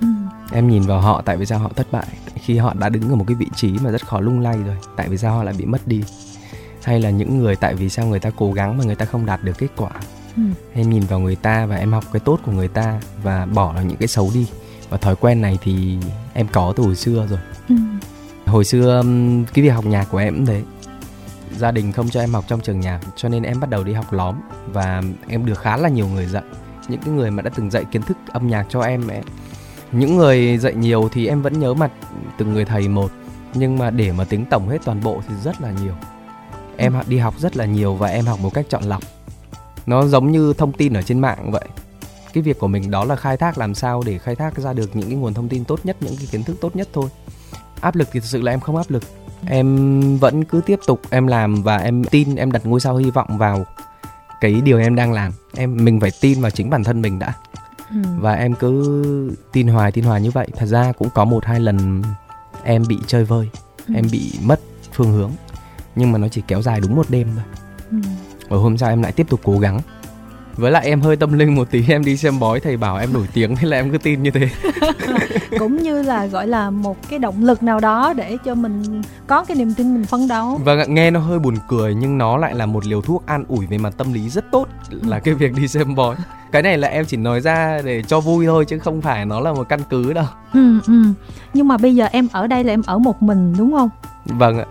Ừ. 0.00 0.06
Em 0.52 0.68
nhìn 0.68 0.82
vào 0.82 1.00
họ 1.00 1.22
tại 1.24 1.36
vì 1.36 1.46
sao 1.46 1.58
họ 1.58 1.70
thất 1.76 1.92
bại 1.92 2.06
khi 2.34 2.58
họ 2.58 2.74
đã 2.74 2.88
đứng 2.88 3.10
ở 3.10 3.14
một 3.14 3.24
cái 3.28 3.34
vị 3.34 3.46
trí 3.56 3.78
mà 3.78 3.90
rất 3.90 4.06
khó 4.06 4.20
lung 4.20 4.40
lay 4.40 4.56
rồi, 4.56 4.76
tại 4.96 5.08
vì 5.08 5.18
sao 5.18 5.36
họ 5.36 5.44
lại 5.44 5.54
bị 5.58 5.64
mất 5.64 5.88
đi 5.88 6.02
hay 6.84 7.00
là 7.00 7.10
những 7.10 7.38
người 7.38 7.56
tại 7.56 7.74
vì 7.74 7.88
sao 7.88 8.06
người 8.06 8.20
ta 8.20 8.30
cố 8.36 8.52
gắng 8.52 8.78
mà 8.78 8.84
người 8.84 8.94
ta 8.94 9.04
không 9.04 9.26
đạt 9.26 9.44
được 9.44 9.58
kết 9.58 9.68
quả 9.76 9.90
ừ. 10.36 10.42
em 10.74 10.90
nhìn 10.90 11.02
vào 11.02 11.18
người 11.18 11.36
ta 11.36 11.66
và 11.66 11.76
em 11.76 11.92
học 11.92 12.04
cái 12.12 12.20
tốt 12.20 12.40
của 12.44 12.52
người 12.52 12.68
ta 12.68 13.00
và 13.22 13.46
bỏ 13.46 13.72
là 13.72 13.82
những 13.82 13.96
cái 13.96 14.08
xấu 14.08 14.30
đi 14.34 14.46
và 14.90 14.98
thói 14.98 15.16
quen 15.16 15.40
này 15.40 15.58
thì 15.62 15.98
em 16.34 16.46
có 16.52 16.72
từ 16.76 16.82
hồi 16.82 16.96
xưa 16.96 17.26
rồi. 17.30 17.38
Ừ. 17.68 17.74
hồi 18.46 18.64
xưa 18.64 19.02
cái 19.54 19.64
việc 19.64 19.68
học 19.70 19.84
nhạc 19.86 20.04
của 20.10 20.18
em 20.18 20.34
cũng 20.34 20.46
thế. 20.46 20.62
Gia 21.58 21.70
đình 21.70 21.92
không 21.92 22.08
cho 22.08 22.20
em 22.20 22.34
học 22.34 22.44
trong 22.48 22.60
trường 22.60 22.80
nhạc 22.80 23.00
cho 23.16 23.28
nên 23.28 23.42
em 23.42 23.60
bắt 23.60 23.70
đầu 23.70 23.84
đi 23.84 23.92
học 23.92 24.12
lóm 24.12 24.34
và 24.72 25.02
em 25.28 25.46
được 25.46 25.58
khá 25.58 25.76
là 25.76 25.88
nhiều 25.88 26.08
người 26.08 26.26
dạy. 26.26 26.42
Những 26.88 27.00
cái 27.00 27.14
người 27.14 27.30
mà 27.30 27.42
đã 27.42 27.50
từng 27.56 27.70
dạy 27.70 27.84
kiến 27.84 28.02
thức 28.02 28.16
âm 28.28 28.48
nhạc 28.48 28.66
cho 28.68 28.80
em 28.80 29.08
ấy. 29.08 29.22
những 29.92 30.16
người 30.16 30.58
dạy 30.58 30.74
nhiều 30.74 31.08
thì 31.12 31.26
em 31.26 31.42
vẫn 31.42 31.60
nhớ 31.60 31.74
mặt 31.74 31.92
từng 32.38 32.52
người 32.52 32.64
thầy 32.64 32.88
một 32.88 33.10
nhưng 33.54 33.78
mà 33.78 33.90
để 33.90 34.12
mà 34.12 34.24
tính 34.24 34.44
tổng 34.50 34.68
hết 34.68 34.78
toàn 34.84 35.00
bộ 35.02 35.22
thì 35.28 35.34
rất 35.44 35.60
là 35.60 35.72
nhiều. 35.84 35.94
Em 36.76 36.94
đi 37.08 37.18
học 37.18 37.34
rất 37.38 37.56
là 37.56 37.64
nhiều 37.64 37.94
và 37.94 38.08
em 38.08 38.24
học 38.24 38.40
một 38.40 38.54
cách 38.54 38.66
chọn 38.68 38.82
lọc. 38.82 39.02
Nó 39.86 40.06
giống 40.06 40.32
như 40.32 40.52
thông 40.58 40.72
tin 40.72 40.92
ở 40.92 41.02
trên 41.02 41.20
mạng 41.20 41.50
vậy 41.50 41.64
cái 42.32 42.42
việc 42.42 42.58
của 42.58 42.68
mình 42.68 42.90
đó 42.90 43.04
là 43.04 43.16
khai 43.16 43.36
thác 43.36 43.58
làm 43.58 43.74
sao 43.74 44.02
để 44.06 44.18
khai 44.18 44.36
thác 44.36 44.58
ra 44.58 44.72
được 44.72 44.96
những 44.96 45.08
cái 45.08 45.18
nguồn 45.18 45.34
thông 45.34 45.48
tin 45.48 45.64
tốt 45.64 45.80
nhất 45.84 45.96
những 46.00 46.16
cái 46.16 46.26
kiến 46.30 46.44
thức 46.44 46.56
tốt 46.60 46.76
nhất 46.76 46.88
thôi. 46.92 47.08
Áp 47.80 47.94
lực 47.94 48.08
thì 48.12 48.20
thực 48.20 48.26
sự 48.26 48.42
là 48.42 48.52
em 48.52 48.60
không 48.60 48.76
áp 48.76 48.90
lực. 48.90 49.02
Em 49.46 50.18
vẫn 50.18 50.44
cứ 50.44 50.60
tiếp 50.66 50.78
tục 50.86 51.00
em 51.10 51.26
làm 51.26 51.62
và 51.62 51.76
em 51.76 52.04
tin 52.04 52.36
em 52.36 52.52
đặt 52.52 52.66
ngôi 52.66 52.80
sao 52.80 52.96
hy 52.96 53.10
vọng 53.10 53.38
vào 53.38 53.66
cái 54.40 54.60
điều 54.60 54.78
em 54.78 54.94
đang 54.94 55.12
làm. 55.12 55.32
Em 55.56 55.84
mình 55.84 56.00
phải 56.00 56.10
tin 56.20 56.40
vào 56.40 56.50
chính 56.50 56.70
bản 56.70 56.84
thân 56.84 57.02
mình 57.02 57.18
đã. 57.18 57.34
Ừ. 57.90 57.96
và 58.18 58.32
em 58.32 58.54
cứ 58.54 59.36
tin 59.52 59.68
hoài 59.68 59.92
tin 59.92 60.04
hoài 60.04 60.20
như 60.20 60.30
vậy. 60.30 60.48
Thật 60.56 60.66
ra 60.66 60.92
cũng 60.92 61.08
có 61.14 61.24
một 61.24 61.44
hai 61.44 61.60
lần 61.60 62.02
em 62.64 62.82
bị 62.88 62.98
chơi 63.06 63.24
vơi 63.24 63.48
ừ. 63.88 63.94
em 63.94 64.06
bị 64.12 64.32
mất 64.42 64.60
phương 64.92 65.12
hướng. 65.12 65.30
Nhưng 65.96 66.12
mà 66.12 66.18
nó 66.18 66.28
chỉ 66.28 66.42
kéo 66.46 66.62
dài 66.62 66.80
đúng 66.80 66.96
một 66.96 67.10
đêm 67.10 67.28
thôi. 67.34 67.44
Ừ. 67.90 67.96
và 68.48 68.56
hôm 68.56 68.78
sau 68.78 68.90
em 68.90 69.02
lại 69.02 69.12
tiếp 69.12 69.26
tục 69.30 69.40
cố 69.44 69.58
gắng 69.58 69.80
với 70.56 70.70
lại 70.70 70.86
em 70.86 71.00
hơi 71.00 71.16
tâm 71.16 71.32
linh 71.32 71.54
một 71.54 71.70
tí 71.70 71.84
em 71.88 72.04
đi 72.04 72.16
xem 72.16 72.38
bói 72.38 72.60
thầy 72.60 72.76
bảo 72.76 72.96
em 72.96 73.12
nổi 73.12 73.26
tiếng 73.32 73.56
thế 73.56 73.68
là 73.68 73.76
em 73.76 73.90
cứ 73.90 73.98
tin 73.98 74.22
như 74.22 74.30
thế. 74.30 74.48
Cũng 75.58 75.76
như 75.76 76.02
là 76.02 76.26
gọi 76.26 76.46
là 76.46 76.70
một 76.70 76.96
cái 77.10 77.18
động 77.18 77.44
lực 77.44 77.62
nào 77.62 77.80
đó 77.80 78.12
để 78.16 78.36
cho 78.44 78.54
mình 78.54 79.02
có 79.26 79.44
cái 79.44 79.56
niềm 79.56 79.74
tin 79.74 79.94
mình 79.94 80.04
phấn 80.04 80.28
đấu. 80.28 80.60
Và 80.64 80.84
nghe 80.84 81.10
nó 81.10 81.20
hơi 81.20 81.38
buồn 81.38 81.54
cười 81.68 81.94
nhưng 81.94 82.18
nó 82.18 82.36
lại 82.36 82.54
là 82.54 82.66
một 82.66 82.86
liều 82.86 83.02
thuốc 83.02 83.26
an 83.26 83.44
ủi 83.48 83.66
về 83.66 83.78
mặt 83.78 83.94
tâm 83.96 84.12
lý 84.12 84.28
rất 84.28 84.44
tốt 84.50 84.68
là 84.90 85.18
cái 85.18 85.34
việc 85.34 85.52
đi 85.52 85.68
xem 85.68 85.94
bói. 85.94 86.16
Cái 86.52 86.62
này 86.62 86.78
là 86.78 86.88
em 86.88 87.04
chỉ 87.04 87.16
nói 87.16 87.40
ra 87.40 87.80
để 87.84 88.02
cho 88.02 88.20
vui 88.20 88.46
thôi 88.46 88.64
chứ 88.64 88.78
không 88.78 89.00
phải 89.00 89.26
nó 89.26 89.40
là 89.40 89.52
một 89.52 89.68
căn 89.68 89.80
cứ 89.90 90.12
đâu. 90.12 90.26
Ừ 90.52 90.80
ừ. 90.86 91.02
Nhưng 91.54 91.68
mà 91.68 91.76
bây 91.76 91.94
giờ 91.94 92.06
em 92.12 92.28
ở 92.32 92.46
đây 92.46 92.64
là 92.64 92.72
em 92.72 92.82
ở 92.86 92.98
một 92.98 93.22
mình 93.22 93.54
đúng 93.58 93.72
không? 93.72 93.88
Vâng 94.24 94.58
ạ 94.58 94.64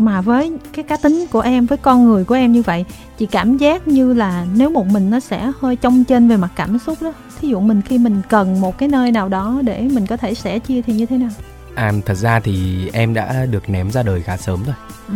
mà 0.00 0.20
với 0.20 0.52
cái 0.72 0.82
cá 0.82 0.96
tính 0.96 1.26
của 1.30 1.40
em 1.40 1.66
với 1.66 1.78
con 1.78 2.04
người 2.04 2.24
của 2.24 2.34
em 2.34 2.52
như 2.52 2.62
vậy 2.62 2.84
chị 3.18 3.26
cảm 3.26 3.56
giác 3.56 3.88
như 3.88 4.14
là 4.14 4.46
nếu 4.54 4.70
một 4.70 4.86
mình 4.86 5.10
nó 5.10 5.20
sẽ 5.20 5.52
hơi 5.60 5.76
trong 5.76 6.04
trên 6.04 6.28
về 6.28 6.36
mặt 6.36 6.50
cảm 6.56 6.78
xúc 6.78 7.02
đó. 7.02 7.12
Thí 7.40 7.48
dụ 7.48 7.60
mình 7.60 7.82
khi 7.82 7.98
mình 7.98 8.20
cần 8.28 8.60
một 8.60 8.78
cái 8.78 8.88
nơi 8.88 9.12
nào 9.12 9.28
đó 9.28 9.60
để 9.64 9.80
mình 9.80 10.06
có 10.06 10.16
thể 10.16 10.34
sẻ 10.34 10.58
chia 10.58 10.82
thì 10.82 10.92
như 10.92 11.06
thế 11.06 11.16
nào? 11.16 11.30
À 11.74 11.92
thật 12.06 12.14
ra 12.14 12.40
thì 12.40 12.88
em 12.92 13.14
đã 13.14 13.46
được 13.50 13.70
ném 13.70 13.90
ra 13.90 14.02
đời 14.02 14.22
khá 14.22 14.36
sớm 14.36 14.64
rồi. 14.66 14.74
Ừ. 15.08 15.14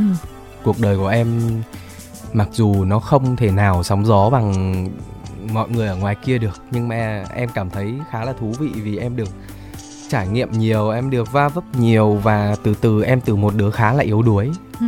cuộc 0.62 0.80
đời 0.80 0.96
của 0.96 1.08
em 1.08 1.40
mặc 2.32 2.48
dù 2.52 2.84
nó 2.84 2.98
không 2.98 3.36
thể 3.36 3.50
nào 3.50 3.82
sóng 3.82 4.06
gió 4.06 4.30
bằng 4.30 4.88
mọi 5.52 5.68
người 5.68 5.88
ở 5.88 5.96
ngoài 5.96 6.16
kia 6.24 6.38
được 6.38 6.62
nhưng 6.70 6.88
mà 6.88 7.24
em 7.34 7.48
cảm 7.54 7.70
thấy 7.70 7.94
khá 8.10 8.24
là 8.24 8.32
thú 8.32 8.54
vị 8.58 8.68
vì 8.74 8.96
em 8.96 9.16
được 9.16 9.28
trải 10.12 10.28
nghiệm 10.28 10.50
nhiều 10.52 10.90
em 10.90 11.10
được 11.10 11.32
va 11.32 11.48
vấp 11.48 11.64
nhiều 11.76 12.14
và 12.14 12.56
từ 12.62 12.74
từ 12.80 13.02
em 13.02 13.20
từ 13.20 13.36
một 13.36 13.54
đứa 13.56 13.70
khá 13.70 13.92
là 13.92 14.02
yếu 14.02 14.22
đuối 14.22 14.50
ừ. 14.80 14.86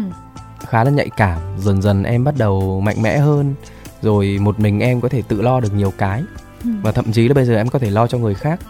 khá 0.67 0.85
là 0.85 0.91
nhạy 0.91 1.11
cảm 1.17 1.41
dần 1.59 1.83
dần 1.83 2.03
em 2.03 2.25
bắt 2.25 2.35
đầu 2.39 2.81
mạnh 2.81 3.03
mẽ 3.03 3.19
hơn 3.19 3.55
rồi 4.03 4.39
một 4.41 4.61
mình 4.61 4.81
em 4.81 5.01
có 5.01 5.09
thể 5.09 5.23
tự 5.29 5.43
lo 5.43 5.61
được 5.61 5.75
nhiều 5.75 5.93
cái 5.99 6.23
ừ. 6.65 6.71
và 6.83 6.93
thậm 6.93 7.13
chí 7.13 7.29
là 7.29 7.35
bây 7.35 7.45
giờ 7.45 7.57
em 7.57 7.69
có 7.69 7.79
thể 7.79 7.91
lo 7.91 8.07
cho 8.07 8.19
người 8.19 8.35
khác 8.35 8.61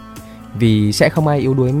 vì 0.59 0.91
sẽ 0.91 1.09
không 1.09 1.27
ai 1.27 1.39
yếu 1.39 1.53
đuối 1.53 1.73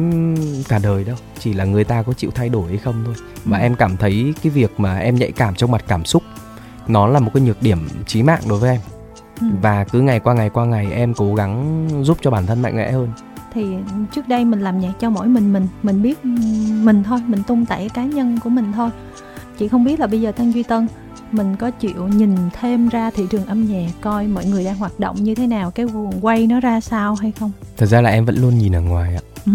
cả 0.69 0.79
đời 0.83 1.03
đâu 1.03 1.15
chỉ 1.39 1.53
là 1.53 1.65
người 1.65 1.83
ta 1.83 2.01
có 2.03 2.13
chịu 2.13 2.31
thay 2.35 2.49
đổi 2.49 2.67
hay 2.67 2.77
không 2.77 3.03
thôi 3.05 3.15
và 3.45 3.57
ừ. 3.57 3.61
em 3.61 3.75
cảm 3.75 3.97
thấy 3.97 4.33
cái 4.43 4.49
việc 4.49 4.79
mà 4.79 4.97
em 4.99 5.15
nhạy 5.15 5.31
cảm 5.31 5.55
trong 5.55 5.71
mặt 5.71 5.83
cảm 5.87 6.05
xúc 6.05 6.23
nó 6.87 7.07
là 7.07 7.19
một 7.19 7.31
cái 7.33 7.43
nhược 7.43 7.61
điểm 7.61 7.87
chí 8.07 8.23
mạng 8.23 8.41
đối 8.49 8.59
với 8.59 8.69
em 8.69 8.81
ừ. 9.41 9.47
và 9.61 9.83
cứ 9.83 10.01
ngày 10.01 10.19
qua 10.19 10.33
ngày 10.33 10.49
qua 10.49 10.65
ngày 10.65 10.91
em 10.91 11.13
cố 11.13 11.35
gắng 11.35 11.87
giúp 12.01 12.17
cho 12.21 12.31
bản 12.31 12.45
thân 12.45 12.61
mạnh 12.61 12.75
mẽ 12.75 12.91
hơn 12.91 13.09
thì 13.55 13.65
trước 14.15 14.27
đây 14.27 14.45
mình 14.45 14.61
làm 14.61 14.79
nhạc 14.79 14.93
cho 14.99 15.09
mỗi 15.09 15.27
mình 15.27 15.53
mình 15.53 15.67
mình 15.83 16.01
biết 16.01 16.25
mình 16.83 17.03
thôi 17.03 17.19
mình 17.27 17.43
tung 17.43 17.65
tẩy 17.65 17.89
cá 17.89 18.05
nhân 18.05 18.39
của 18.43 18.49
mình 18.49 18.71
thôi 18.75 18.89
chị 19.57 19.67
không 19.67 19.83
biết 19.83 19.99
là 19.99 20.07
bây 20.07 20.21
giờ 20.21 20.31
tăng 20.31 20.53
duy 20.53 20.63
tân 20.63 20.87
mình 21.31 21.55
có 21.55 21.71
chịu 21.71 22.07
nhìn 22.07 22.35
thêm 22.53 22.89
ra 22.89 23.11
thị 23.11 23.23
trường 23.29 23.45
âm 23.45 23.65
nhạc 23.65 23.91
coi 24.01 24.27
mọi 24.27 24.45
người 24.45 24.63
đang 24.63 24.77
hoạt 24.77 24.99
động 24.99 25.15
như 25.23 25.35
thế 25.35 25.47
nào 25.47 25.71
cái 25.71 25.85
guồng 25.85 26.19
quay 26.21 26.47
nó 26.47 26.59
ra 26.59 26.81
sao 26.81 27.15
hay 27.15 27.31
không 27.39 27.51
thật 27.77 27.85
ra 27.85 28.01
là 28.01 28.09
em 28.09 28.25
vẫn 28.25 28.35
luôn 28.35 28.57
nhìn 28.57 28.75
ở 28.75 28.81
ngoài 28.81 29.15
ạ 29.15 29.21
ừ. 29.45 29.51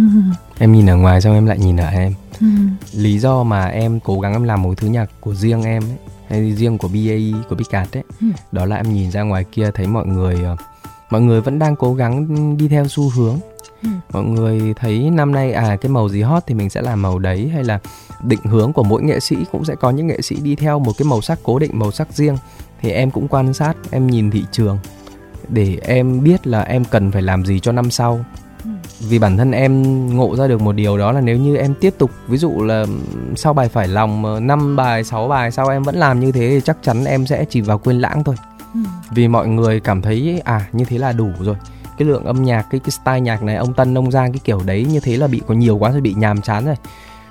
em 0.59 0.73
nhìn 0.73 0.91
ở 0.91 0.97
ngoài 0.97 1.21
xong 1.21 1.35
em 1.35 1.47
lại 1.47 1.59
nhìn 1.59 1.77
ở 1.77 1.89
em 1.89 2.15
ừ. 2.41 2.47
lý 2.95 3.19
do 3.19 3.43
mà 3.43 3.67
em 3.67 4.01
cố 4.01 4.21
gắng 4.21 4.33
em 4.33 4.45
làm 4.45 4.63
một 4.63 4.75
thứ 4.77 4.89
nhạc 4.89 5.11
của 5.21 5.35
riêng 5.35 5.63
em 5.63 5.83
ấy 5.83 5.99
hay 6.29 6.53
riêng 6.53 6.79
của 6.79 6.89
BAE 6.89 7.43
của 7.49 7.57
Big 7.57 7.67
Cat 7.71 7.97
ấy 7.97 8.05
ừ. 8.21 8.27
đó 8.53 8.65
là 8.65 8.77
em 8.77 8.95
nhìn 8.95 9.11
ra 9.11 9.23
ngoài 9.23 9.45
kia 9.53 9.71
thấy 9.75 9.87
mọi 9.87 10.07
người 10.07 10.43
ờ, 10.45 10.57
mọi 11.11 11.21
người 11.21 11.41
vẫn 11.41 11.59
đang 11.59 11.77
cố 11.77 11.95
gắng 11.95 12.57
đi 12.57 12.69
theo 12.69 12.89
xu 12.89 13.11
hướng 13.11 13.39
ừ. 13.83 13.89
mọi 14.13 14.25
người 14.25 14.75
thấy 14.77 15.11
năm 15.11 15.33
nay 15.33 15.53
à 15.53 15.77
cái 15.81 15.91
màu 15.91 16.09
gì 16.09 16.23
hot 16.23 16.43
thì 16.47 16.55
mình 16.55 16.71
sẽ 16.71 16.83
làm 16.83 17.03
màu 17.03 17.19
đấy 17.19 17.51
hay 17.55 17.65
là 17.65 17.79
định 18.23 18.41
hướng 18.45 18.73
của 18.73 18.83
mỗi 18.83 19.03
nghệ 19.03 19.21
sĩ 19.21 19.37
cũng 19.53 19.65
sẽ 19.65 19.75
có 19.75 19.91
những 19.91 20.07
nghệ 20.07 20.23
sĩ 20.23 20.37
đi 20.41 20.55
theo 20.55 20.79
một 20.79 20.93
cái 20.99 21.07
màu 21.07 21.21
sắc 21.21 21.39
cố 21.43 21.59
định 21.59 21.79
màu 21.79 21.91
sắc 21.91 22.13
riêng 22.13 22.37
thì 22.81 22.91
em 22.91 23.11
cũng 23.11 23.29
quan 23.29 23.55
sát 23.55 23.75
em 23.91 24.07
nhìn 24.07 24.31
thị 24.31 24.45
trường 24.53 24.79
để 25.49 25.79
em 25.83 26.25
biết 26.25 26.47
là 26.47 26.63
em 26.63 26.85
cần 26.85 27.11
phải 27.11 27.23
làm 27.23 27.45
gì 27.45 27.61
cho 27.61 27.73
năm 27.73 27.91
sau 27.91 28.25
ừ. 28.65 28.71
vì 29.09 29.19
bản 29.19 29.37
thân 29.37 29.51
em 29.51 30.07
ngộ 30.17 30.37
ra 30.37 30.49
được 30.49 30.61
một 30.61 30.73
điều 30.73 30.99
đó 30.99 31.13
là 31.13 31.21
nếu 31.21 31.37
như 31.37 31.57
em 31.57 31.75
tiếp 31.81 31.95
tục 31.99 32.11
ví 32.29 32.39
dụ 32.39 32.63
là 32.63 32.87
sau 33.37 33.53
bài 33.53 33.69
phải 33.69 33.89
lòng 33.89 34.47
5 34.47 34.77
bài 34.77 35.05
6 35.05 35.29
bài 35.29 35.51
sau 35.51 35.69
em 35.69 35.83
vẫn 35.83 35.97
làm 35.97 36.21
như 36.21 36.33
thế 36.33 36.49
thì 36.51 36.61
chắc 36.61 36.77
chắn 36.83 37.05
em 37.05 37.27
sẽ 37.27 37.45
chỉ 37.45 37.61
vào 37.61 37.79
quên 37.79 38.01
lãng 38.01 38.25
thôi 38.25 38.35
ừ. 38.75 38.81
vì 39.11 39.29
mọi 39.29 39.49
người 39.49 39.81
cảm 39.81 40.03
thấy 40.03 40.43
à 40.45 40.67
như 40.73 40.85
thế 40.85 40.99
là 40.99 41.13
đủ 41.13 41.31
rồi 41.41 41.57
cái 42.01 42.09
lượng 42.09 42.25
âm 42.25 42.45
nhạc 42.45 42.67
cái 42.71 42.81
cái 42.81 42.91
style 42.91 43.21
nhạc 43.21 43.43
này 43.43 43.57
ông 43.57 43.75
tân 43.75 43.99
ông 43.99 44.11
giang 44.11 44.33
cái 44.33 44.41
kiểu 44.45 44.61
đấy 44.67 44.87
như 44.91 45.01
thế 45.01 45.17
là 45.17 45.27
bị 45.27 45.41
có 45.47 45.55
nhiều 45.55 45.77
quá 45.77 45.91
rồi 45.91 46.01
bị 46.01 46.15
nhàm 46.15 46.43
chán 46.43 46.67
rồi. 46.67 46.75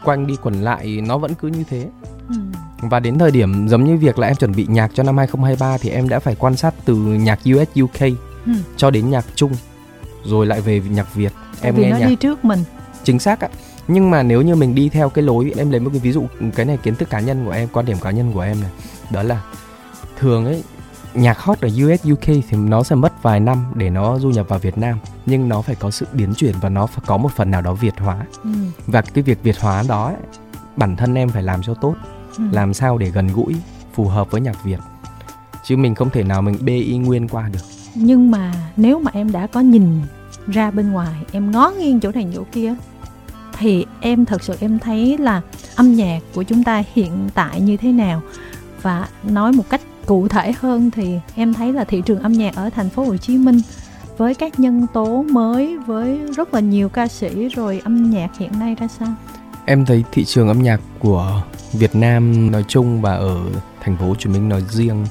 Quanh 0.03 0.27
đi 0.27 0.35
quẩn 0.43 0.61
lại 0.61 1.01
nó 1.07 1.17
vẫn 1.17 1.33
cứ 1.35 1.47
như 1.47 1.63
thế. 1.69 1.87
Ừ. 2.29 2.35
và 2.81 2.99
đến 2.99 3.17
thời 3.17 3.31
điểm 3.31 3.67
giống 3.67 3.83
như 3.83 3.97
việc 3.97 4.19
là 4.19 4.27
em 4.27 4.35
chuẩn 4.35 4.51
bị 4.55 4.65
nhạc 4.69 4.91
cho 4.93 5.03
năm 5.03 5.17
2023 5.17 5.77
thì 5.77 5.89
em 5.89 6.09
đã 6.09 6.19
phải 6.19 6.35
quan 6.35 6.55
sát 6.55 6.73
từ 6.85 6.95
nhạc 6.95 7.39
US 7.39 7.81
UK 7.83 7.99
ừ. 8.45 8.51
cho 8.77 8.89
đến 8.89 9.09
nhạc 9.09 9.25
Trung 9.35 9.51
rồi 10.23 10.45
lại 10.45 10.61
về 10.61 10.81
nhạc 10.89 11.15
Việt. 11.15 11.33
Em 11.61 11.75
Vì 11.75 11.83
nghe 11.83 11.89
nó 11.89 11.97
nhạc 11.97 12.07
đi 12.07 12.15
trước 12.15 12.45
mình. 12.45 12.63
Chính 13.03 13.19
xác 13.19 13.41
ạ. 13.41 13.49
Nhưng 13.87 14.09
mà 14.09 14.23
nếu 14.23 14.41
như 14.41 14.55
mình 14.55 14.75
đi 14.75 14.89
theo 14.89 15.09
cái 15.09 15.23
lối 15.23 15.53
em 15.57 15.71
lấy 15.71 15.79
một 15.79 15.89
cái 15.93 15.99
ví 15.99 16.11
dụ 16.11 16.25
cái 16.55 16.65
này 16.65 16.77
kiến 16.77 16.95
thức 16.95 17.09
cá 17.09 17.19
nhân 17.19 17.45
của 17.45 17.51
em 17.51 17.67
quan 17.73 17.85
điểm 17.85 17.97
cá 18.01 18.11
nhân 18.11 18.31
của 18.33 18.41
em 18.41 18.61
này. 18.61 18.71
Đó 19.11 19.23
là 19.23 19.41
thường 20.19 20.45
ấy 20.45 20.63
nhạc 21.13 21.39
hot 21.39 21.61
ở 21.61 21.67
US 21.67 22.11
UK 22.11 22.25
thì 22.25 22.57
nó 22.57 22.83
sẽ 22.83 22.95
mất 22.95 23.23
vài 23.23 23.39
năm 23.39 23.65
để 23.75 23.89
nó 23.89 24.19
du 24.19 24.29
nhập 24.29 24.49
vào 24.49 24.59
Việt 24.59 24.77
Nam 24.77 24.99
nhưng 25.25 25.49
nó 25.49 25.61
phải 25.61 25.75
có 25.75 25.91
sự 25.91 26.05
biến 26.13 26.33
chuyển 26.33 26.55
và 26.61 26.69
nó 26.69 26.85
phải 26.85 27.03
có 27.05 27.17
một 27.17 27.31
phần 27.35 27.51
nào 27.51 27.61
đó 27.61 27.73
Việt 27.73 27.93
hóa 27.97 28.25
ừ. 28.43 28.49
và 28.87 29.01
cái 29.01 29.23
việc 29.23 29.43
Việt 29.43 29.59
hóa 29.59 29.83
đó 29.87 30.05
ấy, 30.05 30.15
bản 30.75 30.95
thân 30.95 31.15
em 31.15 31.29
phải 31.29 31.43
làm 31.43 31.61
cho 31.61 31.73
tốt 31.73 31.95
ừ. 32.37 32.43
làm 32.51 32.73
sao 32.73 32.97
để 32.97 33.09
gần 33.09 33.27
gũi 33.27 33.55
phù 33.93 34.07
hợp 34.07 34.31
với 34.31 34.41
nhạc 34.41 34.63
Việt 34.63 34.79
chứ 35.63 35.77
mình 35.77 35.95
không 35.95 36.09
thể 36.09 36.23
nào 36.23 36.41
mình 36.41 36.57
bê 36.61 36.77
y 36.77 36.97
nguyên 36.97 37.27
qua 37.27 37.49
được 37.53 37.59
nhưng 37.95 38.31
mà 38.31 38.53
nếu 38.77 38.99
mà 38.99 39.11
em 39.13 39.31
đã 39.31 39.47
có 39.47 39.59
nhìn 39.59 40.01
ra 40.47 40.71
bên 40.71 40.91
ngoài 40.91 41.13
em 41.31 41.51
ngó 41.51 41.71
nghiêng 41.79 41.99
chỗ 41.99 42.11
này 42.11 42.27
chỗ 42.35 42.43
kia 42.51 42.75
thì 43.57 43.85
em 44.01 44.25
thật 44.25 44.43
sự 44.43 44.55
em 44.59 44.79
thấy 44.79 45.17
là 45.17 45.41
âm 45.75 45.95
nhạc 45.95 46.19
của 46.33 46.43
chúng 46.43 46.63
ta 46.63 46.83
hiện 46.93 47.29
tại 47.33 47.61
như 47.61 47.77
thế 47.77 47.91
nào 47.91 48.21
và 48.81 49.07
nói 49.23 49.51
một 49.51 49.69
cách 49.69 49.81
cụ 50.09 50.27
thể 50.27 50.51
hơn 50.59 50.91
thì 50.91 51.19
em 51.35 51.53
thấy 51.53 51.73
là 51.73 51.83
thị 51.83 52.01
trường 52.05 52.19
âm 52.19 52.33
nhạc 52.33 52.55
ở 52.55 52.69
thành 52.69 52.89
phố 52.89 53.03
Hồ 53.03 53.17
Chí 53.17 53.37
Minh 53.37 53.61
với 54.17 54.35
các 54.35 54.59
nhân 54.59 54.87
tố 54.93 55.23
mới 55.23 55.77
với 55.77 56.19
rất 56.37 56.53
là 56.53 56.59
nhiều 56.59 56.89
ca 56.89 57.07
sĩ 57.07 57.47
rồi 57.47 57.81
âm 57.83 58.09
nhạc 58.09 58.37
hiện 58.37 58.51
nay 58.59 58.75
ra 58.75 58.87
sao? 58.87 59.07
Em 59.65 59.85
thấy 59.85 60.03
thị 60.11 60.25
trường 60.25 60.47
âm 60.47 60.63
nhạc 60.63 60.81
của 60.99 61.43
Việt 61.73 61.95
Nam 61.95 62.51
nói 62.51 62.65
chung 62.67 63.01
và 63.01 63.15
ở 63.15 63.37
thành 63.79 63.97
phố 63.97 64.07
Hồ 64.07 64.15
Chí 64.15 64.29
Minh 64.29 64.49
nói 64.49 64.63
riêng 64.69 65.05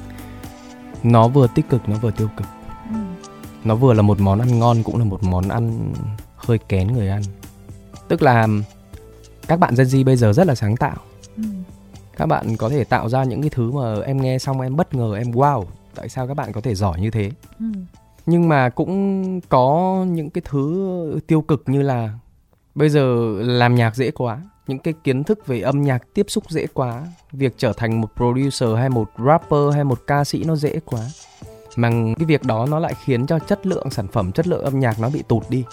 nó 1.03 1.27
vừa 1.27 1.47
tích 1.55 1.69
cực 1.69 1.89
nó 1.89 1.97
vừa 1.97 2.11
tiêu 2.11 2.29
cực. 2.37 2.47
Ừ. 2.89 2.99
Nó 3.63 3.75
vừa 3.75 3.93
là 3.93 4.01
một 4.01 4.19
món 4.19 4.39
ăn 4.39 4.59
ngon 4.59 4.83
cũng 4.83 4.97
là 4.97 5.05
một 5.05 5.23
món 5.23 5.49
ăn 5.49 5.93
hơi 6.35 6.57
kén 6.57 6.87
người 6.87 7.09
ăn. 7.09 7.21
Tức 8.07 8.21
là 8.21 8.47
các 9.47 9.59
bạn 9.59 9.73
Gen 9.77 9.87
Z 9.87 10.05
bây 10.05 10.15
giờ 10.15 10.33
rất 10.33 10.47
là 10.47 10.55
sáng 10.55 10.77
tạo. 10.77 10.95
Các 12.19 12.25
bạn 12.25 12.57
có 12.57 12.69
thể 12.69 12.83
tạo 12.83 13.09
ra 13.09 13.23
những 13.23 13.41
cái 13.41 13.49
thứ 13.49 13.71
mà 13.71 13.95
em 14.05 14.21
nghe 14.21 14.39
xong 14.39 14.61
em 14.61 14.75
bất 14.75 14.95
ngờ 14.95 15.15
em 15.15 15.31
wow 15.31 15.65
tại 15.95 16.09
sao 16.09 16.27
các 16.27 16.33
bạn 16.33 16.51
có 16.51 16.61
thể 16.61 16.75
giỏi 16.75 17.01
như 17.01 17.11
thế? 17.11 17.31
Ừ. 17.59 17.65
nhưng 18.25 18.49
mà 18.49 18.69
cũng 18.69 19.41
có 19.49 20.05
những 20.09 20.29
cái 20.29 20.41
thứ 20.45 21.19
tiêu 21.27 21.41
cực 21.41 21.63
như 21.67 21.81
là 21.81 22.13
bây 22.75 22.89
giờ 22.89 23.33
làm 23.41 23.75
nhạc 23.75 23.95
dễ 23.95 24.11
quá 24.11 24.41
những 24.67 24.79
cái 24.79 24.93
kiến 25.03 25.23
thức 25.23 25.47
về 25.47 25.61
âm 25.61 25.81
nhạc 25.81 26.13
tiếp 26.13 26.25
xúc 26.29 26.43
dễ 26.49 26.67
quá 26.73 27.07
việc 27.31 27.53
trở 27.57 27.73
thành 27.73 28.01
một 28.01 28.09
producer 28.15 28.69
hay 28.77 28.89
một 28.89 29.09
rapper 29.25 29.73
hay 29.73 29.83
một 29.83 29.99
ca 30.07 30.23
sĩ 30.23 30.43
nó 30.43 30.55
dễ 30.55 30.79
quá. 30.85 31.01
Mà 31.75 31.89
cái 31.89 32.25
việc 32.25 32.43
đó 32.43 32.65
nó 32.65 32.79
lại 32.79 32.93
khiến 33.03 33.27
cho 33.27 33.39
chất 33.39 33.65
lượng 33.65 33.89
sản 33.89 34.07
phẩm 34.07 34.31
chất 34.31 34.47
lượng 34.47 34.63
âm 34.63 34.79
nhạc 34.79 34.99
nó 34.99 35.09
bị 35.09 35.23
tụt 35.27 35.49
đi. 35.49 35.63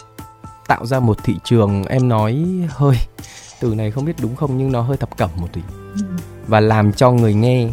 Tạo 0.66 0.86
ra 0.86 1.00
một 1.00 1.24
thị 1.24 1.34
trường 1.44 1.84
em 1.84 2.08
nói 2.08 2.46
hơi 2.68 2.96
từ 3.60 3.74
này 3.74 3.90
không 3.90 4.04
biết 4.04 4.16
đúng 4.22 4.36
không 4.36 4.58
nhưng 4.58 4.72
nó 4.72 4.80
hơi 4.80 4.96
thập 4.96 5.16
cẩm 5.16 5.30
một 5.36 5.48
tí. 5.52 5.60
Ừ 5.94 6.35
và 6.46 6.60
làm 6.60 6.92
cho 6.92 7.10
người 7.10 7.34
nghe 7.34 7.68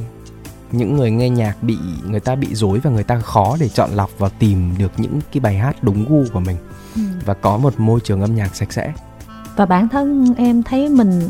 những 0.71 0.97
người 0.97 1.11
nghe 1.11 1.29
nhạc 1.29 1.63
bị 1.63 1.77
người 2.07 2.19
ta 2.19 2.35
bị 2.35 2.47
dối 2.55 2.79
và 2.79 2.91
người 2.91 3.03
ta 3.03 3.19
khó 3.19 3.57
để 3.59 3.69
chọn 3.69 3.89
lọc 3.93 4.09
và 4.17 4.29
tìm 4.29 4.73
được 4.77 4.91
những 4.97 5.19
cái 5.31 5.41
bài 5.41 5.57
hát 5.57 5.75
đúng 5.81 6.05
gu 6.09 6.23
của 6.33 6.39
mình. 6.39 6.57
Ừ. 6.95 7.01
và 7.25 7.33
có 7.33 7.57
một 7.57 7.79
môi 7.79 7.99
trường 7.99 8.21
âm 8.21 8.35
nhạc 8.35 8.55
sạch 8.55 8.73
sẽ. 8.73 8.93
Và 9.55 9.65
bản 9.65 9.89
thân 9.89 10.33
em 10.37 10.63
thấy 10.63 10.89
mình 10.89 11.29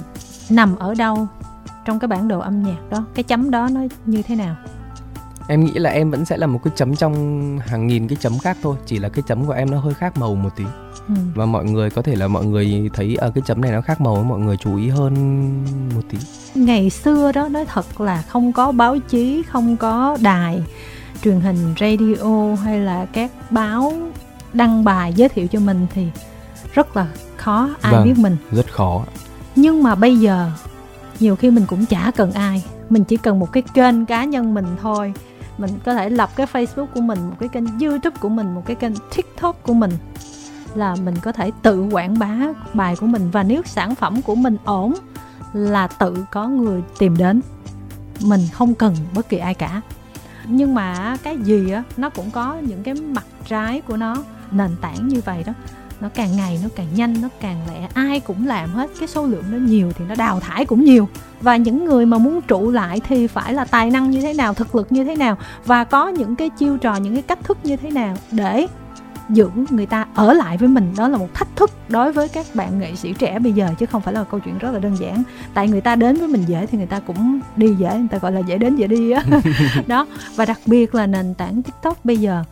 nằm 0.49 0.75
ở 0.75 0.95
đâu 0.95 1.27
trong 1.85 1.99
cái 1.99 2.07
bản 2.07 2.27
đồ 2.27 2.39
âm 2.39 2.63
nhạc 2.63 2.89
đó? 2.89 3.05
Cái 3.13 3.23
chấm 3.23 3.51
đó 3.51 3.69
nó 3.71 3.81
như 4.05 4.21
thế 4.21 4.35
nào? 4.35 4.55
Em 5.47 5.65
nghĩ 5.65 5.73
là 5.73 5.89
em 5.89 6.11
vẫn 6.11 6.25
sẽ 6.25 6.37
là 6.37 6.47
một 6.47 6.59
cái 6.63 6.73
chấm 6.75 6.95
trong 6.95 7.13
hàng 7.65 7.87
nghìn 7.87 8.07
cái 8.07 8.17
chấm 8.21 8.39
khác 8.39 8.57
thôi 8.61 8.77
chỉ 8.85 8.99
là 8.99 9.09
cái 9.09 9.23
chấm 9.27 9.45
của 9.45 9.53
em 9.53 9.71
nó 9.71 9.79
hơi 9.79 9.93
khác 9.93 10.17
màu 10.17 10.35
một 10.35 10.49
tí 10.55 10.63
ừ. 11.07 11.13
và 11.35 11.45
mọi 11.45 11.65
người 11.65 11.89
có 11.89 12.01
thể 12.01 12.15
là 12.15 12.27
mọi 12.27 12.45
người 12.45 12.89
thấy 12.93 13.15
ở 13.15 13.31
cái 13.35 13.41
chấm 13.45 13.61
này 13.61 13.71
nó 13.71 13.81
khác 13.81 14.01
màu 14.01 14.23
mọi 14.23 14.39
người 14.39 14.57
chú 14.57 14.77
ý 14.77 14.89
hơn 14.89 15.13
một 15.95 16.01
tí. 16.09 16.17
Ngày 16.55 16.89
xưa 16.89 17.31
đó 17.31 17.47
nói 17.47 17.65
thật 17.65 18.01
là 18.01 18.21
không 18.21 18.53
có 18.53 18.71
báo 18.71 18.97
chí 18.99 19.43
không 19.47 19.77
có 19.77 20.17
đài 20.21 20.63
truyền 21.23 21.39
hình 21.39 21.73
radio 21.79 22.55
hay 22.63 22.79
là 22.79 23.05
các 23.05 23.31
báo 23.49 23.93
đăng 24.53 24.83
bài 24.83 25.13
giới 25.15 25.29
thiệu 25.29 25.47
cho 25.47 25.59
mình 25.59 25.87
thì 25.93 26.07
rất 26.73 26.97
là 26.97 27.07
khó 27.37 27.69
ai 27.81 27.93
vâng, 27.93 28.05
biết 28.05 28.13
mình. 28.17 28.37
rất 28.51 28.71
khó. 28.71 29.05
Nhưng 29.55 29.83
mà 29.83 29.95
bây 29.95 30.17
giờ 30.17 30.51
nhiều 31.19 31.35
khi 31.35 31.51
mình 31.51 31.65
cũng 31.67 31.85
chả 31.85 32.11
cần 32.15 32.31
ai. 32.31 32.63
Mình 32.89 33.03
chỉ 33.03 33.17
cần 33.17 33.39
một 33.39 33.51
cái 33.51 33.63
kênh 33.73 34.05
cá 34.05 34.23
nhân 34.23 34.53
mình 34.53 34.65
thôi. 34.81 35.13
Mình 35.57 35.71
có 35.85 35.93
thể 35.93 36.09
lập 36.09 36.29
cái 36.35 36.47
facebook 36.53 36.85
của 36.85 37.01
mình 37.01 37.19
một 37.29 37.35
cái 37.39 37.49
kênh 37.49 37.79
youtube 37.79 38.17
của 38.19 38.29
mình 38.29 38.55
một 38.55 38.63
cái 38.65 38.75
kênh 38.75 38.93
tiktok 39.15 39.63
của 39.63 39.73
mình 39.73 39.91
là 40.75 40.95
mình 40.95 41.15
có 41.21 41.31
thể 41.31 41.51
tự 41.61 41.81
quảng 41.91 42.19
bá 42.19 42.37
bài 42.73 42.95
của 42.95 43.05
mình. 43.05 43.29
Và 43.31 43.43
nếu 43.43 43.61
sản 43.65 43.95
phẩm 43.95 44.21
của 44.21 44.35
mình 44.35 44.57
ổn 44.63 44.93
là 45.53 45.87
tự 45.87 46.25
có 46.31 46.47
người 46.47 46.81
tìm 46.99 47.17
đến. 47.17 47.41
Mình 48.21 48.41
không 48.53 48.73
cần 48.73 48.95
bất 49.15 49.29
kỳ 49.29 49.37
ai 49.37 49.53
cả. 49.53 49.81
Nhưng 50.47 50.75
mà 50.75 51.17
cái 51.23 51.37
gì 51.37 51.71
á, 51.71 51.83
nó 51.97 52.09
cũng 52.09 52.31
có 52.31 52.57
những 52.67 52.83
cái 52.83 52.93
mặt 52.93 53.25
trái 53.47 53.81
của 53.81 53.97
nó. 53.97 54.23
Nền 54.51 54.75
tảng 54.81 55.07
như 55.07 55.21
vậy 55.25 55.43
đó, 55.45 55.53
nó 56.01 56.09
càng 56.15 56.35
ngày 56.35 56.59
nó 56.63 56.69
càng 56.75 56.87
nhanh, 56.95 57.21
nó 57.21 57.29
càng 57.41 57.57
lẹ. 57.67 57.87
Ai 57.93 58.19
cũng 58.19 58.47
làm 58.47 58.69
hết 58.69 58.89
cái 58.99 59.07
số 59.07 59.25
lượng 59.25 59.43
nó 59.51 59.57
nhiều 59.57 59.91
thì 59.95 60.05
nó 60.09 60.15
đào 60.15 60.39
thải 60.39 60.65
cũng 60.65 60.85
nhiều. 60.85 61.07
Và 61.41 61.57
những 61.57 61.85
người 61.85 62.05
mà 62.05 62.17
muốn 62.17 62.41
trụ 62.41 62.71
lại 62.71 63.01
thì 63.07 63.27
phải 63.27 63.53
là 63.53 63.65
tài 63.65 63.89
năng 63.89 64.11
như 64.11 64.21
thế 64.21 64.33
nào, 64.33 64.53
thực 64.53 64.75
lực 64.75 64.91
như 64.91 65.03
thế 65.03 65.15
nào. 65.15 65.37
Và 65.65 65.83
có 65.83 66.07
những 66.07 66.35
cái 66.35 66.49
chiêu 66.49 66.77
trò, 66.77 66.95
những 66.95 67.13
cái 67.13 67.21
cách 67.21 67.39
thức 67.43 67.57
như 67.63 67.77
thế 67.77 67.91
nào 67.91 68.15
để 68.31 68.67
giữ 69.33 69.49
người 69.69 69.85
ta 69.85 70.05
ở 70.15 70.33
lại 70.33 70.57
với 70.57 70.69
mình. 70.69 70.93
Đó 70.97 71.07
là 71.07 71.17
một 71.17 71.33
thách 71.33 71.55
thức 71.55 71.71
đối 71.89 72.11
với 72.11 72.29
các 72.29 72.45
bạn 72.53 72.79
nghệ 72.79 72.95
sĩ 72.95 73.13
trẻ 73.13 73.39
bây 73.39 73.51
giờ 73.51 73.69
chứ 73.79 73.85
không 73.85 74.01
phải 74.01 74.13
là 74.13 74.23
câu 74.23 74.39
chuyện 74.39 74.57
rất 74.57 74.71
là 74.71 74.79
đơn 74.79 74.97
giản. 74.99 75.23
Tại 75.53 75.67
người 75.67 75.81
ta 75.81 75.95
đến 75.95 76.15
với 76.15 76.27
mình 76.27 76.43
dễ 76.47 76.65
thì 76.65 76.77
người 76.77 76.87
ta 76.87 76.99
cũng 76.99 77.39
đi 77.55 77.75
dễ 77.79 77.97
người 77.97 78.07
ta 78.11 78.17
gọi 78.17 78.31
là 78.31 78.39
dễ 78.39 78.57
đến 78.57 78.75
dễ 78.75 78.87
đi 78.87 79.11
á. 79.11 79.23
Đó 79.87 80.07
và 80.35 80.45
đặc 80.45 80.59
biệt 80.65 80.95
là 80.95 81.07
nền 81.07 81.33
tảng 81.33 81.61
tiktok 81.63 82.05
bây 82.05 82.17
giờ. 82.17 82.43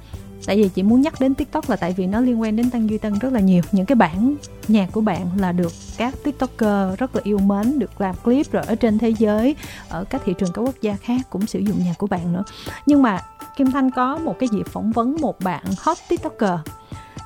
Tại 0.45 0.57
vì 0.57 0.69
chị 0.69 0.84
muốn 0.84 1.01
nhắc 1.01 1.13
đến 1.19 1.36
tiktok 1.36 1.69
là 1.69 1.75
tại 1.75 1.93
vì 1.97 2.07
nó 2.07 2.21
liên 2.21 2.41
quan 2.41 2.55
đến 2.55 2.69
tăng 2.69 2.89
duy 2.89 2.97
tân 2.97 3.19
rất 3.19 3.34
là 3.34 3.39
nhiều. 3.39 3.63
Những 3.71 3.86
cái 3.86 3.95
bản 3.95 4.36
nhạc 4.67 4.91
của 4.91 5.01
bạn 5.01 5.27
là 5.38 5.51
được 5.51 5.71
các 5.97 6.13
tiktoker 6.23 6.99
rất 6.99 7.15
là 7.15 7.21
yêu 7.23 7.38
mến 7.38 7.79
được 7.79 8.01
làm 8.01 8.15
clip 8.23 8.51
rồi 8.51 8.63
ở 8.67 8.75
trên 8.75 8.97
thế 8.97 9.09
giới 9.09 9.55
ở 9.89 10.03
các 10.03 10.21
thị 10.25 10.34
trường 10.38 10.53
các 10.53 10.61
quốc 10.61 10.75
gia 10.82 10.95
khác 10.95 11.21
cũng 11.29 11.47
sử 11.47 11.59
dụng 11.59 11.84
nhạc 11.86 11.93
của 11.97 12.07
bạn 12.07 12.34
nữa. 12.34 12.43
Nhưng 12.86 13.01
mà 13.01 13.19
kim 13.55 13.71
thanh 13.71 13.91
có 13.91 14.17
một 14.17 14.39
cái 14.39 14.49
dịp 14.51 14.67
phỏng 14.67 14.91
vấn 14.91 15.15
một 15.21 15.39
bạn 15.39 15.63
hot 15.79 15.97
tiktoker. 16.09 16.59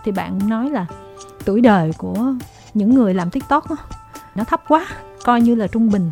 Thì 0.03 0.11
bạn 0.11 0.39
nói 0.49 0.69
là 0.69 0.85
tuổi 1.45 1.61
đời 1.61 1.91
của 1.97 2.33
những 2.73 2.95
người 2.95 3.13
làm 3.13 3.29
tiktok 3.29 3.69
đó, 3.69 3.77
nó 4.35 4.43
thấp 4.43 4.61
quá 4.67 4.85
coi 5.23 5.41
như 5.41 5.55
là 5.55 5.67
trung 5.67 5.91
bình 5.91 6.11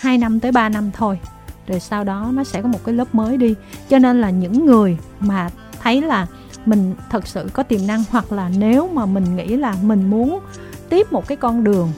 2 0.00 0.18
năm 0.18 0.40
tới 0.40 0.52
3 0.52 0.68
năm 0.68 0.90
thôi. 0.92 1.18
Rồi 1.66 1.80
sau 1.80 2.04
đó 2.04 2.28
nó 2.32 2.44
sẽ 2.44 2.62
có 2.62 2.68
một 2.68 2.84
cái 2.84 2.94
lớp 2.94 3.14
mới 3.14 3.36
đi. 3.36 3.54
Cho 3.88 3.98
nên 3.98 4.20
là 4.20 4.30
những 4.30 4.66
người 4.66 4.98
mà 5.20 5.50
thấy 5.82 6.02
là 6.02 6.26
mình 6.66 6.94
thật 7.10 7.26
sự 7.26 7.50
có 7.52 7.62
tiềm 7.62 7.86
năng 7.86 8.04
hoặc 8.10 8.32
là 8.32 8.50
nếu 8.58 8.88
mà 8.88 9.06
mình 9.06 9.36
nghĩ 9.36 9.56
là 9.56 9.74
mình 9.82 10.10
muốn 10.10 10.40
tiếp 10.88 11.12
một 11.12 11.28
cái 11.28 11.36
con 11.36 11.64
đường 11.64 11.92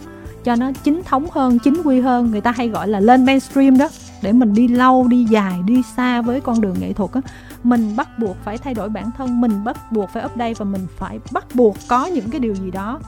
cho 0.45 0.57
nó 0.57 0.71
chính 0.85 1.03
thống 1.05 1.27
hơn 1.31 1.59
chính 1.59 1.83
quy 1.85 2.01
hơn 2.01 2.31
người 2.31 2.41
ta 2.41 2.51
hay 2.51 2.69
gọi 2.69 2.89
là 2.89 3.01
lên 3.01 3.27
mainstream 3.27 3.79
đó 3.79 3.89
để 4.23 4.33
mình 4.33 4.55
đi 4.55 4.69
lâu 4.69 5.09
đi 5.09 5.25
dài 5.25 5.55
đi 5.65 5.83
xa 5.97 6.23
với 6.23 6.41
con 6.41 6.61
đường 6.61 6.77
nghệ 6.81 6.93
thuật 6.93 7.11
á 7.13 7.21
mình 7.63 7.97
bắt 7.97 8.19
buộc 8.19 8.37
phải 8.45 8.59
thay 8.59 8.75
đổi 8.75 8.89
bản 8.89 9.11
thân, 9.19 9.41
mình 9.41 9.65
bắt 9.65 9.93
buộc 9.93 10.11
phải 10.11 10.25
update 10.25 10.55
và 10.55 10.65
mình 10.65 10.87
phải 10.97 11.19
bắt 11.31 11.45
buộc 11.55 11.77
có 11.89 12.07
những 12.07 12.31
cái 12.31 12.41
điều 12.41 12.55
gì 12.55 12.71
đó. 12.71 13.01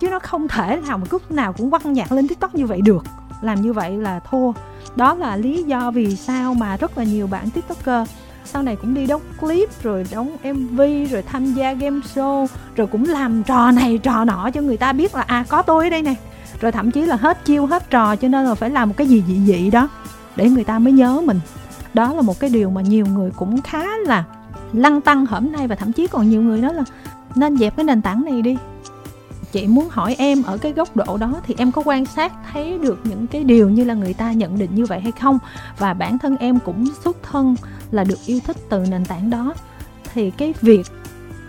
Chứ 0.00 0.10
nó 0.10 0.18
không 0.18 0.48
thể 0.48 0.80
nào 0.86 0.98
mà 0.98 1.06
lúc 1.10 1.30
nào 1.30 1.52
cũng 1.52 1.70
quăng 1.70 1.92
nhạc 1.92 2.12
lên 2.12 2.28
tiktok 2.28 2.54
như 2.54 2.66
vậy 2.66 2.80
được. 2.80 3.04
Làm 3.40 3.60
như 3.60 3.72
vậy 3.72 3.96
là 3.96 4.20
thua. 4.20 4.52
Đó 4.96 5.14
là 5.14 5.36
lý 5.36 5.62
do 5.62 5.90
vì 5.90 6.16
sao 6.16 6.54
mà 6.54 6.76
rất 6.76 6.98
là 6.98 7.04
nhiều 7.04 7.26
bạn 7.26 7.50
tiktoker 7.50 8.08
sau 8.44 8.62
này 8.62 8.76
cũng 8.76 8.94
đi 8.94 9.06
đóng 9.06 9.22
clip, 9.40 9.82
rồi 9.82 10.06
đóng 10.10 10.36
mv 10.44 10.80
rồi 11.10 11.22
tham 11.26 11.54
gia 11.54 11.72
game 11.72 12.00
show, 12.14 12.46
rồi 12.76 12.86
cũng 12.86 13.04
làm 13.04 13.42
trò 13.42 13.70
này, 13.70 13.98
trò 13.98 14.24
nọ 14.24 14.50
cho 14.50 14.60
người 14.60 14.76
ta 14.76 14.92
biết 14.92 15.14
là 15.14 15.22
à 15.22 15.44
có 15.48 15.62
tôi 15.62 15.84
ở 15.84 15.90
đây 15.90 16.02
nè. 16.02 16.14
Rồi 16.60 16.72
thậm 16.72 16.90
chí 16.90 17.02
là 17.02 17.16
hết 17.16 17.44
chiêu, 17.44 17.66
hết 17.66 17.90
trò 17.90 18.16
cho 18.16 18.28
nên 18.28 18.44
là 18.44 18.54
phải 18.54 18.70
làm 18.70 18.88
một 18.88 18.94
cái 18.96 19.06
gì 19.06 19.24
dị 19.26 19.40
dị 19.46 19.70
đó 19.70 19.88
để 20.36 20.50
người 20.50 20.64
ta 20.64 20.78
mới 20.78 20.92
nhớ 20.92 21.22
mình 21.24 21.40
đó 21.94 22.14
là 22.14 22.22
một 22.22 22.40
cái 22.40 22.50
điều 22.50 22.70
mà 22.70 22.80
nhiều 22.80 23.06
người 23.06 23.30
cũng 23.36 23.62
khá 23.62 23.84
là 24.06 24.24
lăng 24.72 25.00
tăng 25.00 25.26
hởm 25.26 25.52
nay 25.52 25.68
và 25.68 25.74
thậm 25.74 25.92
chí 25.92 26.06
còn 26.06 26.30
nhiều 26.30 26.42
người 26.42 26.60
nói 26.60 26.74
là 26.74 26.84
nên 27.34 27.56
dẹp 27.56 27.76
cái 27.76 27.84
nền 27.84 28.02
tảng 28.02 28.24
này 28.24 28.42
đi. 28.42 28.56
Chị 29.52 29.66
muốn 29.66 29.88
hỏi 29.90 30.14
em 30.18 30.42
ở 30.42 30.58
cái 30.58 30.72
góc 30.72 30.96
độ 30.96 31.16
đó 31.16 31.40
thì 31.46 31.54
em 31.58 31.72
có 31.72 31.82
quan 31.84 32.06
sát 32.06 32.32
thấy 32.52 32.78
được 32.78 33.00
những 33.04 33.26
cái 33.26 33.44
điều 33.44 33.70
như 33.70 33.84
là 33.84 33.94
người 33.94 34.14
ta 34.14 34.32
nhận 34.32 34.58
định 34.58 34.74
như 34.74 34.84
vậy 34.86 35.00
hay 35.00 35.12
không? 35.12 35.38
Và 35.78 35.94
bản 35.94 36.18
thân 36.18 36.36
em 36.36 36.58
cũng 36.58 36.86
xuất 37.04 37.16
thân 37.22 37.56
là 37.90 38.04
được 38.04 38.18
yêu 38.26 38.40
thích 38.46 38.56
từ 38.68 38.84
nền 38.90 39.04
tảng 39.04 39.30
đó. 39.30 39.54
Thì 40.14 40.30
cái 40.30 40.54
việc 40.60 40.86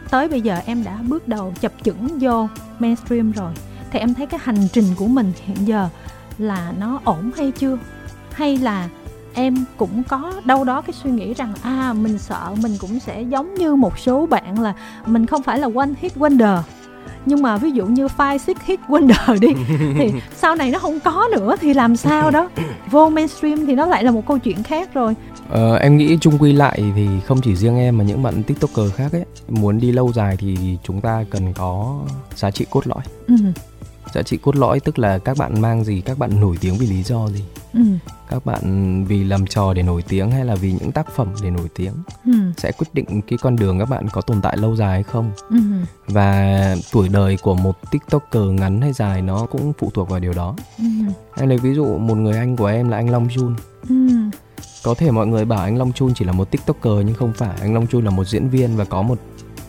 tới 0.10 0.28
bây 0.28 0.42
giờ 0.42 0.60
em 0.66 0.84
đã 0.84 0.98
bước 1.08 1.28
đầu 1.28 1.54
chập 1.62 1.72
chững 1.84 2.08
vô 2.22 2.48
mainstream 2.80 3.32
rồi, 3.32 3.52
thì 3.92 4.00
em 4.00 4.14
thấy 4.14 4.26
cái 4.26 4.40
hành 4.44 4.68
trình 4.74 4.86
của 4.96 5.08
mình 5.08 5.32
hiện 5.46 5.68
giờ 5.68 5.90
là 6.38 6.74
nó 6.80 7.00
ổn 7.04 7.32
hay 7.38 7.52
chưa? 7.52 7.78
Hay 8.32 8.58
là 8.58 8.90
em 9.34 9.66
cũng 9.78 10.04
có 10.10 10.34
đâu 10.46 10.64
đó 10.64 10.82
cái 10.82 10.94
suy 11.04 11.12
nghĩ 11.12 11.34
rằng 11.34 11.54
à 11.64 11.94
mình 11.94 12.18
sợ 12.18 12.56
mình 12.62 12.78
cũng 12.80 13.00
sẽ 13.00 13.22
giống 13.22 13.54
như 13.54 13.76
một 13.76 14.00
số 14.00 14.26
bạn 14.26 14.60
là 14.60 14.74
mình 15.06 15.26
không 15.26 15.44
phải 15.44 15.60
là 15.60 15.68
one 15.76 15.90
hit 16.02 16.18
wonder. 16.18 16.62
Nhưng 17.26 17.42
mà 17.42 17.58
ví 17.58 17.72
dụ 17.72 17.86
như 17.86 18.08
five 18.18 18.38
six 18.38 18.58
hit 18.66 18.80
wonder 18.88 19.40
đi 19.40 19.48
thì 19.98 20.14
sau 20.36 20.56
này 20.56 20.72
nó 20.72 20.80
không 20.80 21.00
có 21.00 21.28
nữa 21.32 21.56
thì 21.62 21.74
làm 21.74 21.96
sao 21.96 22.32
đó? 22.32 22.50
Vô 22.92 23.10
mainstream 23.10 23.66
thì 23.66 23.76
nó 23.76 23.86
lại 23.86 24.04
là 24.04 24.12
một 24.12 24.28
câu 24.28 24.38
chuyện 24.38 24.64
khác 24.64 24.94
rồi. 24.94 25.16
Ờ, 25.50 25.76
em 25.76 25.98
nghĩ 25.98 26.18
chung 26.22 26.38
quy 26.40 26.54
lại 26.54 26.84
thì 26.96 27.08
không 27.26 27.42
chỉ 27.42 27.56
riêng 27.56 27.78
em 27.78 27.98
mà 27.98 28.04
những 28.04 28.24
bạn 28.24 28.44
tiktoker 28.44 28.94
khác 28.96 29.12
ấy 29.12 29.26
muốn 29.50 29.80
đi 29.80 29.92
lâu 29.92 30.12
dài 30.14 30.38
thì 30.38 30.78
chúng 30.84 31.02
ta 31.02 31.26
cần 31.30 31.54
có 31.54 32.00
giá 32.36 32.52
trị 32.52 32.66
cốt 32.70 32.88
lõi. 32.88 33.02
Ừ. 33.28 33.36
giá 34.14 34.22
trị 34.22 34.38
cốt 34.38 34.56
lõi 34.56 34.80
tức 34.80 35.00
là 35.00 35.18
các 35.18 35.38
bạn 35.38 35.62
mang 35.62 35.84
gì 35.84 36.02
các 36.02 36.18
bạn 36.18 36.42
nổi 36.42 36.58
tiếng 36.62 36.78
vì 36.78 36.88
lý 36.88 37.04
do 37.04 37.28
gì. 37.28 37.44
Ừ. 37.74 37.82
các 38.32 38.46
bạn 38.46 39.06
vì 39.06 39.24
làm 39.24 39.48
trò 39.48 39.74
để 39.74 39.84
nổi 39.84 40.04
tiếng 40.08 40.32
hay 40.32 40.46
là 40.46 40.56
vì 40.56 40.72
những 40.72 40.92
tác 40.92 41.12
phẩm 41.16 41.28
để 41.44 41.50
nổi 41.50 41.68
tiếng 41.76 41.94
ừ. 42.26 42.32
sẽ 42.58 42.72
quyết 42.72 42.88
định 42.94 43.22
cái 43.22 43.40
con 43.42 43.56
đường 43.56 43.80
các 43.80 43.90
bạn 43.90 44.10
có 44.10 44.22
tồn 44.22 44.42
tại 44.42 44.58
lâu 44.58 44.76
dài 44.76 44.90
hay 44.90 45.04
không 45.04 45.32
ừ. 45.50 45.58
và 46.08 46.76
tuổi 46.92 47.10
đời 47.10 47.38
của 47.42 47.56
một 47.56 47.92
tiktoker 47.92 48.44
ngắn 48.44 48.82
hay 48.82 48.94
dài 48.94 49.22
nó 49.22 49.46
cũng 49.46 49.74
phụ 49.78 49.92
thuộc 49.94 50.10
vào 50.10 50.20
điều 50.20 50.34
đó 50.34 50.56
ừ. 50.78 50.84
em 51.36 51.50
lấy 51.50 51.58
ví 51.58 51.74
dụ 51.74 51.98
một 51.98 52.16
người 52.16 52.38
anh 52.38 52.56
của 52.58 52.66
em 52.66 52.90
là 52.90 52.98
anh 52.98 53.10
long 53.10 53.28
jun 53.28 53.54
ừ. 53.90 53.96
có 54.84 54.94
thể 54.94 55.12
mọi 55.12 55.28
người 55.28 55.46
bảo 55.46 55.60
anh 55.60 55.78
long 55.78 55.92
jun 55.92 56.14
chỉ 56.16 56.26
là 56.26 56.32
một 56.32 56.52
tiktoker 56.52 57.06
nhưng 57.06 57.16
không 57.16 57.34
phải 57.34 57.58
anh 57.62 57.74
long 57.74 57.86
jun 57.86 58.04
là 58.04 58.12
một 58.12 58.24
diễn 58.24 58.50
viên 58.50 58.76
và 58.78 58.86
có 58.86 59.02
một 59.02 59.18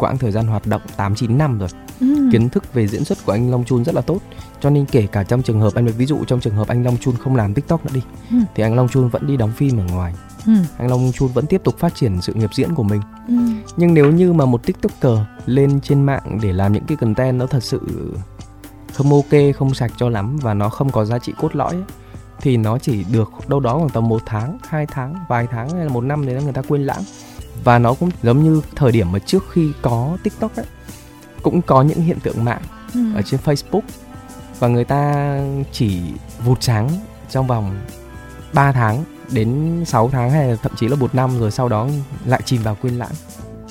quãng 0.03 0.19
thời 0.19 0.33
gian 0.33 0.47
hoạt 0.47 0.67
động 0.67 0.83
8 0.97 1.15
9 1.15 1.39
năm 1.39 1.59
rồi. 1.59 1.69
Ừ. 2.01 2.29
Kiến 2.33 2.49
thức 2.49 2.75
về 2.75 2.87
diễn 2.87 3.05
xuất 3.05 3.19
của 3.27 3.33
anh 3.33 3.51
Long 3.51 3.65
Chun 3.65 3.85
rất 3.85 3.95
là 3.95 4.01
tốt. 4.01 4.19
Cho 4.61 4.71
nên 4.71 4.87
kể 4.87 5.07
cả 5.13 5.25
trong 5.25 5.43
trường 5.43 5.61
hợp 5.61 5.75
anh 5.75 5.87
ví 5.87 6.07
dụ 6.07 6.25
trong 6.25 6.41
trường 6.41 6.55
hợp 6.55 6.69
anh 6.69 6.85
Long 6.85 6.97
Chun 6.97 7.15
không 7.17 7.37
làm 7.37 7.55
TikTok 7.55 7.85
nữa 7.85 7.91
đi 7.95 8.03
ừ. 8.31 8.37
thì 8.55 8.63
anh 8.63 8.77
Long 8.77 8.89
Chun 8.89 9.09
vẫn 9.09 9.27
đi 9.27 9.37
đóng 9.37 9.53
phim 9.53 9.79
ở 9.79 9.85
ngoài. 9.85 10.15
Ừ. 10.47 10.53
Anh 10.79 10.89
Long 10.91 11.13
Chun 11.15 11.29
vẫn 11.29 11.47
tiếp 11.47 11.61
tục 11.65 11.79
phát 11.79 11.95
triển 11.95 12.23
sự 12.23 12.35
nghiệp 12.35 12.51
diễn 12.55 12.75
của 12.75 12.83
mình. 12.83 13.01
Ừ. 13.29 13.35
Nhưng 13.77 13.95
nếu 13.95 14.13
như 14.13 14.33
mà 14.33 14.45
một 14.45 14.63
TikToker 14.67 15.19
lên 15.47 15.81
trên 15.81 16.03
mạng 16.03 16.39
để 16.43 16.53
làm 16.53 16.73
những 16.73 16.85
cái 16.85 16.97
content 16.97 17.39
nó 17.39 17.47
thật 17.47 17.63
sự 17.63 17.81
không 18.93 19.13
ok, 19.13 19.57
không 19.57 19.75
sạch 19.75 19.93
cho 19.97 20.09
lắm 20.09 20.37
và 20.37 20.55
nó 20.55 20.69
không 20.69 20.91
có 20.91 21.05
giá 21.05 21.19
trị 21.19 21.33
cốt 21.39 21.57
lõi 21.57 21.73
ấy, 21.73 21.83
thì 22.41 22.57
nó 22.57 22.79
chỉ 22.79 23.05
được 23.13 23.31
đâu 23.49 23.61
đó 23.61 23.79
khoảng 23.79 23.89
tầm 23.89 24.09
một 24.09 24.23
tháng, 24.27 24.59
hai 24.69 24.87
tháng, 24.87 25.15
vài 25.29 25.47
tháng 25.51 25.71
hay 25.71 25.85
là 25.85 25.93
một 25.93 26.05
năm 26.05 26.27
để 26.27 26.43
người 26.43 26.53
ta 26.53 26.63
quên 26.69 26.87
lãng 26.87 27.03
và 27.65 27.79
nó 27.79 27.95
cũng 27.95 28.11
giống 28.23 28.43
như 28.43 28.63
thời 28.77 28.93
điểm 28.93 29.13
mà 29.13 29.19
trước 29.19 29.45
khi 29.51 29.73
có 29.83 30.17
tiktok 30.23 30.57
ấy 30.57 30.67
cũng 31.43 31.63
có 31.63 31.83
những 31.83 32.01
hiện 32.01 32.21
tượng 32.21 32.45
mạng 32.45 32.63
ừ. 32.95 33.01
ở 33.15 33.23
trên 33.23 33.41
facebook 33.45 33.81
và 34.59 34.69
người 34.69 34.85
ta 34.85 35.39
chỉ 35.73 36.01
vụt 36.45 36.59
sáng 36.63 36.89
trong 37.31 37.47
vòng 37.47 37.81
3 38.53 38.73
tháng 38.73 39.05
đến 39.31 39.83
6 39.87 40.09
tháng 40.09 40.31
hay 40.31 40.49
là 40.49 40.57
thậm 40.63 40.73
chí 40.77 40.89
là 40.89 40.97
một 40.97 41.15
năm 41.15 41.39
rồi 41.39 41.51
sau 41.51 41.69
đó 41.69 41.89
lại 42.25 42.43
chìm 42.45 42.63
vào 42.63 42.77
quên 42.83 42.99
lãng 42.99 43.13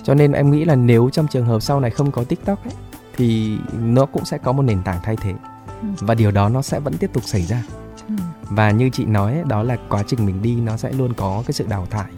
cho 0.03 0.13
nên 0.13 0.31
em 0.31 0.51
nghĩ 0.51 0.65
là 0.65 0.75
nếu 0.75 1.09
trong 1.13 1.27
trường 1.27 1.45
hợp 1.45 1.59
sau 1.59 1.79
này 1.79 1.91
không 1.91 2.11
có 2.11 2.23
tiktok 2.23 2.65
ấy, 2.65 2.73
thì 3.17 3.57
nó 3.79 4.05
cũng 4.05 4.25
sẽ 4.25 4.37
có 4.37 4.51
một 4.51 4.61
nền 4.61 4.83
tảng 4.83 4.99
thay 5.03 5.15
thế 5.15 5.33
ừ. 5.81 5.87
và 5.99 6.15
điều 6.15 6.31
đó 6.31 6.49
nó 6.49 6.61
sẽ 6.61 6.79
vẫn 6.79 6.97
tiếp 6.97 7.09
tục 7.13 7.23
xảy 7.25 7.41
ra 7.41 7.63
ừ. 8.07 8.13
và 8.43 8.71
như 8.71 8.89
chị 8.89 9.05
nói 9.05 9.33
ấy, 9.33 9.43
đó 9.47 9.63
là 9.63 9.77
quá 9.89 10.03
trình 10.07 10.25
mình 10.25 10.41
đi 10.41 10.55
nó 10.55 10.77
sẽ 10.77 10.91
luôn 10.91 11.13
có 11.13 11.43
cái 11.47 11.53
sự 11.53 11.65
đào 11.69 11.87
thải 11.89 12.11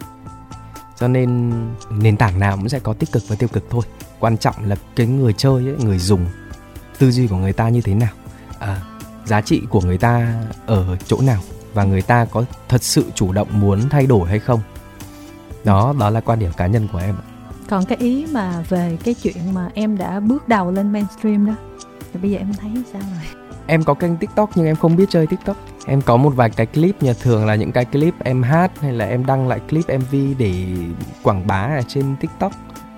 cho 1.04 1.08
nên 1.08 1.52
nền 1.90 2.16
tảng 2.16 2.38
nào 2.38 2.56
cũng 2.56 2.68
sẽ 2.68 2.78
có 2.78 2.92
tích 2.92 3.12
cực 3.12 3.22
và 3.28 3.36
tiêu 3.36 3.48
cực 3.52 3.64
thôi. 3.70 3.82
Quan 4.20 4.38
trọng 4.38 4.54
là 4.66 4.76
cái 4.96 5.06
người 5.06 5.32
chơi 5.32 5.54
ấy, 5.54 5.76
người 5.78 5.98
dùng 5.98 6.26
tư 6.98 7.10
duy 7.10 7.26
của 7.26 7.36
người 7.36 7.52
ta 7.52 7.68
như 7.68 7.80
thế 7.80 7.94
nào 7.94 8.12
à, 8.58 8.80
giá 9.24 9.40
trị 9.40 9.62
của 9.70 9.80
người 9.80 9.98
ta 9.98 10.42
ở 10.66 10.96
chỗ 11.06 11.20
nào 11.20 11.40
và 11.74 11.84
người 11.84 12.02
ta 12.02 12.24
có 12.24 12.44
thật 12.68 12.82
sự 12.82 13.04
chủ 13.14 13.32
động 13.32 13.48
muốn 13.52 13.88
thay 13.88 14.06
đổi 14.06 14.28
hay 14.28 14.38
không. 14.38 14.60
Đó 15.64 15.94
đó 15.98 16.10
là 16.10 16.20
quan 16.20 16.38
điểm 16.38 16.52
cá 16.56 16.66
nhân 16.66 16.88
của 16.92 16.98
em 16.98 17.14
còn 17.68 17.84
cái 17.84 17.98
ý 17.98 18.26
mà 18.32 18.64
về 18.68 18.98
cái 19.04 19.14
chuyện 19.22 19.54
mà 19.54 19.68
em 19.74 19.98
đã 19.98 20.20
bước 20.20 20.48
đầu 20.48 20.70
lên 20.70 20.92
mainstream 20.92 21.46
đó 21.46 21.54
thì 22.12 22.20
bây 22.20 22.30
giờ 22.30 22.38
em 22.38 22.52
thấy 22.54 22.70
sao 22.92 23.00
rồi? 23.00 23.42
Em 23.66 23.84
có 23.84 23.94
kênh 23.94 24.16
tiktok 24.16 24.50
nhưng 24.54 24.66
em 24.66 24.76
không 24.76 24.96
biết 24.96 25.06
chơi 25.10 25.26
tiktok 25.26 25.56
em 25.86 26.00
có 26.00 26.16
một 26.16 26.32
vài 26.36 26.50
cái 26.50 26.66
clip 26.66 27.02
nhà 27.02 27.12
thường 27.22 27.46
là 27.46 27.54
những 27.54 27.72
cái 27.72 27.84
clip 27.84 28.14
em 28.24 28.42
hát 28.42 28.80
hay 28.80 28.92
là 28.92 29.06
em 29.06 29.26
đăng 29.26 29.48
lại 29.48 29.60
clip 29.60 29.84
mv 29.88 30.14
để 30.38 30.54
quảng 31.22 31.46
bá 31.46 31.60
ở 31.60 31.82
trên 31.88 32.16
tiktok 32.20 32.52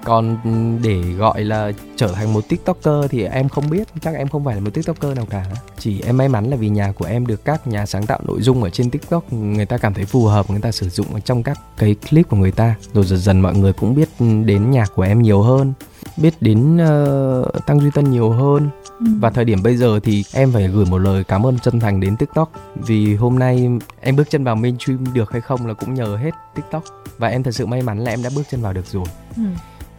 còn 0.06 0.38
để 0.82 1.00
gọi 1.18 1.44
là 1.44 1.72
trở 1.96 2.08
thành 2.08 2.32
một 2.32 2.48
tiktoker 2.48 3.10
thì 3.10 3.22
em 3.22 3.48
không 3.48 3.70
biết. 3.70 3.88
Chắc 4.00 4.14
em 4.14 4.28
không 4.28 4.44
phải 4.44 4.54
là 4.54 4.60
một 4.60 4.70
tiktoker 4.74 5.16
nào 5.16 5.26
cả. 5.30 5.44
Chỉ 5.78 6.00
em 6.00 6.16
may 6.16 6.28
mắn 6.28 6.50
là 6.50 6.56
vì 6.56 6.68
nhà 6.68 6.92
của 6.92 7.04
em 7.04 7.26
được 7.26 7.44
các 7.44 7.66
nhà 7.66 7.86
sáng 7.86 8.06
tạo 8.06 8.20
nội 8.26 8.42
dung 8.42 8.62
ở 8.62 8.70
trên 8.70 8.90
tiktok 8.90 9.32
người 9.32 9.66
ta 9.66 9.78
cảm 9.78 9.94
thấy 9.94 10.04
phù 10.04 10.24
hợp 10.24 10.50
người 10.50 10.60
ta 10.60 10.72
sử 10.72 10.88
dụng 10.88 11.06
ở 11.14 11.20
trong 11.20 11.42
các 11.42 11.58
cái 11.78 11.96
clip 12.10 12.28
của 12.28 12.36
người 12.36 12.52
ta. 12.52 12.74
Rồi 12.92 13.04
dần 13.04 13.18
dần 13.18 13.40
mọi 13.40 13.54
người 13.54 13.72
cũng 13.72 13.94
biết 13.94 14.08
đến 14.44 14.70
nhạc 14.70 14.94
của 14.94 15.02
em 15.02 15.22
nhiều 15.22 15.42
hơn 15.42 15.72
biết 16.16 16.34
đến 16.40 16.76
uh, 16.76 17.66
tăng 17.66 17.80
duy 17.80 17.90
tân 17.94 18.10
nhiều 18.10 18.30
hơn. 18.30 18.68
Ừ. 19.00 19.06
và 19.20 19.30
thời 19.30 19.44
điểm 19.44 19.62
bây 19.62 19.76
giờ 19.76 20.00
thì 20.02 20.24
em 20.32 20.52
phải 20.52 20.68
gửi 20.68 20.84
một 20.84 20.98
lời 20.98 21.24
cảm 21.24 21.46
ơn 21.46 21.58
chân 21.58 21.80
thành 21.80 22.00
đến 22.00 22.16
tiktok. 22.16 22.52
Vì 22.74 23.14
hôm 23.14 23.38
nay 23.38 23.68
em 24.00 24.16
bước 24.16 24.30
chân 24.30 24.44
vào 24.44 24.56
mainstream 24.56 25.14
được 25.14 25.30
hay 25.32 25.40
không 25.40 25.66
là 25.66 25.74
cũng 25.74 25.94
nhờ 25.94 26.16
hết 26.16 26.30
tiktok. 26.54 26.84
Và 27.18 27.28
em 27.28 27.42
thật 27.42 27.50
sự 27.50 27.66
may 27.66 27.82
mắn 27.82 27.98
là 27.98 28.10
em 28.10 28.22
đã 28.22 28.30
bước 28.36 28.42
chân 28.50 28.62
vào 28.62 28.72
được 28.72 28.86
rồi. 28.86 29.04
Ừ 29.36 29.42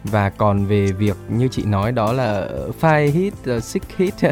và 0.04 0.30
còn 0.30 0.66
về 0.66 0.92
việc 0.92 1.16
như 1.28 1.48
chị 1.48 1.64
nói 1.64 1.92
đó 1.92 2.12
là 2.12 2.48
five 2.80 3.10
hit 3.10 3.34
uh, 3.56 3.62
six 3.62 3.82
hit. 3.96 4.14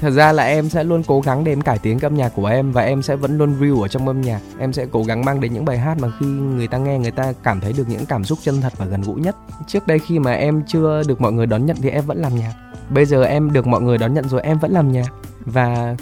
Thật 0.00 0.10
ra 0.10 0.32
là 0.32 0.44
em 0.44 0.68
sẽ 0.68 0.84
luôn 0.84 1.02
cố 1.06 1.20
gắng 1.20 1.44
để 1.44 1.52
em 1.52 1.60
cải 1.60 1.78
tiến 1.78 1.98
âm 1.98 2.14
nhạc 2.14 2.28
của 2.28 2.46
em 2.46 2.72
và 2.72 2.82
em 2.82 3.02
sẽ 3.02 3.16
vẫn 3.16 3.38
luôn 3.38 3.60
view 3.60 3.82
ở 3.82 3.88
trong 3.88 4.08
âm 4.08 4.20
nhạc. 4.20 4.40
Em 4.58 4.72
sẽ 4.72 4.86
cố 4.92 5.02
gắng 5.02 5.24
mang 5.24 5.40
đến 5.40 5.54
những 5.54 5.64
bài 5.64 5.78
hát 5.78 5.98
mà 6.00 6.08
khi 6.20 6.26
người 6.26 6.66
ta 6.66 6.78
nghe 6.78 6.98
người 6.98 7.10
ta 7.10 7.32
cảm 7.42 7.60
thấy 7.60 7.72
được 7.72 7.88
những 7.88 8.06
cảm 8.06 8.24
xúc 8.24 8.38
chân 8.42 8.60
thật 8.60 8.72
và 8.76 8.86
gần 8.86 9.02
gũi 9.02 9.20
nhất. 9.20 9.36
Trước 9.66 9.86
đây 9.86 9.98
khi 9.98 10.18
mà 10.18 10.32
em 10.32 10.62
chưa 10.66 11.02
được 11.06 11.20
mọi 11.20 11.32
người 11.32 11.46
đón 11.46 11.66
nhận 11.66 11.76
thì 11.82 11.90
em 11.90 12.06
vẫn 12.06 12.18
làm 12.18 12.36
nhạc. 12.36 12.52
Bây 12.90 13.06
giờ 13.06 13.24
em 13.24 13.52
được 13.52 13.66
mọi 13.66 13.80
người 13.80 13.98
đón 13.98 14.14
nhận 14.14 14.28
rồi 14.28 14.40
em 14.40 14.58
vẫn 14.58 14.72
làm 14.72 14.92
nhạc. 14.92 15.08
Và 15.40 15.96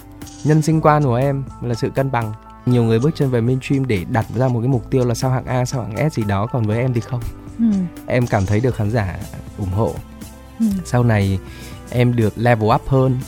nhân 0.45 0.63
sinh 0.63 0.81
quan 0.81 1.05
của 1.05 1.15
em 1.15 1.45
là 1.63 1.75
sự 1.75 1.91
cân 1.91 2.11
bằng. 2.11 2.33
Nhiều 2.67 2.85
người 2.85 2.99
bước 2.99 3.11
chân 3.15 3.31
về 3.31 3.41
mainstream 3.41 3.87
để 3.87 4.05
đặt 4.09 4.27
ra 4.37 4.49
một 4.49 4.61
cái 4.61 4.69
mục 4.69 4.91
tiêu 4.91 5.05
là 5.05 5.15
sao 5.15 5.31
hạng 5.31 5.47
A 5.47 5.65
sao 5.65 5.83
hạng 5.83 6.11
S 6.11 6.15
gì 6.15 6.23
đó 6.23 6.47
còn 6.47 6.63
với 6.63 6.79
em 6.79 6.93
thì 6.93 7.01
không 7.01 7.21
ừ. 7.59 7.65
em 8.07 8.27
cảm 8.27 8.47
thấy 8.47 8.61
được 8.61 8.75
khán 8.75 8.91
giả 8.91 9.19
ủng 9.59 9.71
hộ 9.71 9.95
ừ. 10.59 10.67
sau 10.85 11.05
này 11.05 11.39
em 11.91 12.17
được 12.17 12.33
level 12.37 12.71
up 12.75 12.89
hơn 12.89 13.19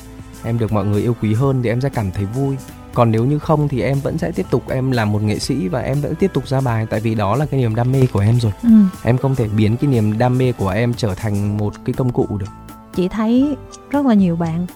em 0.44 0.58
được 0.58 0.72
mọi 0.72 0.86
người 0.86 1.02
yêu 1.02 1.16
quý 1.22 1.34
hơn 1.34 1.60
thì 1.62 1.68
em 1.68 1.80
sẽ 1.80 1.88
cảm 1.88 2.10
thấy 2.10 2.24
vui 2.24 2.56
còn 2.94 3.10
nếu 3.10 3.24
như 3.24 3.38
không 3.38 3.68
thì 3.68 3.80
em 3.80 4.00
vẫn 4.00 4.18
sẽ 4.18 4.32
tiếp 4.32 4.46
tục 4.50 4.68
em 4.68 4.90
làm 4.90 5.12
một 5.12 5.22
nghệ 5.22 5.38
sĩ 5.38 5.68
và 5.68 5.80
em 5.80 6.00
vẫn 6.00 6.14
tiếp 6.14 6.30
tục 6.34 6.48
ra 6.48 6.60
bài 6.60 6.86
tại 6.90 7.00
vì 7.00 7.14
đó 7.14 7.36
là 7.36 7.46
cái 7.46 7.60
niềm 7.60 7.74
đam 7.74 7.92
mê 7.92 8.06
của 8.12 8.20
em 8.20 8.40
rồi 8.40 8.52
ừ. 8.62 8.68
em 9.02 9.18
không 9.18 9.34
thể 9.34 9.48
biến 9.48 9.76
cái 9.76 9.90
niềm 9.90 10.18
đam 10.18 10.38
mê 10.38 10.52
của 10.52 10.68
em 10.68 10.94
trở 10.94 11.14
thành 11.14 11.56
một 11.56 11.74
cái 11.84 11.92
công 11.92 12.12
cụ 12.12 12.26
được 12.38 12.50
chị 12.94 13.08
thấy 13.08 13.56
rất 13.90 14.06
là 14.06 14.14
nhiều 14.14 14.36
bạn 14.36 14.66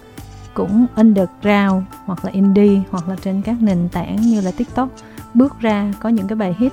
cũng 0.55 0.86
underground 0.96 1.84
hoặc 2.05 2.24
là 2.24 2.30
indie 2.30 2.80
hoặc 2.90 3.09
là 3.09 3.16
trên 3.22 3.42
các 3.42 3.57
nền 3.61 3.88
tảng 3.88 4.20
như 4.20 4.40
là 4.40 4.51
tiktok 4.51 4.88
bước 5.34 5.61
ra 5.61 5.92
có 6.01 6.09
những 6.09 6.28
cái 6.28 6.36
bài 6.36 6.57
hit 6.59 6.72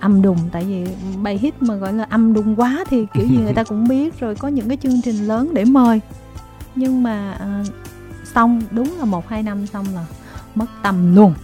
âm 0.00 0.22
đùng 0.22 0.38
tại 0.52 0.64
vì 0.64 0.86
bài 1.22 1.38
hit 1.38 1.62
mà 1.62 1.74
gọi 1.74 1.92
là 1.92 2.04
âm 2.04 2.34
đùng 2.34 2.56
quá 2.56 2.84
thì 2.90 3.06
kiểu 3.14 3.26
gì 3.26 3.36
người 3.36 3.52
ta 3.52 3.64
cũng 3.68 3.88
biết 3.88 4.20
rồi 4.20 4.34
có 4.34 4.48
những 4.48 4.68
cái 4.68 4.76
chương 4.76 5.02
trình 5.02 5.26
lớn 5.26 5.50
để 5.54 5.64
mời. 5.64 6.00
Nhưng 6.74 7.02
mà 7.02 7.38
uh, 7.60 7.66
xong 8.34 8.62
đúng 8.70 8.98
là 8.98 9.04
một 9.04 9.28
hai 9.28 9.42
năm 9.42 9.66
xong 9.66 9.86
là 9.94 10.06
mất 10.54 10.66
tầm 10.82 11.16
luôn. 11.16 11.34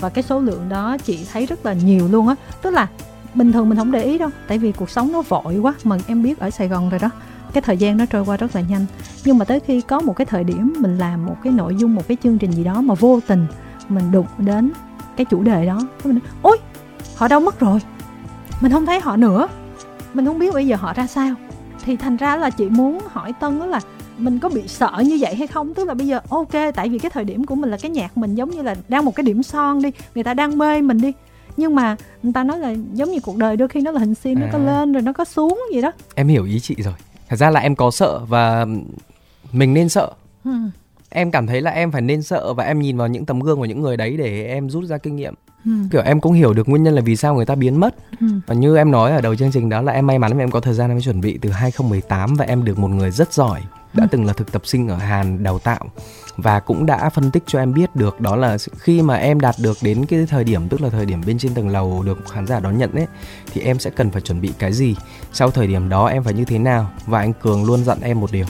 Và 0.00 0.08
cái 0.08 0.24
số 0.24 0.40
lượng 0.40 0.68
đó 0.68 0.96
chị 0.98 1.26
thấy 1.32 1.46
rất 1.46 1.66
là 1.66 1.72
nhiều 1.72 2.08
luôn 2.08 2.28
á. 2.28 2.34
Tức 2.62 2.70
là 2.70 2.88
bình 3.34 3.52
thường 3.52 3.68
mình 3.68 3.78
không 3.78 3.92
để 3.92 4.02
ý 4.02 4.18
đâu 4.18 4.30
tại 4.48 4.58
vì 4.58 4.72
cuộc 4.72 4.90
sống 4.90 5.12
nó 5.12 5.22
vội 5.22 5.58
quá 5.58 5.74
mà 5.84 5.96
em 6.06 6.22
biết 6.22 6.38
ở 6.38 6.50
sài 6.50 6.68
gòn 6.68 6.90
rồi 6.90 6.98
đó 6.98 7.10
cái 7.52 7.62
thời 7.62 7.76
gian 7.76 7.96
nó 7.96 8.06
trôi 8.06 8.24
qua 8.24 8.36
rất 8.36 8.56
là 8.56 8.60
nhanh. 8.60 8.86
Nhưng 9.24 9.38
mà 9.38 9.44
tới 9.44 9.60
khi 9.60 9.80
có 9.80 10.00
một 10.00 10.16
cái 10.16 10.26
thời 10.26 10.44
điểm 10.44 10.74
mình 10.78 10.98
làm 10.98 11.26
một 11.26 11.36
cái 11.44 11.52
nội 11.52 11.76
dung 11.76 11.94
một 11.94 12.08
cái 12.08 12.16
chương 12.22 12.38
trình 12.38 12.52
gì 12.52 12.64
đó 12.64 12.80
mà 12.80 12.94
vô 12.94 13.20
tình 13.26 13.46
mình 13.88 14.12
đụng 14.12 14.26
đến 14.38 14.72
cái 15.16 15.24
chủ 15.24 15.42
đề 15.42 15.66
đó 15.66 15.80
mình 16.04 16.14
nói, 16.14 16.22
ôi 16.42 16.58
họ 17.16 17.28
đâu 17.28 17.40
mất 17.40 17.60
rồi 17.60 17.80
mình 18.60 18.72
không 18.72 18.86
thấy 18.86 19.00
họ 19.00 19.16
nữa 19.16 19.48
mình 20.14 20.26
không 20.26 20.38
biết 20.38 20.54
bây 20.54 20.66
giờ 20.66 20.76
họ 20.76 20.92
ra 20.92 21.06
sao 21.06 21.34
thì 21.84 21.96
thành 21.96 22.16
ra 22.16 22.36
là 22.36 22.50
chị 22.50 22.68
muốn 22.68 23.00
hỏi 23.06 23.32
tân 23.40 23.58
là 23.58 23.80
mình 24.18 24.38
có 24.38 24.48
bị 24.48 24.62
sợ 24.66 25.02
như 25.04 25.18
vậy 25.20 25.34
hay 25.34 25.46
không 25.46 25.74
tức 25.74 25.88
là 25.88 25.94
bây 25.94 26.06
giờ 26.06 26.20
ok 26.28 26.52
tại 26.74 26.88
vì 26.88 26.98
cái 26.98 27.10
thời 27.10 27.24
điểm 27.24 27.46
của 27.46 27.54
mình 27.54 27.70
là 27.70 27.76
cái 27.82 27.90
nhạc 27.90 28.18
mình 28.18 28.34
giống 28.34 28.50
như 28.50 28.62
là 28.62 28.74
đang 28.88 29.04
một 29.04 29.14
cái 29.14 29.24
điểm 29.24 29.42
son 29.42 29.82
đi 29.82 29.90
người 30.14 30.24
ta 30.24 30.34
đang 30.34 30.58
mê 30.58 30.80
mình 30.80 31.00
đi 31.00 31.12
nhưng 31.56 31.74
mà 31.74 31.96
người 32.22 32.32
ta 32.32 32.44
nói 32.44 32.58
là 32.58 32.74
giống 32.92 33.10
như 33.10 33.20
cuộc 33.20 33.36
đời 33.36 33.56
đôi 33.56 33.68
khi 33.68 33.80
nó 33.80 33.90
là 33.90 34.00
hình 34.00 34.14
xin 34.14 34.38
à. 34.38 34.40
nó 34.40 34.46
có 34.52 34.58
à. 34.58 34.66
lên 34.66 34.92
rồi 34.92 35.02
nó 35.02 35.12
có 35.12 35.24
xuống 35.24 35.60
gì 35.74 35.80
đó 35.80 35.92
em 36.14 36.28
hiểu 36.28 36.44
ý 36.44 36.60
chị 36.60 36.76
rồi 36.78 36.94
thật 37.28 37.36
ra 37.36 37.50
là 37.50 37.60
em 37.60 37.76
có 37.76 37.90
sợ 37.90 38.20
và 38.28 38.66
mình 39.52 39.74
nên 39.74 39.88
sợ 39.88 40.10
ừ. 40.44 40.50
Em 41.10 41.30
cảm 41.30 41.46
thấy 41.46 41.60
là 41.60 41.70
em 41.70 41.90
phải 41.90 42.02
nên 42.02 42.22
sợ 42.22 42.54
và 42.54 42.64
em 42.64 42.78
nhìn 42.80 42.96
vào 42.96 43.08
những 43.08 43.26
tấm 43.26 43.40
gương 43.40 43.58
của 43.58 43.64
những 43.64 43.82
người 43.82 43.96
đấy 43.96 44.16
để 44.16 44.46
em 44.46 44.70
rút 44.70 44.84
ra 44.84 44.98
kinh 44.98 45.16
nghiệm 45.16 45.34
ừ. 45.64 45.70
kiểu 45.92 46.02
em 46.02 46.20
cũng 46.20 46.32
hiểu 46.32 46.54
được 46.54 46.68
nguyên 46.68 46.82
nhân 46.82 46.94
là 46.94 47.02
vì 47.02 47.16
sao 47.16 47.34
người 47.34 47.46
ta 47.46 47.54
biến 47.54 47.80
mất 47.80 47.94
ừ. 48.20 48.26
và 48.46 48.54
như 48.54 48.76
em 48.76 48.90
nói 48.90 49.12
ở 49.12 49.20
đầu 49.20 49.36
chương 49.36 49.52
trình 49.52 49.68
đó 49.68 49.82
là 49.82 49.92
em 49.92 50.06
may 50.06 50.18
mắn 50.18 50.32
vì 50.36 50.42
em 50.42 50.50
có 50.50 50.60
thời 50.60 50.74
gian 50.74 50.90
em 50.90 51.00
chuẩn 51.00 51.20
bị 51.20 51.38
từ 51.42 51.50
2018 51.50 52.34
và 52.34 52.44
em 52.44 52.64
được 52.64 52.78
một 52.78 52.88
người 52.88 53.10
rất 53.10 53.32
giỏi 53.32 53.60
đã 53.94 54.04
ừ. 54.04 54.08
từng 54.10 54.26
là 54.26 54.32
thực 54.32 54.52
tập 54.52 54.62
sinh 54.64 54.88
ở 54.88 54.96
Hàn 54.96 55.42
đào 55.42 55.58
tạo 55.58 55.84
và 56.36 56.60
cũng 56.60 56.86
đã 56.86 57.08
phân 57.08 57.30
tích 57.30 57.42
cho 57.46 57.58
em 57.58 57.74
biết 57.74 57.96
được 57.96 58.20
đó 58.20 58.36
là 58.36 58.56
khi 58.78 59.02
mà 59.02 59.14
em 59.14 59.40
đạt 59.40 59.54
được 59.62 59.78
đến 59.82 60.06
cái 60.06 60.26
thời 60.26 60.44
điểm 60.44 60.68
tức 60.68 60.80
là 60.80 60.88
thời 60.88 61.06
điểm 61.06 61.20
bên 61.26 61.38
trên 61.38 61.54
tầng 61.54 61.68
lầu 61.68 62.02
được 62.02 62.28
khán 62.28 62.46
giả 62.46 62.60
đón 62.60 62.78
nhận 62.78 62.92
ấy 62.92 63.06
thì 63.52 63.60
em 63.60 63.78
sẽ 63.78 63.90
cần 63.90 64.10
phải 64.10 64.22
chuẩn 64.22 64.40
bị 64.40 64.52
cái 64.58 64.72
gì 64.72 64.96
sau 65.32 65.50
thời 65.50 65.66
điểm 65.66 65.88
đó 65.88 66.06
em 66.06 66.24
phải 66.24 66.34
như 66.34 66.44
thế 66.44 66.58
nào 66.58 66.90
và 67.06 67.18
anh 67.18 67.32
cường 67.32 67.64
luôn 67.64 67.84
dặn 67.84 67.98
em 68.00 68.20
một 68.20 68.32
điều 68.32 68.46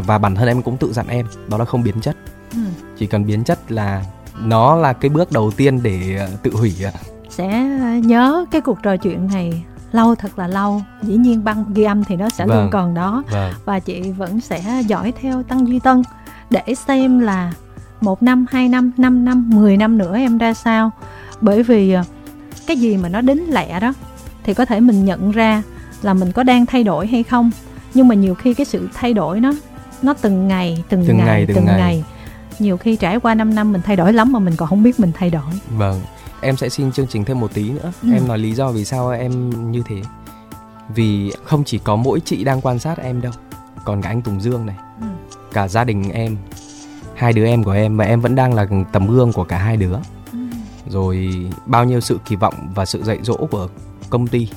và 0.00 0.18
bản 0.18 0.34
thân 0.34 0.48
em 0.48 0.62
cũng 0.62 0.76
tự 0.76 0.92
dặn 0.92 1.08
em 1.08 1.26
đó 1.48 1.58
là 1.58 1.64
không 1.64 1.82
biến 1.82 2.00
chất 2.00 2.16
ừ. 2.52 2.58
chỉ 2.98 3.06
cần 3.06 3.26
biến 3.26 3.44
chất 3.44 3.72
là 3.72 4.04
nó 4.42 4.76
là 4.76 4.92
cái 4.92 5.08
bước 5.08 5.32
đầu 5.32 5.50
tiên 5.50 5.82
để 5.82 6.16
ờ, 6.18 6.28
tự 6.42 6.50
hủy 6.54 6.74
ạ 6.84 6.92
sẽ 7.30 7.64
nhớ 8.04 8.44
cái 8.50 8.60
cuộc 8.60 8.82
trò 8.82 8.96
chuyện 8.96 9.26
này 9.26 9.64
lâu 9.92 10.14
thật 10.14 10.38
là 10.38 10.48
lâu 10.48 10.82
dĩ 11.02 11.16
nhiên 11.16 11.44
băng 11.44 11.64
ghi 11.74 11.82
âm 11.82 12.04
thì 12.04 12.16
nó 12.16 12.28
sẽ 12.28 12.46
vâng. 12.46 12.58
luôn 12.58 12.70
còn 12.70 12.94
đó 12.94 13.22
vâng. 13.30 13.52
và 13.64 13.78
chị 13.78 14.10
vẫn 14.10 14.40
sẽ 14.40 14.82
dõi 14.86 15.12
theo 15.20 15.42
tăng 15.42 15.68
duy 15.68 15.78
tân 15.78 16.02
để 16.50 16.74
xem 16.86 17.18
là 17.18 17.52
một 18.00 18.22
năm 18.22 18.46
hai 18.50 18.68
năm 18.68 18.92
năm 18.96 19.24
năm 19.24 19.50
mười 19.54 19.76
năm 19.76 19.98
nữa 19.98 20.16
em 20.16 20.38
ra 20.38 20.54
sao 20.54 20.90
bởi 21.40 21.62
vì 21.62 21.92
ờ, 21.92 22.04
cái 22.66 22.76
gì 22.76 22.96
mà 22.96 23.08
nó 23.08 23.20
đính 23.20 23.54
lẹ 23.54 23.80
đó 23.80 23.92
thì 24.44 24.54
có 24.54 24.64
thể 24.64 24.80
mình 24.80 25.04
nhận 25.04 25.30
ra 25.30 25.62
là 26.02 26.14
mình 26.14 26.32
có 26.32 26.42
đang 26.42 26.66
thay 26.66 26.84
đổi 26.84 27.06
hay 27.06 27.22
không 27.22 27.50
nhưng 27.94 28.08
mà 28.08 28.14
nhiều 28.14 28.34
khi 28.34 28.54
cái 28.54 28.66
sự 28.66 28.88
thay 28.94 29.14
đổi 29.14 29.40
nó 29.40 29.52
nó 30.04 30.14
từng 30.20 30.48
ngày 30.48 30.84
từng, 30.88 31.04
từng 31.06 31.16
ngày, 31.16 31.26
ngày 31.26 31.46
từng, 31.46 31.56
từng 31.56 31.64
ngày. 31.64 31.78
ngày 31.78 32.04
nhiều 32.58 32.76
khi 32.76 32.96
trải 32.96 33.20
qua 33.20 33.34
5 33.34 33.54
năm 33.54 33.72
mình 33.72 33.82
thay 33.82 33.96
đổi 33.96 34.12
lắm 34.12 34.32
mà 34.32 34.38
mình 34.38 34.56
còn 34.56 34.68
không 34.68 34.82
biết 34.82 35.00
mình 35.00 35.12
thay 35.14 35.30
đổi 35.30 35.52
vâng 35.76 36.00
em 36.40 36.56
sẽ 36.56 36.68
xin 36.68 36.92
chương 36.92 37.06
trình 37.06 37.24
thêm 37.24 37.40
một 37.40 37.54
tí 37.54 37.70
nữa 37.70 37.92
ừ. 38.02 38.08
em 38.12 38.28
nói 38.28 38.38
lý 38.38 38.54
do 38.54 38.70
vì 38.70 38.84
sao 38.84 39.10
em 39.10 39.50
như 39.72 39.82
thế 39.86 40.02
vì 40.94 41.32
không 41.44 41.64
chỉ 41.64 41.78
có 41.78 41.96
mỗi 41.96 42.20
chị 42.20 42.44
đang 42.44 42.60
quan 42.60 42.78
sát 42.78 42.98
em 42.98 43.20
đâu 43.20 43.32
còn 43.84 44.02
cả 44.02 44.08
anh 44.08 44.22
tùng 44.22 44.40
dương 44.40 44.66
này 44.66 44.76
ừ. 45.00 45.06
cả 45.52 45.68
gia 45.68 45.84
đình 45.84 46.10
em 46.10 46.36
hai 47.14 47.32
đứa 47.32 47.46
em 47.46 47.64
của 47.64 47.70
em 47.70 47.96
và 47.96 48.04
em 48.04 48.20
vẫn 48.20 48.34
đang 48.34 48.54
là 48.54 48.66
tấm 48.92 49.06
gương 49.06 49.32
của 49.32 49.44
cả 49.44 49.58
hai 49.58 49.76
đứa 49.76 49.96
ừ. 50.32 50.38
rồi 50.88 51.46
bao 51.66 51.84
nhiêu 51.84 52.00
sự 52.00 52.18
kỳ 52.24 52.36
vọng 52.36 52.54
và 52.74 52.84
sự 52.84 53.02
dạy 53.02 53.18
dỗ 53.22 53.36
của 53.36 53.68
công 54.10 54.26
ty 54.26 54.48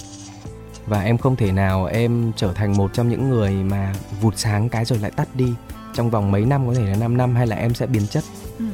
và 0.87 1.01
em 1.01 1.17
không 1.17 1.35
thể 1.35 1.51
nào 1.51 1.85
em 1.85 2.31
trở 2.35 2.53
thành 2.53 2.77
một 2.77 2.93
trong 2.93 3.09
những 3.09 3.29
người 3.29 3.51
mà 3.51 3.93
vụt 4.21 4.33
sáng 4.37 4.69
cái 4.69 4.85
rồi 4.85 4.99
lại 4.99 5.11
tắt 5.11 5.27
đi. 5.35 5.53
Trong 5.93 6.09
vòng 6.09 6.31
mấy 6.31 6.45
năm 6.45 6.67
có 6.67 6.73
thể 6.73 6.85
là 6.85 6.95
5 6.95 7.17
năm 7.17 7.35
hay 7.35 7.47
là 7.47 7.55
em 7.55 7.73
sẽ 7.73 7.85
biến 7.85 8.07
chất. 8.07 8.23
Ừ. 8.59 8.65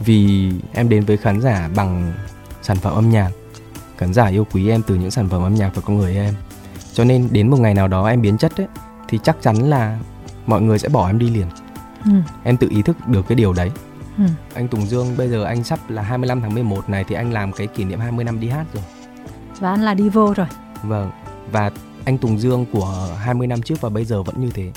vì 0.00 0.52
em 0.72 0.88
đến 0.88 1.04
với 1.04 1.16
khán 1.16 1.40
giả 1.40 1.68
bằng 1.76 2.12
sản 2.62 2.76
phẩm 2.76 2.94
âm 2.94 3.10
nhạc. 3.10 3.30
Khán 3.96 4.14
giả 4.14 4.26
yêu 4.26 4.46
quý 4.52 4.68
em 4.68 4.82
từ 4.82 4.94
những 4.94 5.10
sản 5.10 5.28
phẩm 5.28 5.42
âm 5.42 5.54
nhạc 5.54 5.70
và 5.74 5.82
con 5.86 5.98
người 5.98 6.16
em. 6.16 6.34
Cho 6.92 7.04
nên 7.04 7.28
đến 7.30 7.50
một 7.50 7.60
ngày 7.60 7.74
nào 7.74 7.88
đó 7.88 8.06
em 8.06 8.22
biến 8.22 8.38
chất 8.38 8.60
ấy 8.60 8.66
thì 9.08 9.18
chắc 9.22 9.36
chắn 9.42 9.56
là 9.56 9.98
mọi 10.46 10.62
người 10.62 10.78
sẽ 10.78 10.88
bỏ 10.88 11.06
em 11.06 11.18
đi 11.18 11.30
liền. 11.30 11.46
Ừ. 12.04 12.10
em 12.44 12.56
tự 12.56 12.68
ý 12.70 12.82
thức 12.82 12.96
được 13.06 13.28
cái 13.28 13.36
điều 13.36 13.52
đấy. 13.52 13.70
Ừ. 14.18 14.24
anh 14.54 14.68
Tùng 14.68 14.86
Dương 14.86 15.16
bây 15.16 15.28
giờ 15.28 15.44
anh 15.44 15.64
sắp 15.64 15.78
là 15.88 16.02
25 16.02 16.40
tháng 16.40 16.54
11 16.54 16.88
này 16.88 17.04
thì 17.08 17.14
anh 17.14 17.32
làm 17.32 17.52
cái 17.52 17.66
kỷ 17.66 17.84
niệm 17.84 18.00
20 18.00 18.24
năm 18.24 18.40
đi 18.40 18.48
hát 18.48 18.64
rồi. 18.74 18.82
Và 19.60 19.70
anh 19.70 19.82
là 19.82 19.94
đi 19.94 20.08
vô 20.08 20.34
rồi. 20.34 20.46
Vâng 20.82 21.10
và 21.52 21.70
anh 22.04 22.18
Tùng 22.18 22.38
Dương 22.40 22.66
của 22.72 23.08
20 23.18 23.46
năm 23.46 23.62
trước 23.62 23.80
và 23.80 23.88
bây 23.88 24.04
giờ 24.04 24.22
vẫn 24.22 24.40
như 24.40 24.50
thế. 24.54 24.70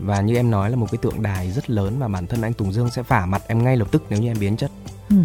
Và 0.00 0.20
như 0.20 0.36
em 0.36 0.50
nói 0.50 0.70
là 0.70 0.76
một 0.76 0.86
cái 0.90 0.98
tượng 1.02 1.22
đài 1.22 1.50
rất 1.50 1.70
lớn 1.70 1.98
mà 1.98 2.08
bản 2.08 2.26
thân 2.26 2.42
anh 2.42 2.52
Tùng 2.52 2.72
Dương 2.72 2.90
sẽ 2.90 3.02
phả 3.02 3.26
mặt 3.26 3.42
em 3.46 3.64
ngay 3.64 3.76
lập 3.76 3.88
tức 3.90 4.02
nếu 4.10 4.20
như 4.20 4.30
em 4.30 4.36
biến 4.40 4.56
chất. 4.56 4.70
Ừ. 5.10 5.16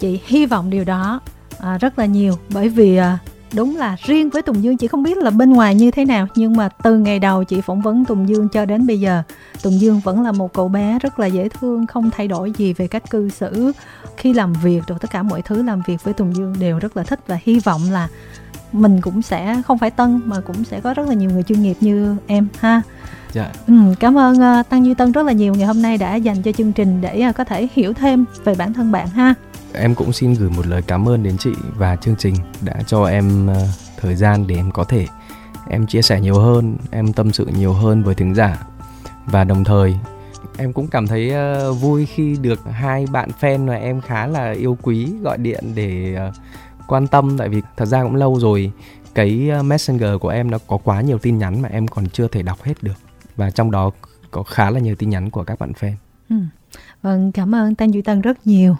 chị 0.00 0.20
hy 0.26 0.46
vọng 0.46 0.70
điều 0.70 0.84
đó 0.84 1.20
à, 1.58 1.78
rất 1.78 1.98
là 1.98 2.06
nhiều. 2.06 2.38
Bởi 2.48 2.68
vì 2.68 2.96
à, 2.96 3.18
đúng 3.54 3.76
là 3.76 3.96
riêng 4.02 4.30
với 4.30 4.42
Tùng 4.42 4.62
Dương 4.62 4.76
chị 4.76 4.86
không 4.86 5.02
biết 5.02 5.16
là 5.16 5.30
bên 5.30 5.52
ngoài 5.52 5.74
như 5.74 5.90
thế 5.90 6.04
nào 6.04 6.26
nhưng 6.34 6.56
mà 6.56 6.68
từ 6.68 6.98
ngày 6.98 7.18
đầu 7.18 7.44
chị 7.44 7.60
phỏng 7.60 7.80
vấn 7.80 8.04
Tùng 8.04 8.28
Dương 8.28 8.48
cho 8.48 8.64
đến 8.64 8.86
bây 8.86 9.00
giờ 9.00 9.22
Tùng 9.62 9.80
Dương 9.80 10.00
vẫn 10.00 10.22
là 10.22 10.32
một 10.32 10.52
cậu 10.52 10.68
bé 10.68 10.98
rất 11.02 11.18
là 11.18 11.26
dễ 11.26 11.48
thương 11.48 11.86
không 11.86 12.10
thay 12.10 12.28
đổi 12.28 12.52
gì 12.58 12.72
về 12.72 12.86
cách 12.86 13.10
cư 13.10 13.28
xử. 13.28 13.72
Khi 14.16 14.32
làm 14.32 14.52
việc 14.52 14.80
rồi 14.86 14.98
tất 15.00 15.10
cả 15.10 15.22
mọi 15.22 15.42
thứ 15.42 15.62
làm 15.62 15.82
việc 15.86 16.04
với 16.04 16.14
Tùng 16.14 16.36
Dương 16.36 16.54
đều 16.58 16.78
rất 16.78 16.96
là 16.96 17.02
thích 17.02 17.20
và 17.26 17.38
hy 17.42 17.60
vọng 17.60 17.82
là 17.90 18.08
mình 18.74 19.00
cũng 19.00 19.22
sẽ 19.22 19.62
không 19.66 19.78
phải 19.78 19.90
tân 19.90 20.20
mà 20.24 20.40
cũng 20.40 20.64
sẽ 20.64 20.80
có 20.80 20.94
rất 20.94 21.08
là 21.08 21.14
nhiều 21.14 21.30
người 21.30 21.42
chuyên 21.42 21.62
nghiệp 21.62 21.76
như 21.80 22.16
em 22.26 22.48
ha 22.60 22.82
Dạ. 23.34 23.52
Ừ, 23.66 23.74
cảm 24.00 24.18
ơn 24.18 24.36
uh, 24.36 24.68
Tăng 24.68 24.84
Duy 24.84 24.94
Tân 24.94 25.12
rất 25.12 25.26
là 25.26 25.32
nhiều 25.32 25.54
ngày 25.54 25.66
hôm 25.66 25.82
nay 25.82 25.98
đã 25.98 26.14
dành 26.14 26.42
cho 26.42 26.52
chương 26.52 26.72
trình 26.72 27.00
để 27.00 27.26
uh, 27.28 27.36
có 27.36 27.44
thể 27.44 27.68
hiểu 27.72 27.92
thêm 27.92 28.24
về 28.44 28.54
bản 28.54 28.72
thân 28.72 28.92
bạn 28.92 29.08
ha. 29.08 29.34
Em 29.72 29.94
cũng 29.94 30.12
xin 30.12 30.34
gửi 30.34 30.50
một 30.50 30.66
lời 30.66 30.82
cảm 30.86 31.08
ơn 31.08 31.22
đến 31.22 31.36
chị 31.38 31.52
và 31.76 31.96
chương 31.96 32.14
trình 32.18 32.34
đã 32.60 32.74
cho 32.86 33.04
em 33.04 33.48
uh, 33.48 33.56
thời 34.00 34.14
gian 34.14 34.46
để 34.46 34.56
em 34.56 34.70
có 34.70 34.84
thể 34.84 35.06
em 35.68 35.86
chia 35.86 36.02
sẻ 36.02 36.20
nhiều 36.20 36.38
hơn, 36.38 36.76
em 36.90 37.12
tâm 37.12 37.32
sự 37.32 37.46
nhiều 37.56 37.72
hơn 37.72 38.02
với 38.02 38.14
thính 38.14 38.34
giả 38.34 38.58
và 39.26 39.44
đồng 39.44 39.64
thời 39.64 39.94
em 40.58 40.72
cũng 40.72 40.88
cảm 40.88 41.06
thấy 41.06 41.32
uh, 41.70 41.80
vui 41.80 42.06
khi 42.06 42.36
được 42.42 42.60
hai 42.72 43.06
bạn 43.12 43.28
fan 43.40 43.66
mà 43.66 43.74
em 43.74 44.00
khá 44.00 44.26
là 44.26 44.52
yêu 44.52 44.78
quý 44.82 45.12
gọi 45.22 45.38
điện 45.38 45.64
để 45.74 46.16
uh, 46.28 46.34
quan 46.88 47.06
tâm 47.06 47.38
tại 47.38 47.48
vì 47.48 47.62
thật 47.76 47.84
ra 47.84 48.02
cũng 48.02 48.14
lâu 48.14 48.40
rồi 48.40 48.72
cái 49.14 49.48
ờ, 49.48 49.62
messenger 49.62 50.10
của 50.20 50.28
em 50.28 50.50
nó 50.50 50.58
có 50.66 50.76
quá 50.76 51.00
nhiều 51.00 51.18
tin 51.18 51.38
nhắn 51.38 51.62
mà 51.62 51.68
em 51.68 51.88
còn 51.88 52.08
chưa 52.08 52.28
thể 52.28 52.42
đọc 52.42 52.62
hết 52.62 52.74
được 52.82 52.96
và 53.36 53.50
trong 53.50 53.70
đó 53.70 53.90
có 54.30 54.42
khá 54.42 54.70
là 54.70 54.80
nhiều 54.80 54.94
tin 54.94 55.10
nhắn 55.10 55.30
của 55.30 55.44
các 55.44 55.58
bạn 55.58 55.72
fan. 55.80 55.92
Ừ. 56.30 56.36
Vâng, 57.02 57.32
cảm 57.32 57.54
ơn 57.54 57.74
Tăng 57.74 57.94
Duy 57.94 58.02
Tân 58.02 58.20
rất 58.20 58.46
nhiều. 58.46 58.76